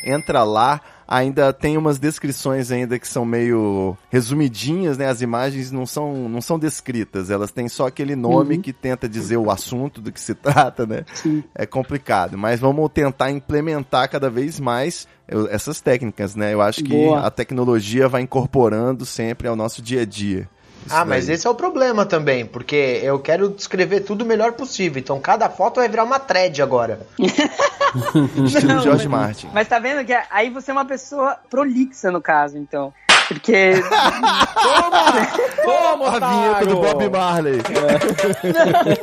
entra 0.04 0.42
lá, 0.42 0.80
ainda 1.06 1.52
tem 1.52 1.76
umas 1.76 1.98
descrições 1.98 2.72
ainda 2.72 2.98
que 2.98 3.06
são 3.06 3.24
meio 3.24 3.96
resumidinhas, 4.10 4.98
né? 4.98 5.06
As 5.06 5.22
imagens 5.22 5.70
não 5.70 5.86
são, 5.86 6.28
não 6.28 6.40
são 6.40 6.58
descritas, 6.58 7.30
elas 7.30 7.52
têm 7.52 7.68
só 7.68 7.86
aquele 7.86 8.16
nome 8.16 8.58
que 8.58 8.72
tenta 8.72 9.08
dizer 9.08 9.36
o 9.36 9.50
assunto 9.50 10.00
do 10.00 10.10
que 10.10 10.20
se 10.20 10.34
trata, 10.34 10.84
né? 10.84 11.04
É 11.54 11.64
complicado, 11.64 12.36
mas 12.36 12.58
vamos 12.58 12.90
tentar 12.92 13.30
implementar 13.30 14.10
cada 14.10 14.28
vez 14.28 14.58
mais 14.58 15.06
eu- 15.29 15.49
essas 15.51 15.81
técnicas, 15.81 16.35
né? 16.35 16.53
Eu 16.55 16.61
acho 16.62 16.83
que 16.83 16.91
Boa. 16.95 17.20
a 17.27 17.31
tecnologia 17.31 18.09
vai 18.09 18.22
incorporando 18.22 19.05
sempre 19.07 19.49
ao 19.49 19.57
nosso 19.57 19.81
dia 19.83 20.03
a 20.03 20.05
dia. 20.05 20.49
Isso 20.87 20.95
Ah, 20.95 21.03
mas 21.05 21.27
daí. 21.27 21.35
esse 21.37 21.47
é 21.47 21.51
o 21.51 21.55
problema 21.55 22.05
também, 22.05 22.45
porque 22.45 23.01
eu 23.03 23.18
quero 23.18 23.49
descrever 23.49 24.01
tudo 24.01 24.22
o 24.22 24.27
melhor 24.27 24.53
possível. 24.53 25.01
Então 25.01 25.18
cada 25.18 25.49
foto 25.49 25.77
vai 25.81 25.89
virar 25.89 26.05
uma 26.05 26.18
thread 26.18 26.61
agora. 26.61 27.01
Estilo 28.45 28.81
George 28.83 29.09
mas- 29.09 29.27
Martin. 29.27 29.49
Mas 29.55 29.66
tá 29.68 29.79
vendo 29.79 30.05
que 30.05 30.12
aí 30.31 30.51
você 30.51 30.70
é 30.70 30.75
uma 30.75 30.85
pessoa 30.85 31.39
prolixa 31.49 32.11
no 32.11 32.20
caso, 32.20 32.59
então. 32.59 32.93
Porque. 33.29 33.72
Toma, 35.64 36.09
A 36.09 36.18
vinheta 36.31 36.66
do 36.66 36.77
Bob 36.77 37.09
Marley. 37.09 37.61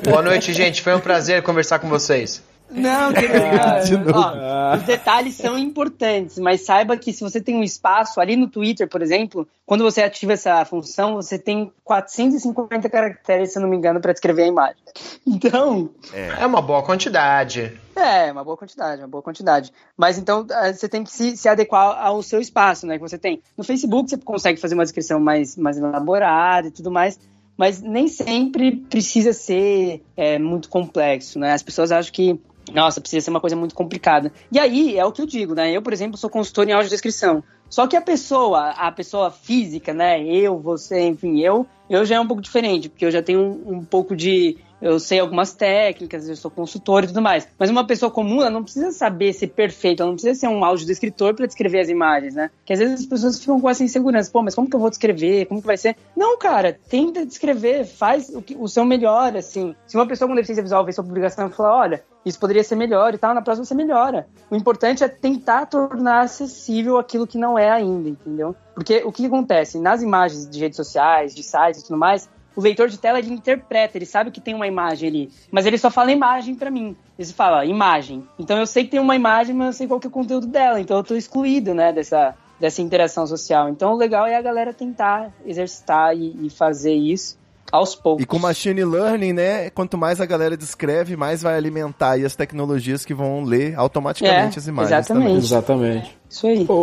Boa 0.07 0.21
noite, 0.21 0.53
gente. 0.53 0.81
Foi 0.83 0.93
um 0.93 0.99
prazer 0.99 1.41
conversar 1.41 1.79
com 1.79 1.89
vocês. 1.89 2.43
Não, 2.71 3.13
querido. 3.13 4.11
Ó, 4.15 4.75
os 4.75 4.83
detalhes 4.83 5.35
são 5.35 5.57
importantes, 5.57 6.39
mas 6.39 6.65
saiba 6.65 6.97
que 6.97 7.11
se 7.11 7.21
você 7.21 7.41
tem 7.41 7.55
um 7.55 7.63
espaço 7.63 8.19
ali 8.19 8.35
no 8.35 8.47
Twitter, 8.47 8.87
por 8.87 9.01
exemplo, 9.01 9.47
quando 9.65 9.83
você 9.83 10.01
ativa 10.01 10.33
essa 10.33 10.63
função, 10.65 11.15
você 11.15 11.37
tem 11.37 11.71
450 11.83 12.89
caracteres, 12.89 13.51
se 13.51 13.57
eu 13.59 13.61
não 13.61 13.69
me 13.69 13.77
engano, 13.77 13.99
para 13.99 14.13
descrever 14.13 14.43
a 14.43 14.47
imagem. 14.47 14.81
Então, 15.27 15.89
É 16.13 16.45
uma 16.45 16.61
boa 16.61 16.83
quantidade. 16.83 17.77
é, 17.95 18.31
uma 18.31 18.43
boa 18.43 18.57
quantidade, 18.57 19.01
uma 19.01 19.07
boa 19.07 19.21
quantidade. 19.21 19.71
Mas 19.97 20.17
então 20.17 20.45
eh, 20.49 20.73
você 20.73 20.87
tem 20.87 21.03
que 21.03 21.11
se, 21.11 21.35
se 21.35 21.47
adequar 21.49 21.97
ao 22.03 22.23
seu 22.23 22.39
espaço, 22.39 22.87
né? 22.87 22.95
Que 22.95 23.01
você 23.01 23.17
tem. 23.17 23.41
No 23.57 23.63
Facebook 23.63 24.09
você 24.09 24.17
consegue 24.17 24.59
fazer 24.59 24.75
uma 24.75 24.83
descrição 24.83 25.19
mais, 25.19 25.57
mais 25.57 25.77
elaborada 25.77 26.67
e 26.67 26.71
tudo 26.71 26.89
mais, 26.89 27.19
mas 27.57 27.81
nem 27.81 28.07
sempre 28.07 28.75
precisa 28.75 29.33
ser 29.33 30.01
é, 30.17 30.39
muito 30.39 30.67
complexo, 30.69 31.37
né? 31.37 31.53
As 31.53 31.61
pessoas 31.61 31.91
acham 31.91 32.11
que, 32.11 32.39
nossa, 32.73 33.01
precisa 33.01 33.25
ser 33.25 33.29
uma 33.29 33.39
coisa 33.39 33.55
muito 33.55 33.75
complicada. 33.75 34.31
E 34.51 34.59
aí 34.59 34.97
é 34.97 35.05
o 35.05 35.11
que 35.11 35.21
eu 35.21 35.25
digo, 35.25 35.53
né? 35.53 35.71
Eu, 35.71 35.81
por 35.81 35.93
exemplo, 35.93 36.17
sou 36.17 36.29
consultor 36.29 36.67
em 36.67 36.71
audiodescrição. 36.71 37.43
Só 37.69 37.87
que 37.87 37.95
a 37.95 38.01
pessoa, 38.01 38.71
a 38.71 38.91
pessoa 38.91 39.31
física, 39.31 39.93
né? 39.93 40.21
Eu, 40.23 40.59
você, 40.59 41.07
enfim, 41.07 41.39
eu, 41.39 41.65
eu 41.89 42.05
já 42.05 42.15
é 42.15 42.19
um 42.19 42.27
pouco 42.27 42.41
diferente, 42.41 42.89
porque 42.89 43.05
eu 43.05 43.11
já 43.11 43.21
tenho 43.21 43.39
um, 43.39 43.77
um 43.77 43.85
pouco 43.85 44.15
de. 44.15 44.57
Eu 44.81 44.99
sei 44.99 45.19
algumas 45.19 45.53
técnicas, 45.53 46.27
eu 46.27 46.35
sou 46.35 46.49
consultor 46.49 47.03
e 47.03 47.07
tudo 47.07 47.21
mais. 47.21 47.47
Mas 47.59 47.69
uma 47.69 47.85
pessoa 47.85 48.11
comum, 48.11 48.41
ela 48.41 48.49
não 48.49 48.63
precisa 48.63 48.91
saber 48.91 49.31
ser 49.33 49.47
perfeita, 49.47 50.03
ela 50.03 50.09
não 50.09 50.15
precisa 50.15 50.39
ser 50.39 50.47
um 50.47 50.65
audiodescritor 50.65 51.35
para 51.35 51.45
descrever 51.45 51.81
as 51.81 51.89
imagens, 51.89 52.33
né? 52.33 52.49
Que 52.65 52.73
às 52.73 52.79
vezes 52.79 53.01
as 53.01 53.05
pessoas 53.05 53.39
ficam 53.39 53.61
com 53.61 53.69
essa 53.69 53.83
insegurança. 53.83 54.31
Pô, 54.31 54.41
mas 54.41 54.55
como 54.55 54.69
que 54.69 54.75
eu 54.75 54.79
vou 54.79 54.89
descrever? 54.89 55.45
Como 55.45 55.61
que 55.61 55.67
vai 55.67 55.77
ser? 55.77 55.95
Não, 56.15 56.37
cara, 56.37 56.77
tenta 56.89 57.25
descrever, 57.25 57.85
faz 57.85 58.29
o, 58.29 58.41
que, 58.41 58.55
o 58.57 58.67
seu 58.67 58.83
melhor, 58.83 59.35
assim. 59.37 59.75
Se 59.85 59.95
uma 59.95 60.07
pessoa 60.07 60.27
com 60.27 60.35
deficiência 60.35 60.63
visual 60.63 60.83
vê 60.83 60.91
sua 60.91 61.03
publicação 61.03 61.47
e 61.47 61.51
falar, 61.51 61.75
olha, 61.75 62.03
isso 62.25 62.39
poderia 62.39 62.63
ser 62.63 62.75
melhor 62.75 63.13
e 63.13 63.17
tal, 63.17 63.33
na 63.33 63.41
próxima 63.41 63.65
você 63.65 63.75
melhora. 63.75 64.27
O 64.49 64.55
importante 64.55 65.03
é 65.03 65.07
tentar 65.07 65.65
tornar 65.65 66.21
acessível 66.21 66.97
aquilo 66.97 67.27
que 67.27 67.37
não 67.37 67.57
é 67.57 67.69
ainda, 67.69 68.09
entendeu? 68.09 68.55
Porque 68.75 69.01
o 69.05 69.11
que 69.11 69.25
acontece? 69.25 69.79
Nas 69.79 70.01
imagens 70.01 70.49
de 70.49 70.59
redes 70.59 70.75
sociais, 70.75 71.33
de 71.33 71.43
sites 71.43 71.81
e 71.81 71.87
tudo 71.87 71.97
mais, 71.97 72.29
o 72.55 72.61
leitor 72.61 72.89
de 72.89 72.97
tela 72.97 73.19
ele 73.19 73.31
interpreta, 73.31 73.97
ele 73.97 74.05
sabe 74.05 74.31
que 74.31 74.41
tem 74.41 74.53
uma 74.53 74.67
imagem 74.67 75.09
ali, 75.09 75.29
mas 75.51 75.65
ele 75.65 75.77
só 75.77 75.89
fala 75.89 76.11
imagem 76.11 76.55
pra 76.55 76.69
mim. 76.69 76.95
Ele 77.17 77.33
fala 77.33 77.65
imagem. 77.65 78.27
Então 78.37 78.57
eu 78.57 78.65
sei 78.65 78.83
que 78.83 78.91
tem 78.91 78.99
uma 78.99 79.15
imagem, 79.15 79.55
mas 79.55 79.67
eu 79.67 79.73
sei 79.73 79.87
qual 79.87 79.99
que 79.99 80.07
é 80.07 80.09
o 80.09 80.11
conteúdo 80.11 80.47
dela, 80.47 80.79
então 80.79 80.97
eu 80.97 81.03
tô 81.03 81.15
excluído, 81.15 81.73
né, 81.73 81.93
dessa, 81.93 82.35
dessa 82.59 82.81
interação 82.81 83.25
social. 83.25 83.69
Então 83.69 83.93
o 83.93 83.97
legal 83.97 84.25
é 84.25 84.35
a 84.35 84.41
galera 84.41 84.73
tentar 84.73 85.31
exercitar 85.45 86.15
e, 86.15 86.45
e 86.45 86.49
fazer 86.49 86.93
isso 86.93 87.39
aos 87.71 87.95
poucos. 87.95 88.21
E 88.21 88.25
com 88.25 88.37
machine 88.37 88.83
learning, 88.83 89.33
né? 89.33 89.69
Quanto 89.69 89.97
mais 89.97 90.19
a 90.19 90.25
galera 90.25 90.57
descreve, 90.57 91.15
mais 91.15 91.41
vai 91.41 91.55
alimentar 91.55 92.11
aí 92.11 92.25
as 92.25 92.35
tecnologias 92.35 93.05
que 93.05 93.13
vão 93.13 93.43
ler 93.43 93.75
automaticamente 93.77 94.57
É, 94.57 94.59
as 94.59 94.67
imagens 94.67 94.91
exatamente. 94.91 95.23
também. 95.23 95.37
Exatamente. 95.37 96.17
Isso 96.29 96.47
aí. 96.47 96.65
Ô, 96.67 96.73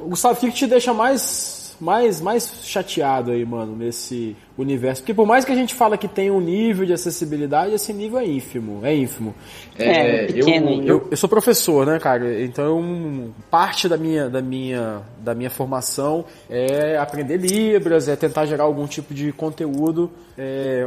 ô, 0.00 0.08
Gustavo, 0.08 0.34
o 0.34 0.36
que, 0.38 0.46
que 0.48 0.56
te 0.56 0.66
deixa 0.66 0.94
mais, 0.94 1.67
mais, 1.80 2.20
mais 2.20 2.60
chateado 2.64 3.30
aí, 3.30 3.44
mano, 3.44 3.76
nesse 3.76 4.36
universo? 4.56 5.02
Porque 5.02 5.14
por 5.14 5.26
mais 5.26 5.44
que 5.44 5.52
a 5.52 5.54
gente 5.54 5.74
fala 5.74 5.96
que 5.96 6.08
tem 6.08 6.30
um 6.30 6.40
nível 6.40 6.84
de 6.84 6.92
acessibilidade, 6.92 7.74
esse 7.74 7.92
nível 7.92 8.18
é 8.18 8.26
ínfimo, 8.26 8.80
é 8.84 8.94
ínfimo. 8.94 9.34
É, 9.78 10.26
pequeno, 10.26 10.68
hein? 10.68 10.82
eu, 10.86 11.06
eu 11.10 11.16
sou 11.16 11.28
professor, 11.28 11.86
né, 11.86 11.98
cara? 11.98 12.42
Então, 12.42 13.32
parte 13.50 13.88
da 13.88 13.96
minha, 13.96 14.28
da, 14.28 14.42
minha, 14.42 15.02
da 15.18 15.34
minha 15.34 15.50
formação 15.50 16.24
é 16.48 16.96
aprender 16.98 17.36
Libras, 17.36 18.08
é 18.08 18.16
tentar 18.16 18.46
gerar 18.46 18.64
algum 18.64 18.86
tipo 18.86 19.14
de 19.14 19.32
conteúdo 19.32 20.10
é, 20.36 20.86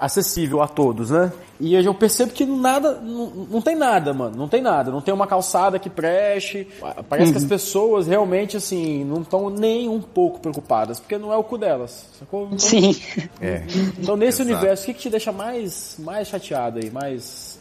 acessível 0.00 0.62
a 0.62 0.68
todos, 0.68 1.10
né? 1.10 1.32
E 1.60 1.74
eu 1.74 1.92
percebo 1.92 2.32
que 2.32 2.46
nada, 2.46 3.00
não, 3.02 3.26
não 3.50 3.60
tem 3.60 3.74
nada, 3.74 4.14
mano, 4.14 4.36
não 4.36 4.48
tem 4.48 4.62
nada. 4.62 4.90
Não 4.90 5.00
tem 5.00 5.12
uma 5.12 5.26
calçada 5.26 5.78
que 5.78 5.90
preste. 5.90 6.68
Parece 7.08 7.32
que 7.32 7.38
as 7.38 7.44
pessoas 7.44 8.06
realmente, 8.06 8.56
assim, 8.56 9.04
não 9.04 9.22
estão 9.22 9.50
nem 9.50 9.88
um 9.88 10.00
pouco 10.00 10.38
preocupadas, 10.38 11.00
porque 11.00 11.18
não 11.18 11.32
é 11.32 11.36
o 11.36 11.42
cu 11.42 11.58
delas, 11.58 12.08
sacou? 12.18 12.46
Então, 12.46 12.58
Sim. 12.58 12.96
É. 13.40 13.62
então 13.98 14.16
nesse 14.16 14.42
Exato. 14.42 14.56
universo, 14.56 14.82
o 14.82 14.86
que, 14.86 14.94
que 14.94 15.00
te 15.00 15.10
deixa 15.10 15.32
mais, 15.32 15.96
mais 15.98 16.28
chateado 16.28 16.78
aí, 16.78 16.90
mais 16.90 17.58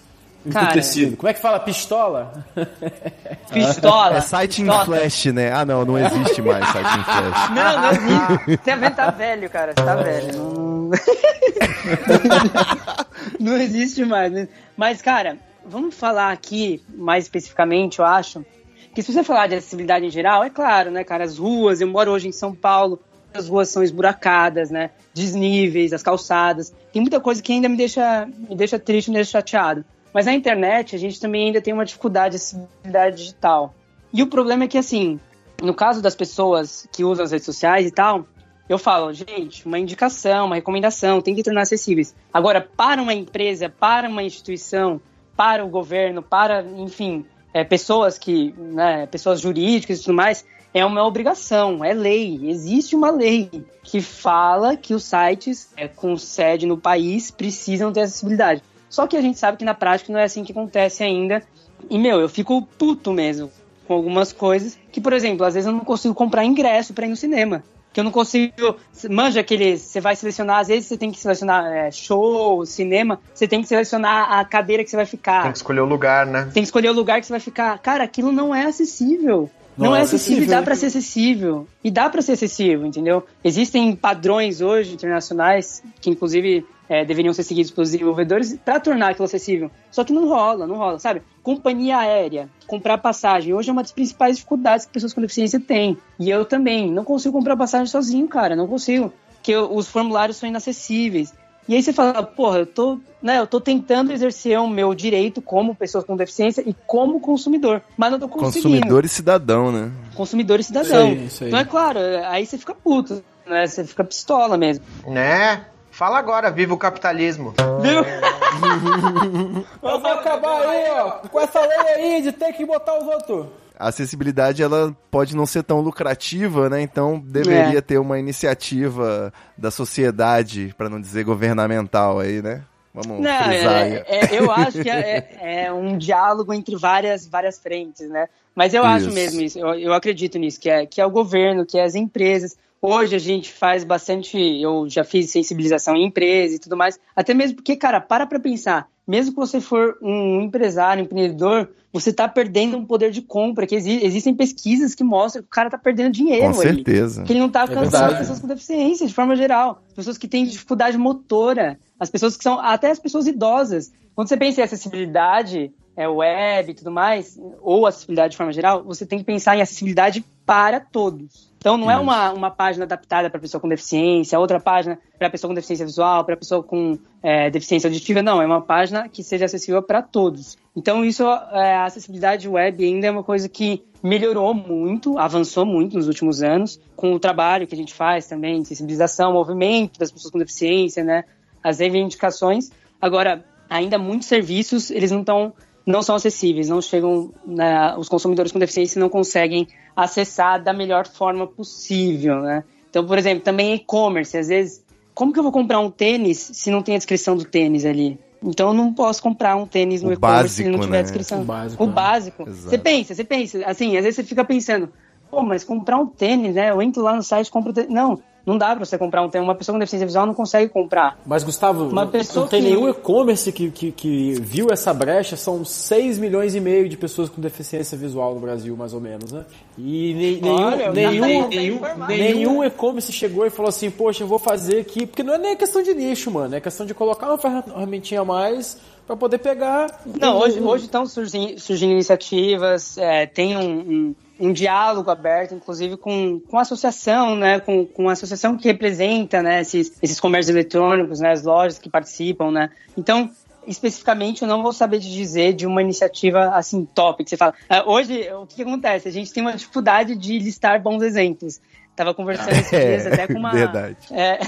Cara, 0.51 0.65
emputecido? 0.65 1.17
Como 1.17 1.29
é 1.29 1.33
que 1.33 1.41
fala? 1.41 1.59
Pistola? 1.59 2.45
Pistola. 3.51 4.17
É 4.17 4.21
site 4.21 4.61
em 4.61 4.65
flash, 4.65 5.25
né? 5.25 5.51
Ah, 5.51 5.65
não, 5.65 5.83
não 5.83 5.97
existe 5.97 6.41
mais 6.41 6.67
site 6.69 6.99
em 6.99 7.03
flash. 7.03 7.49
Não, 7.49 7.81
não 7.81 7.91
existe. 7.91 8.63
Você 8.63 8.75
vê, 8.75 8.89
tá 8.91 9.11
velho, 9.11 9.49
cara. 9.49 9.73
Você 9.75 9.83
tá 9.83 9.95
velho. 9.95 10.37
Não, 10.37 10.76
não 13.39 13.57
existe 13.57 14.03
mais. 14.05 14.31
né? 14.31 14.47
Mas, 14.75 15.01
cara, 15.01 15.37
vamos 15.65 15.95
falar 15.95 16.31
aqui 16.31 16.81
mais 16.89 17.25
especificamente, 17.25 17.99
eu 17.99 18.05
acho. 18.05 18.45
Que 18.93 19.03
se 19.03 19.13
você 19.13 19.23
falar 19.23 19.47
de 19.47 19.55
acessibilidade 19.55 20.05
em 20.05 20.09
geral, 20.09 20.43
é 20.43 20.49
claro, 20.49 20.89
né, 20.89 21.03
cara? 21.03 21.23
As 21.23 21.37
ruas, 21.37 21.81
eu 21.81 21.87
moro 21.87 22.11
hoje 22.11 22.27
em 22.27 22.31
São 22.31 22.55
Paulo, 22.55 22.99
as 23.33 23.47
ruas 23.47 23.69
são 23.69 23.83
esburacadas, 23.83 24.71
né? 24.71 24.89
Desníveis, 25.13 25.93
as 25.93 26.01
calçadas. 26.01 26.73
Tem 26.91 27.01
muita 27.01 27.19
coisa 27.19 27.41
que 27.41 27.53
ainda 27.53 27.69
me 27.69 27.77
deixa, 27.77 28.25
me 28.25 28.55
deixa 28.55 28.79
triste, 28.79 29.09
me 29.09 29.15
deixa 29.15 29.31
chateado. 29.31 29.85
Mas 30.13 30.25
na 30.25 30.33
internet 30.33 30.95
a 30.95 30.99
gente 30.99 31.19
também 31.19 31.47
ainda 31.47 31.61
tem 31.61 31.73
uma 31.73 31.85
dificuldade 31.85 32.31
de 32.31 32.37
acessibilidade 32.37 33.17
digital. 33.17 33.75
E 34.11 34.23
o 34.23 34.27
problema 34.27 34.63
é 34.63 34.67
que, 34.67 34.77
assim, 34.77 35.19
no 35.61 35.73
caso 35.73 36.01
das 36.01 36.15
pessoas 36.15 36.87
que 36.91 37.03
usam 37.03 37.25
as 37.25 37.31
redes 37.31 37.45
sociais 37.45 37.87
e 37.87 37.91
tal, 37.91 38.25
eu 38.69 38.77
falo, 38.77 39.13
gente, 39.13 39.65
uma 39.65 39.79
indicação, 39.79 40.47
uma 40.47 40.55
recomendação, 40.55 41.21
tem 41.21 41.33
que 41.33 41.43
tornar 41.43 41.61
acessíveis. 41.61 42.15
Agora, 42.33 42.61
para 42.61 43.01
uma 43.01 43.13
empresa, 43.13 43.69
para 43.69 44.09
uma 44.09 44.23
instituição, 44.23 44.99
para 45.35 45.63
o 45.63 45.69
governo, 45.69 46.21
para, 46.21 46.63
enfim, 46.77 47.25
é, 47.53 47.63
pessoas 47.63 48.17
que, 48.17 48.53
né, 48.57 49.05
pessoas 49.07 49.39
jurídicas 49.39 49.99
e 49.99 50.03
tudo 50.03 50.15
mais, 50.15 50.45
é 50.73 50.85
uma 50.85 51.05
obrigação, 51.05 51.83
é 51.83 51.93
lei. 51.93 52.39
Existe 52.43 52.95
uma 52.95 53.09
lei 53.09 53.49
que 53.83 54.01
fala 54.01 54.75
que 54.75 54.93
os 54.93 55.03
sites 55.03 55.71
é, 55.77 55.87
com 55.87 56.17
sede 56.17 56.65
no 56.65 56.77
país 56.77 57.31
precisam 57.31 57.91
ter 57.91 58.01
acessibilidade. 58.01 58.61
Só 58.89 59.07
que 59.07 59.17
a 59.17 59.21
gente 59.21 59.39
sabe 59.39 59.57
que 59.57 59.65
na 59.65 59.73
prática 59.73 60.11
não 60.11 60.19
é 60.19 60.23
assim 60.23 60.43
que 60.43 60.51
acontece 60.51 61.03
ainda. 61.03 61.41
E, 61.89 61.97
meu, 61.97 62.19
eu 62.19 62.29
fico 62.29 62.61
puto 62.77 63.11
mesmo 63.11 63.49
com 63.87 63.93
algumas 63.93 64.33
coisas. 64.33 64.77
Que, 64.91 64.99
por 64.99 65.13
exemplo, 65.13 65.45
às 65.45 65.53
vezes 65.53 65.67
eu 65.67 65.73
não 65.73 65.85
consigo 65.85 66.13
comprar 66.13 66.43
ingresso 66.43 66.93
para 66.93 67.05
ir 67.05 67.09
no 67.09 67.15
cinema. 67.15 67.63
Que 67.97 68.01
eu 68.01 68.03
não 68.03 68.11
consigo. 68.11 68.75
Manja 69.09 69.39
aquele. 69.39 69.75
Você 69.75 69.99
vai 69.99 70.15
selecionar, 70.15 70.59
às 70.59 70.67
vezes 70.67 70.85
você 70.85 70.95
tem 70.95 71.11
que 71.11 71.19
selecionar 71.19 71.65
é, 71.65 71.89
show, 71.89 72.63
cinema, 72.63 73.19
você 73.33 73.47
tem 73.47 73.59
que 73.59 73.67
selecionar 73.67 74.33
a 74.33 74.45
cadeira 74.45 74.83
que 74.83 74.89
você 74.91 74.95
vai 74.95 75.07
ficar. 75.07 75.41
Tem 75.41 75.51
que 75.51 75.57
escolher 75.57 75.79
o 75.79 75.85
lugar, 75.85 76.27
né? 76.27 76.43
Tem 76.53 76.61
que 76.61 76.67
escolher 76.67 76.89
o 76.89 76.93
lugar 76.93 77.19
que 77.19 77.25
você 77.25 77.33
vai 77.33 77.39
ficar. 77.39 77.75
Cara, 77.79 78.03
aquilo 78.03 78.31
não 78.31 78.53
é 78.53 78.65
acessível. 78.65 79.49
Não, 79.77 79.87
Não 79.87 79.95
é 79.95 79.99
é 79.99 80.01
acessível 80.01 80.37
e 80.39 80.45
acessível. 80.45 80.57
dá 80.59 80.63
pra 80.63 80.75
ser 80.75 80.85
acessível. 80.87 81.67
E 81.83 81.91
dá 81.91 82.09
pra 82.09 82.21
ser 82.21 82.31
acessível, 82.33 82.85
entendeu? 82.85 83.23
Existem 83.43 83.95
padrões 83.95 84.59
hoje 84.61 84.93
internacionais 84.93 85.83
que, 86.01 86.09
inclusive, 86.09 86.65
é, 86.89 87.05
deveriam 87.05 87.33
ser 87.33 87.43
seguidos 87.43 87.71
pelos 87.71 87.91
desenvolvedores 87.91 88.57
para 88.65 88.79
tornar 88.79 89.09
aquilo 89.11 89.25
acessível. 89.25 89.69
Só 89.91 90.03
que 90.03 90.11
não 90.13 90.27
rola, 90.27 90.65
não 90.65 90.77
rola, 90.77 90.97
sabe? 90.99 91.21
Companhia 91.43 91.97
aérea, 91.99 92.49
comprar 92.65 92.97
passagem. 92.97 93.53
Hoje 93.53 93.69
é 93.69 93.73
uma 93.73 93.83
das 93.83 93.91
principais 93.91 94.37
dificuldades 94.37 94.85
que 94.85 94.91
pessoas 94.93 95.13
com 95.13 95.21
deficiência 95.21 95.59
têm. 95.59 95.97
E 96.19 96.29
eu 96.29 96.43
também. 96.45 96.89
Não 96.91 97.03
consigo 97.03 97.37
comprar 97.37 97.55
passagem 97.55 97.87
sozinho, 97.87 98.27
cara. 98.27 98.55
Não 98.55 98.67
consigo. 98.67 99.13
Porque 99.35 99.55
os 99.55 99.87
formulários 99.87 100.37
são 100.37 100.49
inacessíveis. 100.49 101.33
E 101.67 101.75
aí 101.75 101.83
você 101.83 101.91
fala, 101.91 102.23
porra, 102.23 102.59
eu 102.59 102.65
tô, 102.65 102.97
né, 103.21 103.39
eu 103.39 103.47
tô 103.47 103.59
tentando 103.59 104.13
exercer 104.13 104.57
o 104.59 104.67
meu 104.67 104.93
direito 104.93 105.41
como 105.41 105.75
pessoa 105.75 106.03
com 106.03 106.15
deficiência 106.15 106.63
e 106.65 106.73
como 106.85 107.19
consumidor, 107.19 107.81
mas 107.97 108.11
não 108.11 108.19
tô 108.19 108.29
conseguindo 108.29 108.69
Consumidor 108.69 109.05
e 109.05 109.09
cidadão, 109.09 109.71
né? 109.71 109.91
consumidor 110.15 110.59
e 110.59 110.63
cidadão. 110.63 111.11
Isso 111.11 111.19
aí, 111.19 111.25
isso 111.25 111.43
aí. 111.43 111.49
Então 111.49 111.59
é 111.59 111.65
claro, 111.65 111.99
aí 112.25 112.45
você 112.45 112.57
fica 112.57 112.73
puto, 112.73 113.23
né? 113.45 113.67
Você 113.67 113.83
fica 113.83 114.03
pistola 114.03 114.57
mesmo. 114.57 114.83
Né? 115.05 115.65
Fala 115.91 116.19
agora, 116.19 116.51
viva 116.51 116.73
o 116.73 116.77
capitalismo. 116.77 117.53
Viu? 117.81 118.01
Mas 119.81 120.01
vai 120.01 120.11
acabar 120.13 120.67
aí, 120.67 120.89
ó, 120.91 121.11
com 121.27 121.39
essa 121.39 121.59
lei 121.59 121.79
aí 121.95 122.21
de 122.21 122.31
ter 122.31 122.53
que 122.53 122.65
botar 122.65 122.97
os 122.99 123.07
outros. 123.07 123.47
A 123.79 123.89
acessibilidade 123.89 124.63
ela 124.63 124.95
pode 125.11 125.35
não 125.35 125.45
ser 125.45 125.63
tão 125.63 125.79
lucrativa, 125.81 126.69
né? 126.69 126.81
Então 126.81 127.19
deveria 127.19 127.77
É. 127.77 127.81
ter 127.81 127.97
uma 127.99 128.17
iniciativa 128.19 129.31
da 129.57 129.69
sociedade, 129.69 130.73
para 130.77 130.89
não 130.89 130.99
dizer 130.99 131.23
governamental 131.23 132.19
aí, 132.19 132.41
né? 132.41 132.63
Vamos 132.93 133.21
Não, 133.21 133.29
aí. 133.29 133.93
é, 133.93 134.05
é- 134.07 134.39
eu 134.39 134.49
acho 134.49 134.81
que 134.81 134.89
é, 134.89 135.27
é- 135.39 135.65
é 135.65 135.71
um 135.73 135.95
diálogo 135.97 136.51
entre 136.51 136.75
várias, 136.75 137.27
várias 137.27 137.59
frentes, 137.59 138.09
né? 138.09 138.27
Mas 138.55 138.73
eu 138.73 138.83
acho 138.83 139.05
Isso. 139.05 139.13
mesmo 139.13 139.41
isso, 139.41 139.59
eu, 139.59 139.67
eu 139.75 139.93
acredito 139.93 140.39
nisso, 140.39 140.59
que 140.59 140.67
é, 140.67 140.85
que 140.87 140.99
é 140.99 141.05
o 141.05 141.11
governo, 141.11 141.63
que 141.63 141.77
é 141.77 141.83
as 141.83 141.93
empresas. 141.93 142.57
Hoje 142.81 143.15
a 143.15 143.19
gente 143.19 143.51
faz 143.53 143.83
bastante, 143.83 144.37
eu 144.61 144.87
já 144.89 145.03
fiz 145.03 145.29
sensibilização 145.29 145.95
em 145.95 146.05
empresa 146.07 146.55
e 146.55 146.59
tudo 146.59 146.75
mais, 146.75 146.99
até 147.15 147.35
mesmo 147.35 147.57
porque, 147.57 147.75
cara, 147.75 148.01
para 148.01 148.25
pra 148.25 148.39
pensar, 148.39 148.87
mesmo 149.07 149.31
que 149.33 149.39
você 149.39 149.61
for 149.61 149.97
um 150.01 150.41
empresário, 150.41 151.01
um 151.01 151.05
empreendedor, 151.05 151.69
você 151.93 152.11
tá 152.11 152.27
perdendo 152.27 152.77
um 152.77 152.85
poder 152.85 153.09
de 153.11 153.21
compra, 153.21 153.65
que 153.65 153.73
exi- 153.75 154.03
existem 154.03 154.35
pesquisas 154.35 154.93
que 154.93 155.03
mostram 155.03 155.41
que 155.41 155.47
o 155.47 155.51
cara 155.51 155.69
tá 155.69 155.77
perdendo 155.77 156.11
dinheiro 156.11 156.47
Com 156.47 156.53
certeza. 156.53 157.23
que 157.23 157.31
ele 157.33 157.39
não 157.39 157.49
tá 157.49 157.61
alcançando 157.61 157.89
verdade. 157.91 158.13
as 158.13 158.19
pessoas 158.19 158.39
com 158.39 158.47
deficiência, 158.47 159.07
de 159.07 159.13
forma 159.13 159.35
geral. 159.35 159.81
As 159.87 159.93
pessoas 159.93 160.17
que 160.17 160.27
têm 160.27 160.45
dificuldade 160.45 160.97
motora, 160.97 161.79
as 161.99 162.09
pessoas 162.09 162.35
que 162.35 162.43
são, 162.43 162.59
até 162.59 162.91
as 162.91 162.99
pessoas 162.99 163.25
idosas. 163.27 163.91
Quando 164.13 164.27
você 164.27 164.35
pensa 164.37 164.59
em 164.61 164.63
acessibilidade, 164.63 165.71
é, 165.97 166.07
web 166.07 166.71
e 166.71 166.73
tudo 166.75 166.91
mais, 166.91 167.39
ou 167.59 167.87
acessibilidade 167.87 168.31
de 168.31 168.37
forma 168.37 168.53
geral, 168.53 168.83
você 168.83 169.03
tem 169.03 169.17
que 169.17 169.25
pensar 169.25 169.57
em 169.57 169.61
acessibilidade 169.61 170.23
para 170.45 170.79
todos. 170.79 171.51
Então 171.57 171.75
não 171.75 171.89
é 171.89 171.97
uma, 171.97 172.31
uma 172.31 172.51
página 172.51 172.85
adaptada 172.85 173.29
para 173.31 173.39
pessoa 173.39 173.59
com 173.59 173.67
deficiência, 173.67 174.39
outra 174.39 174.59
página 174.59 174.99
para 175.17 175.29
pessoa 175.29 175.49
com 175.49 175.55
deficiência 175.55 175.85
visual, 175.85 176.23
para 176.23 176.37
pessoa 176.37 176.61
com 176.61 176.99
é, 177.21 177.49
deficiência 177.49 177.87
auditiva, 177.87 178.21
não, 178.21 178.39
é 178.39 178.45
uma 178.45 178.61
página 178.61 179.09
que 179.09 179.23
seja 179.23 179.45
acessível 179.45 179.81
para 179.81 180.03
todos. 180.03 180.55
Então 180.75 181.03
isso, 181.03 181.23
é, 181.23 181.73
a 181.73 181.85
acessibilidade 181.85 182.47
web 182.47 182.85
ainda 182.85 183.07
é 183.07 183.11
uma 183.11 183.23
coisa 183.23 183.49
que 183.49 183.83
melhorou 184.03 184.53
muito, 184.53 185.17
avançou 185.17 185.65
muito 185.65 185.97
nos 185.97 186.07
últimos 186.07 186.43
anos, 186.43 186.79
com 186.95 187.11
o 187.13 187.19
trabalho 187.19 187.65
que 187.65 187.73
a 187.73 187.77
gente 187.77 187.93
faz 187.93 188.27
também, 188.27 188.61
de 188.61 188.67
sensibilização, 188.67 189.33
movimento 189.33 189.97
das 189.97 190.11
pessoas 190.11 190.31
com 190.31 190.37
deficiência, 190.37 191.03
né, 191.03 191.23
as 191.63 191.79
reivindicações. 191.79 192.69
Agora, 193.01 193.43
ainda 193.67 193.97
muitos 193.97 194.27
serviços, 194.27 194.91
eles 194.91 195.11
não 195.11 195.21
estão 195.21 195.53
não 195.87 196.01
são 196.01 196.15
acessíveis, 196.15 196.67
não 196.67 196.81
chegam, 196.81 197.31
né, 197.45 197.95
os 197.97 198.09
consumidores 198.09 198.51
com 198.51 198.59
deficiência 198.59 198.99
não 198.99 199.07
conseguem 199.07 199.65
acessar 199.95 200.61
da 200.61 200.73
melhor 200.73 201.07
forma 201.07 201.47
possível, 201.47 202.41
né? 202.41 202.65
Então, 202.89 203.05
por 203.05 203.17
exemplo, 203.17 203.41
também 203.41 203.73
e-commerce, 203.73 204.37
às 204.37 204.49
vezes, 204.49 204.83
como 205.15 205.31
que 205.31 205.39
eu 205.39 205.43
vou 205.43 205.51
comprar 205.51 205.79
um 205.79 205.89
tênis 205.89 206.37
se 206.53 206.69
não 206.69 206.83
tem 206.83 206.95
a 206.95 206.97
descrição 206.97 207.37
do 207.37 207.45
tênis 207.45 207.85
ali? 207.85 208.19
Então 208.43 208.67
eu 208.67 208.73
não 208.73 208.93
posso 208.93 209.23
comprar 209.23 209.55
um 209.55 209.65
tênis 209.65 210.03
no 210.03 210.09
O 210.09 210.13
e-commerce 210.13 210.55
se 210.55 210.63
não 210.65 210.77
tiver 210.79 210.91
né? 210.91 210.99
a 210.99 211.03
descrição. 211.03 211.41
O 211.41 211.45
básico, 211.45 211.83
O 211.83 211.87
né? 211.87 211.93
básico. 211.93 212.43
Exato. 212.43 212.69
Você 212.69 212.77
pensa, 212.77 213.15
você 213.15 213.23
pensa, 213.23 213.65
assim, 213.65 213.97
às 213.97 214.03
vezes 214.03 214.15
você 214.17 214.23
fica 214.23 214.43
pensando, 214.43 214.89
pô, 215.31 215.41
mas 215.41 215.63
comprar 215.63 215.97
um 215.97 216.05
tênis, 216.05 216.53
né? 216.53 216.69
Eu 216.69 216.81
entro 216.81 217.01
lá 217.01 217.15
no 217.15 217.23
site 217.23 217.47
e 217.47 217.51
compro 217.51 217.73
tênis. 217.73 217.89
Não, 217.89 218.19
não 218.47 218.57
dá 218.57 218.75
pra 218.75 218.83
você 218.85 218.97
comprar 218.97 219.21
um 219.21 219.29
tênis. 219.29 219.45
Uma 219.47 219.53
pessoa 219.53 219.75
com 219.75 219.79
deficiência 219.79 220.07
visual 220.07 220.25
não 220.25 220.33
consegue 220.33 220.69
comprar. 220.71 221.19
Mas, 221.25 221.43
Gustavo, 221.43 221.89
Uma 221.89 222.05
não- 222.05 222.11
pessoa 222.11 222.45
não 222.45 222.49
tem 222.49 222.63
que- 222.63 222.69
nenhum 222.69 222.89
e-commerce 222.89 223.51
que, 223.51 223.69
que, 223.69 223.91
que 223.91 224.33
viu 224.41 224.67
essa 224.71 224.93
brecha. 224.93 225.35
São 225.35 225.63
6 225.65 226.17
milhões 226.17 226.55
e 226.55 226.59
meio 226.59 226.87
de 226.87 226.95
pessoas 226.97 227.27
com 227.29 227.39
deficiência 227.41 227.97
visual 227.97 228.33
no 228.33 228.39
Brasil, 228.39 228.75
mais 228.77 228.93
ou 228.93 229.01
menos, 229.01 229.31
né? 229.31 229.43
E 229.77 230.13
ne- 230.13 230.41
nenhum, 230.41 230.55
Olha, 230.65 230.91
nenhum, 230.91 231.47
nenhum, 231.49 231.79
nenhum 232.07 232.63
e-commerce 232.63 233.11
chegou 233.11 233.45
e 233.45 233.49
falou 233.49 233.69
assim, 233.69 233.91
poxa, 233.91 234.23
eu 234.23 234.27
vou 234.27 234.39
fazer 234.39 234.79
aqui... 234.79 235.05
Porque 235.05 235.21
não 235.23 235.33
é 235.33 235.37
nem 235.37 235.55
questão 235.55 235.83
de 235.83 235.93
nicho, 235.93 236.31
mano. 236.31 236.55
É 236.55 236.59
questão 236.61 236.85
de 236.85 236.93
colocar 236.93 237.27
uma 237.27 237.37
ferramentinha 237.37 238.21
a 238.21 238.25
mais 238.25 238.77
pra 239.07 239.15
poder 239.15 239.37
pegar... 239.37 240.01
Não, 240.19 240.37
hoje, 240.37 240.59
hoje 240.59 240.85
estão 240.85 241.05
surgindo, 241.05 241.57
surgindo 241.59 241.93
iniciativas, 241.93 242.97
é, 242.97 243.25
tem 243.25 243.55
um, 243.55 243.79
um, 243.79 244.15
um 244.37 244.53
diálogo 244.53 245.09
aberto, 245.09 245.55
inclusive 245.55 245.95
com, 245.95 246.39
com 246.41 246.59
a 246.59 246.61
associação, 246.61 247.35
né, 247.35 247.61
com, 247.61 247.85
com 247.85 248.09
a 248.09 248.11
associação 248.11 248.57
que 248.57 248.67
representa, 248.67 249.41
né, 249.41 249.61
esses, 249.61 249.97
esses 250.03 250.19
comércios 250.19 250.53
eletrônicos, 250.53 251.21
né, 251.21 251.31
as 251.31 251.43
lojas 251.43 251.79
que 251.79 251.89
participam, 251.89 252.51
né. 252.51 252.69
Então, 252.97 253.31
especificamente, 253.65 254.41
eu 254.41 254.47
não 254.47 254.61
vou 254.61 254.73
saber 254.73 254.99
te 254.99 255.09
dizer 255.09 255.53
de 255.53 255.65
uma 255.65 255.81
iniciativa, 255.81 256.49
assim, 256.49 256.85
top, 256.85 257.23
que 257.23 257.29
você 257.29 257.37
fala. 257.37 257.53
Ah, 257.69 257.83
hoje, 257.89 258.29
o 258.33 258.45
que 258.45 258.61
acontece? 258.61 259.07
A 259.07 259.11
gente 259.11 259.31
tem 259.31 259.41
uma 259.41 259.53
dificuldade 259.53 260.15
de 260.15 260.37
listar 260.39 260.81
bons 260.81 261.01
exemplos. 261.01 261.59
Tava 261.97 262.13
conversando 262.13 262.51
esses 262.51 262.69
dias 262.69 263.07
até 263.07 263.25
com 263.25 263.39
uma... 263.39 263.51
verdade. 263.51 263.97
É, 264.11 264.39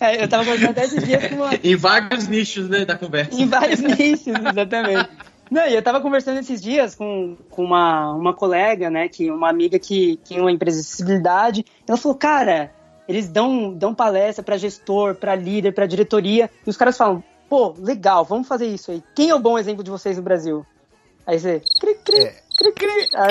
é, 0.00 0.24
eu 0.24 0.26
tava 0.26 0.42
conversando 0.42 0.70
até 0.70 0.84
esses 0.84 1.04
dias 1.04 1.28
com 1.28 1.34
uma, 1.36 1.50
Em 1.62 1.76
vários 1.76 2.26
nichos 2.26 2.66
né, 2.66 2.86
da 2.86 2.96
conversa. 2.96 3.38
em 3.38 3.46
vários 3.46 3.80
nichos, 3.80 4.34
exatamente. 4.34 5.10
Não, 5.50 5.68
e 5.68 5.74
eu 5.74 5.82
tava 5.82 6.00
conversando 6.00 6.40
esses 6.40 6.62
dias 6.62 6.94
com, 6.94 7.36
com 7.50 7.62
uma, 7.62 8.14
uma 8.14 8.32
colega, 8.32 8.88
né, 8.88 9.06
que 9.06 9.30
uma 9.30 9.50
amiga 9.50 9.78
que 9.78 10.16
que 10.16 10.30
tem 10.30 10.40
uma 10.40 10.50
empresa 10.50 10.78
de 10.78 10.86
acessibilidade. 10.86 11.62
Ela 11.86 11.98
falou, 11.98 12.16
cara, 12.16 12.72
eles 13.06 13.28
dão, 13.28 13.74
dão 13.74 13.94
palestra 13.94 14.42
pra 14.42 14.56
gestor, 14.56 15.14
pra 15.14 15.34
líder, 15.34 15.72
pra 15.72 15.84
diretoria, 15.84 16.48
e 16.66 16.70
os 16.70 16.76
caras 16.78 16.96
falam, 16.96 17.22
pô, 17.50 17.74
legal, 17.78 18.24
vamos 18.24 18.48
fazer 18.48 18.64
isso 18.64 18.90
aí. 18.90 19.02
Quem 19.14 19.28
é 19.28 19.34
o 19.34 19.38
bom 19.38 19.58
exemplo 19.58 19.84
de 19.84 19.90
vocês 19.90 20.16
no 20.16 20.22
Brasil? 20.22 20.64
Aí 21.26 21.38
você, 21.38 21.60
cri, 21.78 21.96
cri, 22.02 22.32
cri, 22.56 22.72
cri. 22.72 23.08
Ah, 23.14 23.28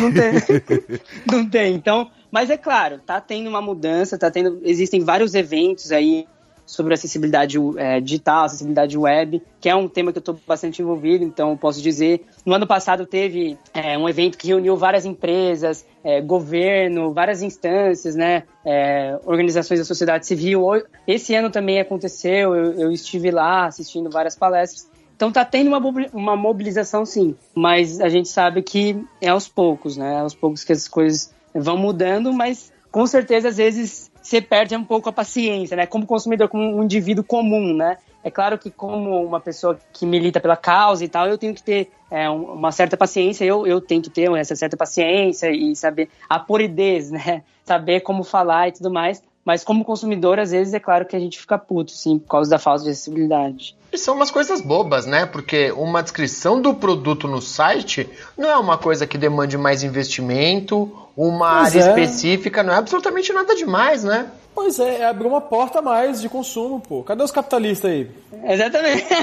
não 0.00 0.12
tem. 0.12 1.00
não 1.30 1.48
tem. 1.48 1.74
Então, 1.76 2.10
mas 2.30 2.50
é 2.50 2.56
claro, 2.56 2.98
tá 2.98 3.20
tendo 3.20 3.48
uma 3.48 3.60
mudança, 3.60 4.18
tá 4.18 4.30
tendo, 4.30 4.60
existem 4.62 5.00
vários 5.00 5.34
eventos 5.34 5.92
aí 5.92 6.26
sobre 6.70 6.94
acessibilidade 6.94 7.58
é, 7.76 8.00
digital, 8.00 8.44
acessibilidade 8.44 8.96
web, 8.96 9.42
que 9.60 9.68
é 9.68 9.74
um 9.74 9.88
tema 9.88 10.12
que 10.12 10.18
eu 10.18 10.20
estou 10.20 10.38
bastante 10.46 10.80
envolvido, 10.80 11.24
então 11.24 11.56
posso 11.56 11.82
dizer. 11.82 12.24
No 12.46 12.54
ano 12.54 12.66
passado 12.66 13.04
teve 13.04 13.58
é, 13.74 13.98
um 13.98 14.08
evento 14.08 14.38
que 14.38 14.46
reuniu 14.46 14.76
várias 14.76 15.04
empresas, 15.04 15.84
é, 16.04 16.20
governo, 16.20 17.12
várias 17.12 17.42
instâncias, 17.42 18.14
né, 18.14 18.44
é, 18.64 19.18
organizações 19.24 19.80
da 19.80 19.84
sociedade 19.84 20.26
civil. 20.26 20.64
Esse 21.08 21.34
ano 21.34 21.50
também 21.50 21.80
aconteceu, 21.80 22.54
eu, 22.54 22.72
eu 22.74 22.92
estive 22.92 23.32
lá 23.32 23.66
assistindo 23.66 24.08
várias 24.08 24.36
palestras. 24.36 24.88
Então 25.16 25.32
tá 25.32 25.44
tendo 25.44 25.68
uma, 25.68 25.78
uma 26.14 26.36
mobilização 26.36 27.04
sim, 27.04 27.34
mas 27.54 28.00
a 28.00 28.08
gente 28.08 28.28
sabe 28.28 28.62
que 28.62 29.04
é 29.20 29.28
aos 29.28 29.48
poucos, 29.48 29.96
né? 29.96 30.14
É 30.14 30.20
aos 30.20 30.34
poucos 30.34 30.64
que 30.64 30.72
as 30.72 30.88
coisas 30.88 31.34
vão 31.54 31.76
mudando, 31.76 32.32
mas 32.32 32.72
com 32.90 33.06
certeza 33.06 33.48
às 33.48 33.56
vezes 33.56 34.10
você 34.20 34.40
perde 34.40 34.76
um 34.76 34.84
pouco 34.84 35.08
a 35.08 35.12
paciência, 35.12 35.76
né? 35.76 35.86
Como 35.86 36.06
consumidor, 36.06 36.48
como 36.48 36.62
um 36.62 36.82
indivíduo 36.82 37.24
comum, 37.24 37.74
né? 37.74 37.96
É 38.22 38.30
claro 38.30 38.58
que 38.58 38.70
como 38.70 39.24
uma 39.24 39.40
pessoa 39.40 39.78
que 39.92 40.04
milita 40.04 40.40
pela 40.40 40.56
causa 40.56 41.02
e 41.04 41.08
tal, 41.08 41.26
eu 41.26 41.38
tenho 41.38 41.54
que 41.54 41.62
ter 41.62 41.90
é, 42.10 42.28
um- 42.28 42.52
uma 42.52 42.70
certa 42.72 42.96
paciência, 42.96 43.44
eu, 43.44 43.66
eu 43.66 43.80
tento 43.80 44.10
ter 44.10 44.30
essa 44.36 44.54
certa 44.56 44.76
paciência 44.76 45.50
e 45.50 45.74
saber 45.76 46.08
a 46.28 46.38
polidez, 46.38 47.10
né? 47.10 47.42
Saber 47.64 48.00
como 48.00 48.24
falar 48.24 48.68
e 48.68 48.72
tudo 48.72 48.90
mais, 48.90 49.22
Mas 49.44 49.62
como 49.64 49.84
consumidor, 49.84 50.38
às 50.38 50.50
vezes, 50.50 50.74
é 50.74 50.80
claro 50.80 51.06
que 51.06 51.16
a 51.16 51.18
gente 51.20 51.38
fica 51.38 51.56
puto, 51.56 51.92
sim, 51.92 52.18
por 52.18 52.28
causa 52.28 52.50
da 52.50 52.58
falta 52.58 52.84
de 52.84 52.90
acessibilidade. 52.90 53.74
E 53.92 53.98
são 53.98 54.14
umas 54.14 54.30
coisas 54.30 54.60
bobas, 54.60 55.04
né? 55.04 55.26
Porque 55.26 55.72
uma 55.72 56.02
descrição 56.02 56.60
do 56.60 56.74
produto 56.74 57.26
no 57.26 57.42
site 57.42 58.08
não 58.38 58.48
é 58.48 58.56
uma 58.56 58.78
coisa 58.78 59.06
que 59.06 59.18
demande 59.18 59.58
mais 59.58 59.82
investimento, 59.82 60.90
uma 61.16 61.48
área 61.62 61.80
é. 61.80 61.88
específica, 61.88 62.62
não 62.62 62.72
é 62.72 62.76
absolutamente 62.76 63.32
nada 63.32 63.54
demais, 63.54 64.04
né? 64.04 64.30
Pois 64.54 64.78
é, 64.78 65.00
é 65.00 65.06
abrir 65.06 65.26
uma 65.26 65.40
porta 65.40 65.78
a 65.78 65.82
mais 65.82 66.20
de 66.20 66.28
consumo, 66.28 66.80
pô. 66.80 67.02
Cadê 67.02 67.22
os 67.22 67.30
capitalistas 67.30 67.90
aí? 67.90 68.10
Exatamente. 68.44 69.06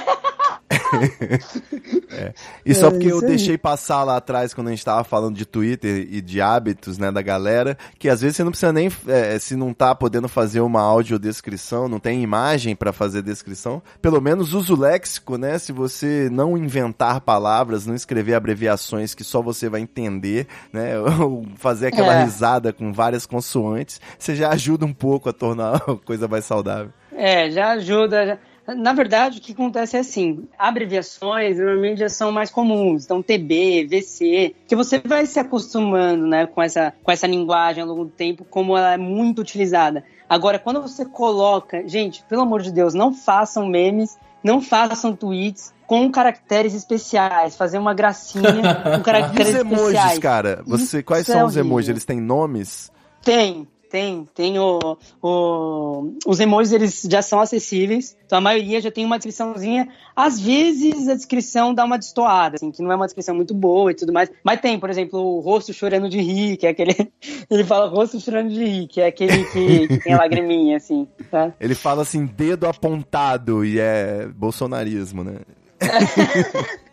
E 2.65 2.73
só 2.73 2.87
É, 2.87 2.91
porque 2.91 3.11
eu 3.11 3.19
aí. 3.19 3.25
deixei 3.27 3.57
passar 3.57 4.03
lá 4.03 4.17
atrás, 4.17 4.53
quando 4.53 4.67
a 4.67 4.69
gente 4.71 4.83
tava 4.83 5.03
falando 5.03 5.35
de 5.35 5.45
Twitter 5.45 6.07
e 6.09 6.21
de 6.21 6.41
hábitos, 6.41 6.97
né, 6.97 7.11
da 7.11 7.21
galera, 7.21 7.77
que 7.99 8.09
às 8.09 8.21
vezes 8.21 8.37
você 8.37 8.43
não 8.43 8.51
precisa 8.51 8.71
nem, 8.73 8.89
é, 9.07 9.37
se 9.39 9.55
não 9.55 9.73
tá 9.73 9.93
podendo 9.93 10.27
fazer 10.27 10.61
uma 10.61 10.81
audiodescrição, 10.81 11.87
não 11.87 11.99
tem 11.99 12.21
imagem 12.23 12.75
pra 12.75 12.91
fazer 12.93 13.21
descrição, 13.21 13.81
pelo 14.01 14.21
menos 14.21 14.53
usa 14.53 14.73
o 14.73 14.79
léxico, 14.79 15.37
né, 15.37 15.57
se 15.59 15.71
você 15.71 16.29
não 16.31 16.57
inventar 16.57 17.21
palavras, 17.21 17.85
não 17.85 17.95
escrever 17.95 18.33
abreviações 18.33 19.13
que 19.13 19.23
só 19.23 19.41
você 19.41 19.69
vai 19.69 19.81
entender, 19.81 20.47
né, 20.71 20.97
ou 21.21 21.45
fazer 21.57 21.87
aquela 21.87 22.13
É. 22.15 22.23
risada 22.23 22.71
com 22.73 22.91
várias 22.93 23.25
consoantes, 23.25 23.99
você 24.17 24.35
já 24.35 24.49
ajuda 24.49 24.85
um 24.85 24.93
pouco 24.93 25.16
a 25.29 25.33
tornar 25.33 25.75
a 25.87 25.95
coisa 25.95 26.27
mais 26.27 26.45
saudável. 26.45 26.91
É, 27.15 27.49
já 27.49 27.71
ajuda. 27.71 28.25
já- 28.67 28.75
Na 28.75 28.93
verdade, 28.93 29.39
o 29.39 29.41
que 29.41 29.53
acontece 29.53 29.97
é 29.97 29.99
assim: 30.01 30.47
abreviações 30.57 31.57
normalmente 31.57 31.99
já 31.99 32.09
são 32.09 32.31
mais 32.31 32.49
comuns. 32.51 33.05
Então, 33.05 33.21
TB, 33.21 33.87
VC, 33.89 34.55
que 34.67 34.75
você 34.75 34.99
vai 34.99 35.25
se 35.25 35.39
acostumando 35.39 36.27
né, 36.27 36.45
com, 36.45 36.61
essa, 36.61 36.93
com 37.03 37.11
essa 37.11 37.25
linguagem 37.27 37.81
ao 37.81 37.89
longo 37.89 38.05
do 38.05 38.11
tempo, 38.11 38.45
como 38.45 38.77
ela 38.77 38.93
é 38.93 38.97
muito 38.97 39.39
utilizada. 39.41 40.03
Agora, 40.29 40.59
quando 40.59 40.81
você 40.81 41.05
coloca. 41.05 41.87
Gente, 41.87 42.23
pelo 42.29 42.41
amor 42.41 42.61
de 42.61 42.71
Deus, 42.71 42.93
não 42.93 43.13
façam 43.13 43.65
memes, 43.67 44.17
não 44.43 44.61
façam 44.61 45.15
tweets 45.15 45.73
com 45.87 46.11
caracteres 46.11 46.73
especiais. 46.73 47.55
Fazer 47.55 47.77
uma 47.77 47.93
gracinha 47.93 48.75
com 48.83 48.89
E 48.91 48.97
os 48.97 49.03
caracteres 49.03 49.55
emojis, 49.55 49.87
especiais. 49.87 50.19
cara? 50.19 50.61
Você, 50.67 51.01
quais 51.01 51.25
são 51.25 51.39
é 51.39 51.45
os 51.45 51.55
emojis? 51.55 51.89
Eles 51.89 52.03
têm 52.05 52.19
nomes? 52.19 52.91
Tem, 53.23 53.65
tem. 53.89 54.27
Tem 54.35 54.59
o, 54.59 54.97
o- 55.21 56.13
Os 56.25 56.39
emojis, 56.39 56.71
eles 56.73 57.01
já 57.09 57.21
são 57.21 57.39
acessíveis. 57.39 58.15
Então 58.25 58.37
a 58.37 58.41
maioria 58.41 58.79
já 58.81 58.91
tem 58.91 59.05
uma 59.05 59.17
descriçãozinha. 59.17 59.87
Às 60.15 60.39
vezes 60.39 61.07
a 61.07 61.13
descrição 61.15 61.73
dá 61.73 61.83
uma 61.85 61.97
destoada, 61.97 62.55
assim, 62.55 62.71
que 62.71 62.81
não 62.81 62.91
é 62.91 62.95
uma 62.95 63.05
descrição 63.05 63.35
muito 63.35 63.53
boa 63.53 63.91
e 63.91 63.95
tudo 63.95 64.11
mais. 64.11 64.29
Mas 64.43 64.59
tem, 64.61 64.79
por 64.79 64.89
exemplo, 64.89 65.19
o 65.19 65.39
rosto 65.39 65.73
chorando 65.73 66.09
de 66.09 66.19
rir, 66.19 66.57
que 66.57 66.67
é 66.67 66.69
aquele. 66.69 66.93
Ele 67.49 67.63
fala 67.63 67.87
rosto 67.87 68.19
chorando 68.19 68.49
de 68.49 68.63
rir, 68.63 68.87
que 68.87 68.99
é 69.01 69.07
aquele 69.07 69.45
que, 69.45 69.87
que 69.87 69.97
tem 69.99 70.13
a 70.13 70.17
lagriminha, 70.17 70.77
assim, 70.77 71.07
tá? 71.31 71.53
Ele 71.59 71.75
fala 71.75 72.01
assim, 72.01 72.25
dedo 72.25 72.67
apontado, 72.67 73.63
e 73.63 73.79
é 73.79 74.27
bolsonarismo, 74.35 75.23
né? 75.23 75.35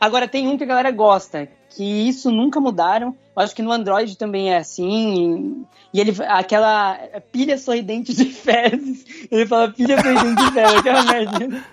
Agora 0.00 0.28
tem 0.28 0.46
um 0.48 0.56
que 0.56 0.64
a 0.64 0.66
galera 0.66 0.90
gosta, 0.90 1.48
que 1.70 1.84
isso 2.08 2.30
nunca 2.30 2.60
mudaram. 2.60 3.14
Eu 3.36 3.42
acho 3.42 3.54
que 3.54 3.62
no 3.62 3.72
Android 3.72 4.16
também 4.16 4.52
é 4.52 4.58
assim. 4.58 5.64
E 5.92 6.00
ele 6.00 6.14
aquela 6.26 6.98
pilha 7.32 7.58
sorridente 7.58 8.14
de 8.14 8.24
fezes. 8.32 9.04
Ele 9.30 9.46
fala 9.46 9.70
pilha 9.70 10.00
sorridente 10.00 10.44
de 10.44 10.52
fezes, 10.52 10.76
aquela 10.78 11.02
merda. 11.04 11.64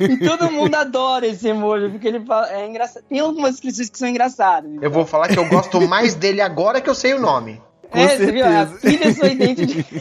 E 0.00 0.16
todo 0.18 0.50
mundo 0.52 0.74
adora 0.74 1.26
esse 1.26 1.48
emoji, 1.48 1.88
porque 1.88 2.06
ele 2.06 2.20
fala, 2.20 2.52
é 2.52 2.68
engraçado. 2.68 3.04
Tem 3.08 3.18
algumas 3.20 3.52
descrições 3.52 3.88
que 3.88 3.98
são 3.98 4.08
engraçadas. 4.08 4.70
Eu 4.80 4.90
vou 4.90 5.04
falar 5.06 5.28
que 5.28 5.38
eu 5.38 5.48
gosto 5.48 5.80
mais 5.88 6.14
dele 6.14 6.40
agora 6.40 6.80
que 6.80 6.90
eu 6.90 6.94
sei 6.94 7.14
o 7.14 7.20
nome. 7.20 7.60
Com 7.90 7.98
é, 7.98 8.16
você 8.16 8.32
viu? 8.32 8.44
A 8.44 8.66
certeza. 8.66 8.78
pilha 8.80 9.14
sorridente 9.14 9.66
de 9.66 9.84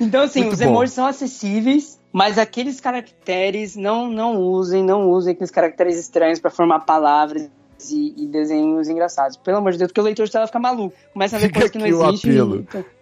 Então, 0.00 0.22
assim, 0.22 0.40
Muito 0.42 0.52
os 0.54 0.58
bom. 0.60 0.66
emojis 0.66 0.94
são 0.94 1.06
acessíveis, 1.06 1.97
mas 2.18 2.36
aqueles 2.36 2.80
caracteres 2.80 3.76
não, 3.76 4.08
não 4.10 4.38
usem, 4.40 4.82
não 4.84 5.08
usem 5.08 5.32
aqueles 5.34 5.50
caracteres 5.52 5.96
estranhos 5.96 6.40
pra 6.40 6.50
formar 6.50 6.80
palavras 6.80 7.48
e, 7.90 8.24
e 8.24 8.26
desenhos 8.26 8.88
engraçados. 8.88 9.36
Pelo 9.36 9.58
amor 9.58 9.70
de 9.70 9.78
Deus, 9.78 9.88
porque 9.92 10.00
o 10.00 10.04
leitor 10.04 10.26
de 10.26 10.32
tela 10.32 10.46
fica 10.48 10.58
maluco. 10.58 10.92
Começa 11.12 11.36
a 11.36 11.38
ver 11.38 11.46
Fica 11.46 11.60
coisa 11.60 11.72
que 11.72 11.78
não 11.78 11.86
aqui 11.86 11.94
o 11.94 12.08
existe. 12.08 12.28
apelo. 12.30 12.66
e- 12.74 12.98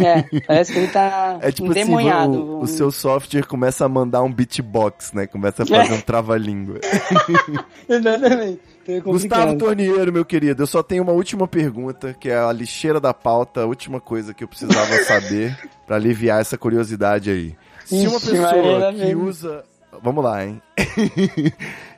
É, 0.00 0.40
parece 0.46 0.72
que 0.72 0.78
ele 0.78 0.88
tá 0.88 1.38
É 1.42 1.52
tipo 1.52 1.70
assim, 1.70 1.80
endemoniado. 1.82 2.32
o, 2.42 2.60
o 2.62 2.66
seu 2.66 2.90
software 2.90 3.46
começa 3.46 3.84
a 3.84 3.88
mandar 3.88 4.22
um 4.22 4.32
beatbox, 4.32 5.12
né? 5.12 5.26
Começa 5.26 5.62
a 5.62 5.66
fazer 5.66 5.92
É. 5.92 5.96
um 5.96 6.00
trava-língua. 6.00 6.80
Exatamente. 7.88 8.60
Então 8.82 8.94
é 8.96 9.00
Gustavo. 9.00 9.56
Torniero, 9.58 10.12
meu 10.12 10.24
querido, 10.24 10.62
eu 10.62 10.66
só 10.66 10.82
tenho 10.82 11.02
uma 11.02 11.12
última 11.12 11.46
pergunta, 11.46 12.14
que 12.18 12.28
é 12.30 12.36
a 12.36 12.52
lixeira 12.52 12.98
da 13.00 13.14
pauta, 13.14 13.62
a 13.62 13.66
última 13.66 14.00
coisa 14.00 14.34
que 14.34 14.42
eu 14.44 14.48
precisava 14.48 14.92
saber 15.04 15.56
pra 15.86 15.96
aliviar 15.96 16.40
essa 16.40 16.58
curiosidade 16.58 17.30
aí. 17.30 17.54
Se 17.84 18.06
uma 18.06 18.20
pessoa 18.20 18.92
que 18.92 19.14
usa. 19.14 19.64
Vamos 20.02 20.24
lá, 20.24 20.44
hein? 20.44 20.60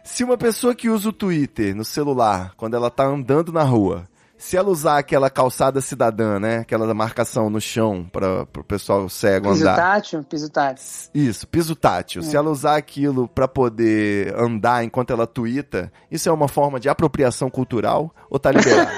Se 0.05 0.23
uma 0.23 0.37
pessoa 0.37 0.75
que 0.75 0.89
usa 0.89 1.09
o 1.09 1.13
Twitter 1.13 1.75
no 1.75 1.85
celular, 1.85 2.53
quando 2.57 2.77
ela 2.77 2.91
tá 2.91 3.05
andando 3.05 3.53
na 3.53 3.63
rua, 3.63 4.05
se 4.39 4.57
ela 4.57 4.69
usar 4.69 4.99
aquela 4.99 5.29
calçada 5.31 5.81
cidadã, 5.81 6.39
né? 6.39 6.59
Aquela 6.59 6.93
marcação 6.95 7.49
no 7.51 7.61
chão 7.61 8.07
para 8.13 8.43
o 8.43 8.65
pessoal 8.65 9.09
cego 9.09 9.49
Piso 9.51 9.63
andar. 9.63 9.77
tátil, 9.77 10.23
piso 10.23 10.51
tátil. 10.51 10.85
Isso, 11.15 11.49
piso 11.49 11.75
tátil. 11.75 12.21
É. 12.21 12.25
Se 12.25 12.37
ela 12.37 12.51
usar 12.51 12.77
aquilo 12.77 13.27
pra 13.27 13.49
poder 13.49 14.35
andar 14.39 14.85
enquanto 14.85 15.13
ela 15.13 15.27
tuita, 15.27 15.91
isso 16.11 16.29
é 16.29 16.33
uma 16.33 16.49
forma 16.49 16.79
de 16.79 16.89
apropriação 16.89 17.51
cultural 17.51 18.15
ou 18.31 18.39
tá 18.39 18.53
liberado? 18.53 18.91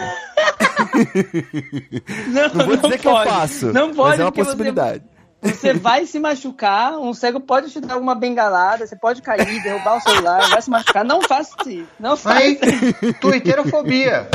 Não, 2.28 2.54
Não 2.54 2.66
vou 2.66 2.76
dizer 2.76 2.98
que 2.98 3.06
eu 3.08 3.12
pode. 3.12 3.30
faço, 3.30 3.72
Não 3.72 3.94
pode, 3.94 4.10
mas 4.10 4.20
é 4.20 4.24
uma 4.24 4.30
porque 4.32 4.44
você- 4.44 4.50
possibilidade. 4.50 5.04
Você 5.40 5.72
vai 5.72 6.04
se 6.04 6.18
machucar, 6.18 6.98
um 6.98 7.14
cego 7.14 7.38
pode 7.38 7.70
te 7.70 7.80
dar 7.80 7.94
alguma 7.94 8.14
bengalada, 8.14 8.84
você 8.86 8.96
pode 8.96 9.22
cair, 9.22 9.62
derrubar 9.62 9.98
o 9.98 10.00
celular, 10.00 10.48
vai 10.50 10.60
se 10.60 10.68
machucar. 10.68 11.04
Não 11.04 11.22
faça 11.22 11.54
isso. 11.66 11.86
Não 11.98 12.16
faça 12.16 12.44
isso. 12.44 13.14
twitterofobia. 13.20 14.28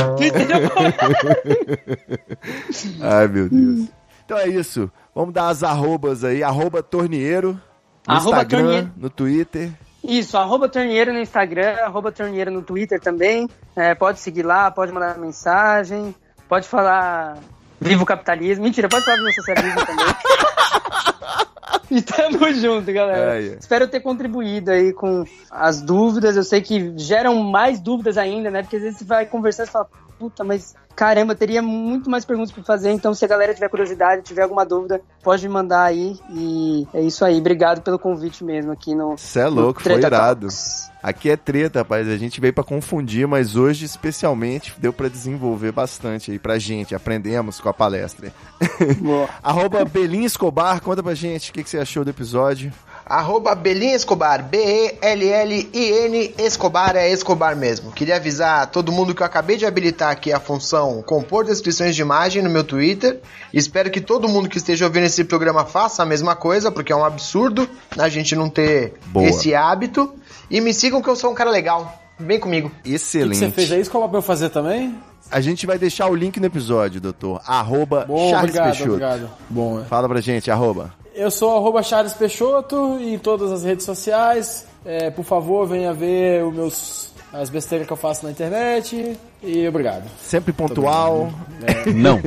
Ai, 3.02 3.28
meu 3.28 3.48
Deus. 3.50 3.88
Então 4.24 4.38
é 4.38 4.48
isso. 4.48 4.90
Vamos 5.14 5.34
dar 5.34 5.48
as 5.48 5.62
arrobas 5.62 6.24
aí. 6.24 6.42
Arroba 6.42 6.82
Tornieiro 6.82 7.60
no 8.06 8.14
Arroba 8.14 8.36
Instagram, 8.38 8.58
Tornieiro. 8.62 8.92
no 8.96 9.10
Twitter. 9.10 9.70
Isso, 10.02 10.36
arroba 10.36 10.68
Tornieiro 10.68 11.12
no 11.12 11.18
Instagram, 11.18 11.76
arroba 11.82 12.12
Tornieiro 12.12 12.50
no 12.50 12.62
Twitter 12.62 13.00
também. 13.00 13.48
É, 13.76 13.94
pode 13.94 14.20
seguir 14.20 14.42
lá, 14.42 14.70
pode 14.70 14.92
mandar 14.92 15.18
mensagem, 15.18 16.14
pode 16.48 16.68
falar 16.68 17.38
viva 17.80 18.02
o 18.02 18.06
capitalismo. 18.06 18.64
Mentira, 18.64 18.88
pode 18.88 19.04
falar 19.04 19.16
viva 19.16 19.28
o 19.28 19.32
socialismo 19.32 19.86
também. 19.86 20.06
E 21.90 22.02
tamo 22.02 22.52
junto, 22.52 22.92
galera. 22.92 23.40
É, 23.40 23.46
é. 23.46 23.56
Espero 23.60 23.86
ter 23.86 24.00
contribuído 24.00 24.70
aí 24.70 24.92
com 24.92 25.24
as 25.50 25.80
dúvidas. 25.80 26.36
Eu 26.36 26.42
sei 26.42 26.60
que 26.60 26.92
geram 26.96 27.42
mais 27.42 27.78
dúvidas 27.78 28.16
ainda, 28.16 28.50
né? 28.50 28.62
Porque 28.62 28.76
às 28.76 28.82
vezes 28.82 28.98
você 28.98 29.04
vai 29.04 29.26
conversar 29.26 29.64
e 29.64 29.68
fala, 29.68 29.86
puta, 30.18 30.44
mas 30.44 30.74
caramba, 30.94 31.34
teria 31.34 31.60
muito 31.60 32.08
mais 32.08 32.24
perguntas 32.24 32.52
pra 32.52 32.62
fazer. 32.62 32.90
Então, 32.92 33.14
se 33.14 33.24
a 33.24 33.28
galera 33.28 33.52
tiver 33.52 33.68
curiosidade, 33.68 34.22
tiver 34.22 34.42
alguma 34.42 34.64
dúvida, 34.64 35.00
pode 35.22 35.46
me 35.46 35.52
mandar 35.52 35.84
aí. 35.84 36.18
E 36.30 36.86
é 36.94 37.00
isso 37.02 37.24
aí. 37.24 37.38
Obrigado 37.38 37.82
pelo 37.82 37.98
convite 37.98 38.44
mesmo 38.44 38.72
aqui 38.72 38.94
no. 38.94 39.16
Você 39.16 39.40
é 39.40 39.46
louco, 39.46 39.82
foi 39.82 39.94
irado. 39.94 40.46
Talks. 40.46 40.90
Aqui 41.02 41.28
é 41.28 41.36
treta, 41.36 41.80
rapaz. 41.80 42.08
A 42.08 42.16
gente 42.16 42.40
veio 42.40 42.54
pra 42.54 42.64
confundir, 42.64 43.26
mas 43.26 43.56
hoje, 43.56 43.84
especialmente, 43.84 44.74
deu 44.78 44.92
pra 44.92 45.08
desenvolver 45.08 45.70
bastante 45.70 46.30
aí 46.30 46.38
pra 46.38 46.58
gente. 46.58 46.94
Aprendemos 46.94 47.60
com 47.60 47.68
a 47.68 47.74
palestra. 47.74 48.32
Arroba 49.42 49.84
Escobar, 50.24 50.80
conta 50.80 51.02
pra 51.02 51.14
gente 51.14 51.50
o 51.50 51.52
que, 51.52 51.62
que 51.62 51.68
você 51.68 51.78
achou 51.78 52.04
do 52.04 52.10
episódio. 52.10 52.72
Arroba 53.06 53.54
Belinha 53.54 53.94
Escobar, 53.94 54.42
B-E-L-L-I-N 54.44 56.34
Escobar 56.38 56.96
é 56.96 57.10
Escobar 57.10 57.54
mesmo. 57.54 57.92
Queria 57.92 58.16
avisar 58.16 58.66
todo 58.70 58.90
mundo 58.90 59.14
que 59.14 59.22
eu 59.22 59.26
acabei 59.26 59.56
de 59.56 59.66
habilitar 59.66 60.10
aqui 60.10 60.32
a 60.32 60.40
função 60.40 61.02
compor 61.02 61.44
descrições 61.44 61.94
de 61.94 62.00
imagem 62.02 62.42
no 62.42 62.48
meu 62.48 62.64
Twitter. 62.64 63.20
Espero 63.52 63.90
que 63.90 64.00
todo 64.00 64.28
mundo 64.28 64.48
que 64.48 64.56
esteja 64.56 64.86
ouvindo 64.86 65.04
esse 65.04 65.22
programa 65.24 65.64
faça 65.66 66.02
a 66.02 66.06
mesma 66.06 66.34
coisa, 66.34 66.72
porque 66.72 66.92
é 66.92 66.96
um 66.96 67.04
absurdo 67.04 67.68
a 67.98 68.08
gente 68.08 68.34
não 68.34 68.48
ter 68.48 68.94
Boa. 69.06 69.28
esse 69.28 69.54
hábito. 69.54 70.14
E 70.50 70.60
me 70.60 70.72
sigam 70.72 71.02
que 71.02 71.08
eu 71.08 71.16
sou 71.16 71.30
um 71.30 71.34
cara 71.34 71.50
legal. 71.50 72.00
Vem 72.18 72.38
comigo. 72.40 72.68
O 72.68 72.70
que 72.70 72.90
que 72.90 72.94
Excelente. 72.94 73.36
você 73.38 73.50
fez 73.50 73.70
aí? 73.72 73.80
Isso 73.80 73.90
como 73.90 74.08
pra 74.08 74.18
eu 74.18 74.22
fazer 74.22 74.48
também? 74.48 74.94
A 75.30 75.40
gente 75.40 75.66
vai 75.66 75.76
deixar 75.78 76.06
o 76.06 76.14
link 76.14 76.38
no 76.38 76.46
episódio, 76.46 77.00
doutor. 77.00 77.40
Arroba 77.46 78.04
Bom, 78.06 78.30
Charles 78.30 78.50
obrigado, 78.50 78.66
Peixoto. 78.66 78.90
obrigado. 78.90 79.30
Bom, 79.50 79.80
é. 79.80 79.84
Fala 79.84 80.08
pra 80.08 80.20
gente, 80.20 80.50
arroba. 80.50 80.92
Eu 81.14 81.30
sou 81.30 81.56
arroba 81.56 81.82
Charles 81.82 82.12
Peixoto 82.12 82.98
em 83.00 83.18
todas 83.18 83.52
as 83.52 83.62
redes 83.62 83.84
sociais. 83.84 84.66
É, 84.84 85.10
por 85.10 85.24
favor, 85.24 85.66
venha 85.66 85.92
ver 85.94 86.44
os 86.44 86.54
meus, 86.54 87.10
as 87.32 87.48
besteiras 87.48 87.86
que 87.86 87.92
eu 87.92 87.96
faço 87.96 88.24
na 88.24 88.32
internet. 88.32 89.16
E 89.42 89.68
obrigado. 89.68 90.04
Sempre 90.20 90.52
pontual. 90.52 91.30
É, 91.66 91.90
Não. 91.92 92.20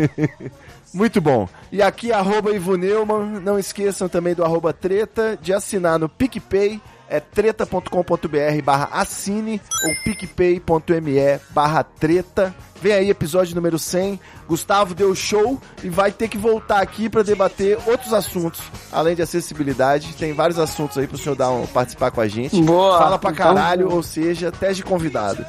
Muito 0.93 1.19
bom. 1.21 1.47
E 1.71 1.81
aqui, 1.81 2.11
arroba 2.11 2.55
Ivo 2.55 2.75
Neumann. 2.75 3.39
Não 3.41 3.59
esqueçam 3.59 4.07
também 4.09 4.33
do 4.33 4.43
arroba 4.43 4.73
treta, 4.73 5.37
de 5.39 5.53
assinar 5.53 5.99
no 5.99 6.09
PicPay. 6.09 6.81
É 7.09 7.19
treta.com.br 7.19 8.61
barra 8.63 8.89
assine 8.91 9.61
ou 9.85 9.95
picpay.me 10.03 11.39
barra 11.51 11.83
treta. 11.83 12.53
Vem 12.79 12.93
aí, 12.93 13.09
episódio 13.09 13.55
número 13.55 13.79
100. 13.79 14.19
Gustavo 14.47 14.93
deu 14.93 15.13
show 15.15 15.59
e 15.83 15.89
vai 15.89 16.11
ter 16.11 16.27
que 16.27 16.37
voltar 16.37 16.79
aqui 16.79 17.09
para 17.09 17.23
debater 17.23 17.77
outros 17.87 18.13
assuntos, 18.13 18.61
além 18.91 19.15
de 19.15 19.21
acessibilidade. 19.21 20.13
Tem 20.13 20.31
vários 20.33 20.59
assuntos 20.59 20.97
aí 20.97 21.07
pro 21.07 21.17
senhor 21.17 21.35
dar 21.35 21.49
um, 21.49 21.65
participar 21.65 22.11
com 22.11 22.21
a 22.21 22.27
gente. 22.27 22.61
Boa. 22.61 22.99
Fala 22.99 23.17
pra 23.17 23.31
Então, 23.31 23.45
caralho, 23.45 23.91
ou 23.91 24.03
seja, 24.03 24.51
teste 24.51 24.77
de 24.77 24.83
convidado. 24.83 25.43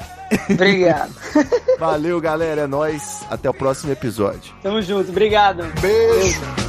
Obrigado. 0.49 1.13
Valeu, 1.79 2.19
galera. 2.19 2.61
É 2.61 2.67
nóis. 2.67 3.21
Até 3.29 3.49
o 3.49 3.53
próximo 3.53 3.91
episódio. 3.91 4.53
Tamo 4.63 4.81
junto. 4.81 5.11
Obrigado. 5.11 5.63
Beijo. 5.79 6.39
Keep 6.39 6.68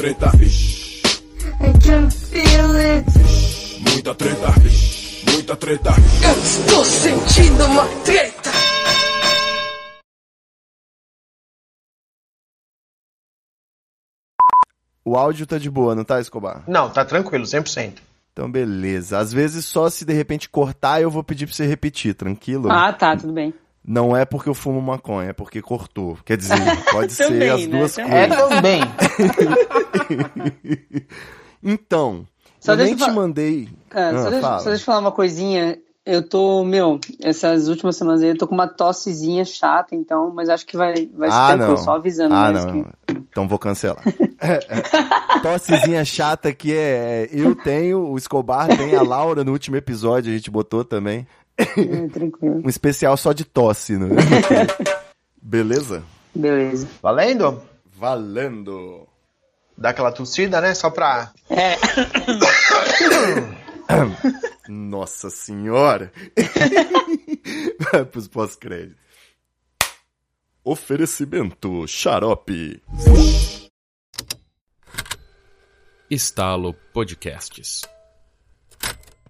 treta. 0.00 0.30
I 1.60 1.72
can 1.78 2.10
feel 2.10 2.74
it. 2.74 3.04
Muita 3.92 4.14
treta. 4.14 4.48
Muita 5.30 5.56
treta. 5.56 5.90
Eu 6.24 6.42
estou 6.42 6.84
sentindo 6.86 7.66
uma 7.66 7.86
treta. 8.02 8.50
O 15.04 15.16
áudio 15.18 15.46
tá 15.46 15.58
de 15.58 15.70
boa, 15.70 15.94
não 15.94 16.04
tá, 16.04 16.18
Escobar? 16.18 16.64
Não, 16.66 16.88
tá 16.88 17.04
tranquilo, 17.04 17.44
100%. 17.44 17.98
Então, 18.32 18.50
beleza. 18.50 19.18
Às 19.18 19.34
vezes, 19.34 19.66
só 19.66 19.90
se 19.90 20.06
de 20.06 20.14
repente 20.14 20.48
cortar, 20.48 21.02
eu 21.02 21.10
vou 21.10 21.22
pedir 21.22 21.44
pra 21.44 21.54
você 21.54 21.66
repetir, 21.66 22.14
tranquilo? 22.14 22.72
Ah, 22.72 22.90
tá, 22.90 23.14
tudo 23.18 23.34
bem. 23.34 23.52
Não 23.82 24.14
é 24.16 24.24
porque 24.24 24.48
eu 24.48 24.54
fumo 24.54 24.80
maconha, 24.80 25.30
é 25.30 25.32
porque 25.32 25.62
cortou. 25.62 26.18
Quer 26.24 26.36
dizer, 26.36 26.54
pode 26.92 27.12
ser 27.12 27.28
Também, 27.28 27.48
as 27.50 27.66
né? 27.66 27.78
duas 27.78 27.94
Também. 27.94 28.12
É 28.18 28.26
coisas. 28.28 28.48
também. 28.48 28.80
Então, 31.62 32.26
Só 32.58 32.72
eu 32.72 32.76
deixa 32.76 32.90
nem 32.94 33.00
eu 33.00 33.06
te 33.06 33.14
fa- 33.14 33.20
mandei. 33.20 33.68
Cara, 33.88 34.18
Ah, 34.18 34.22
só, 34.22 34.30
deixa, 34.30 34.40
fala. 34.46 34.58
só 34.60 34.68
deixa 34.70 34.82
eu 34.82 34.86
falar 34.86 34.98
uma 34.98 35.12
coisinha. 35.12 35.78
Eu 36.06 36.26
tô, 36.26 36.64
meu, 36.64 36.98
essas 37.22 37.68
últimas 37.68 37.94
semanas 37.96 38.22
aí 38.22 38.30
eu 38.30 38.38
tô 38.38 38.48
com 38.48 38.54
uma 38.54 38.66
tossezinha 38.66 39.44
chata, 39.44 39.94
então, 39.94 40.32
mas 40.34 40.48
acho 40.48 40.66
que 40.66 40.76
vai, 40.76 41.06
vai 41.14 41.30
ser 41.30 41.36
Ah, 41.36 41.56
não. 41.56 41.76
só 41.76 41.96
avisando 41.96 42.34
Ah, 42.34 42.50
mesmo 42.50 42.72
não. 42.72 42.82
que- 42.84 42.90
Então 43.30 43.46
vou 43.46 43.58
cancelar. 43.58 44.02
É, 44.40 44.54
é. 45.36 45.40
Tossezinha 45.40 46.04
chata 46.04 46.52
que 46.54 46.74
é. 46.74 47.28
Eu 47.30 47.54
tenho, 47.54 48.08
o 48.08 48.16
Escobar 48.16 48.66
tem, 48.68 48.94
a 48.96 49.02
Laura 49.02 49.44
no 49.44 49.52
último 49.52 49.76
episódio 49.76 50.32
a 50.32 50.36
gente 50.36 50.50
botou 50.50 50.84
também. 50.84 51.26
É, 51.56 52.08
tranquilo. 52.08 52.62
Um 52.64 52.68
especial 52.68 53.16
só 53.16 53.32
de 53.32 53.44
tosse, 53.44 53.96
né? 53.96 54.08
Beleza? 55.40 56.02
Beleza. 56.34 56.88
Valendo? 57.02 57.62
Valendo! 57.96 59.06
Dá 59.76 59.90
aquela 59.90 60.12
tossida, 60.12 60.60
né? 60.60 60.74
Só 60.74 60.90
pra. 60.90 61.32
É. 61.48 61.76
Nossa 64.68 65.30
senhora! 65.30 66.12
Vai 67.92 68.04
pros 68.04 68.28
pós-créditos. 68.28 69.00
Oferecimento 70.62 71.86
Xarope. 71.88 72.82
Estalo 76.10 76.74
Podcasts. 76.92 77.82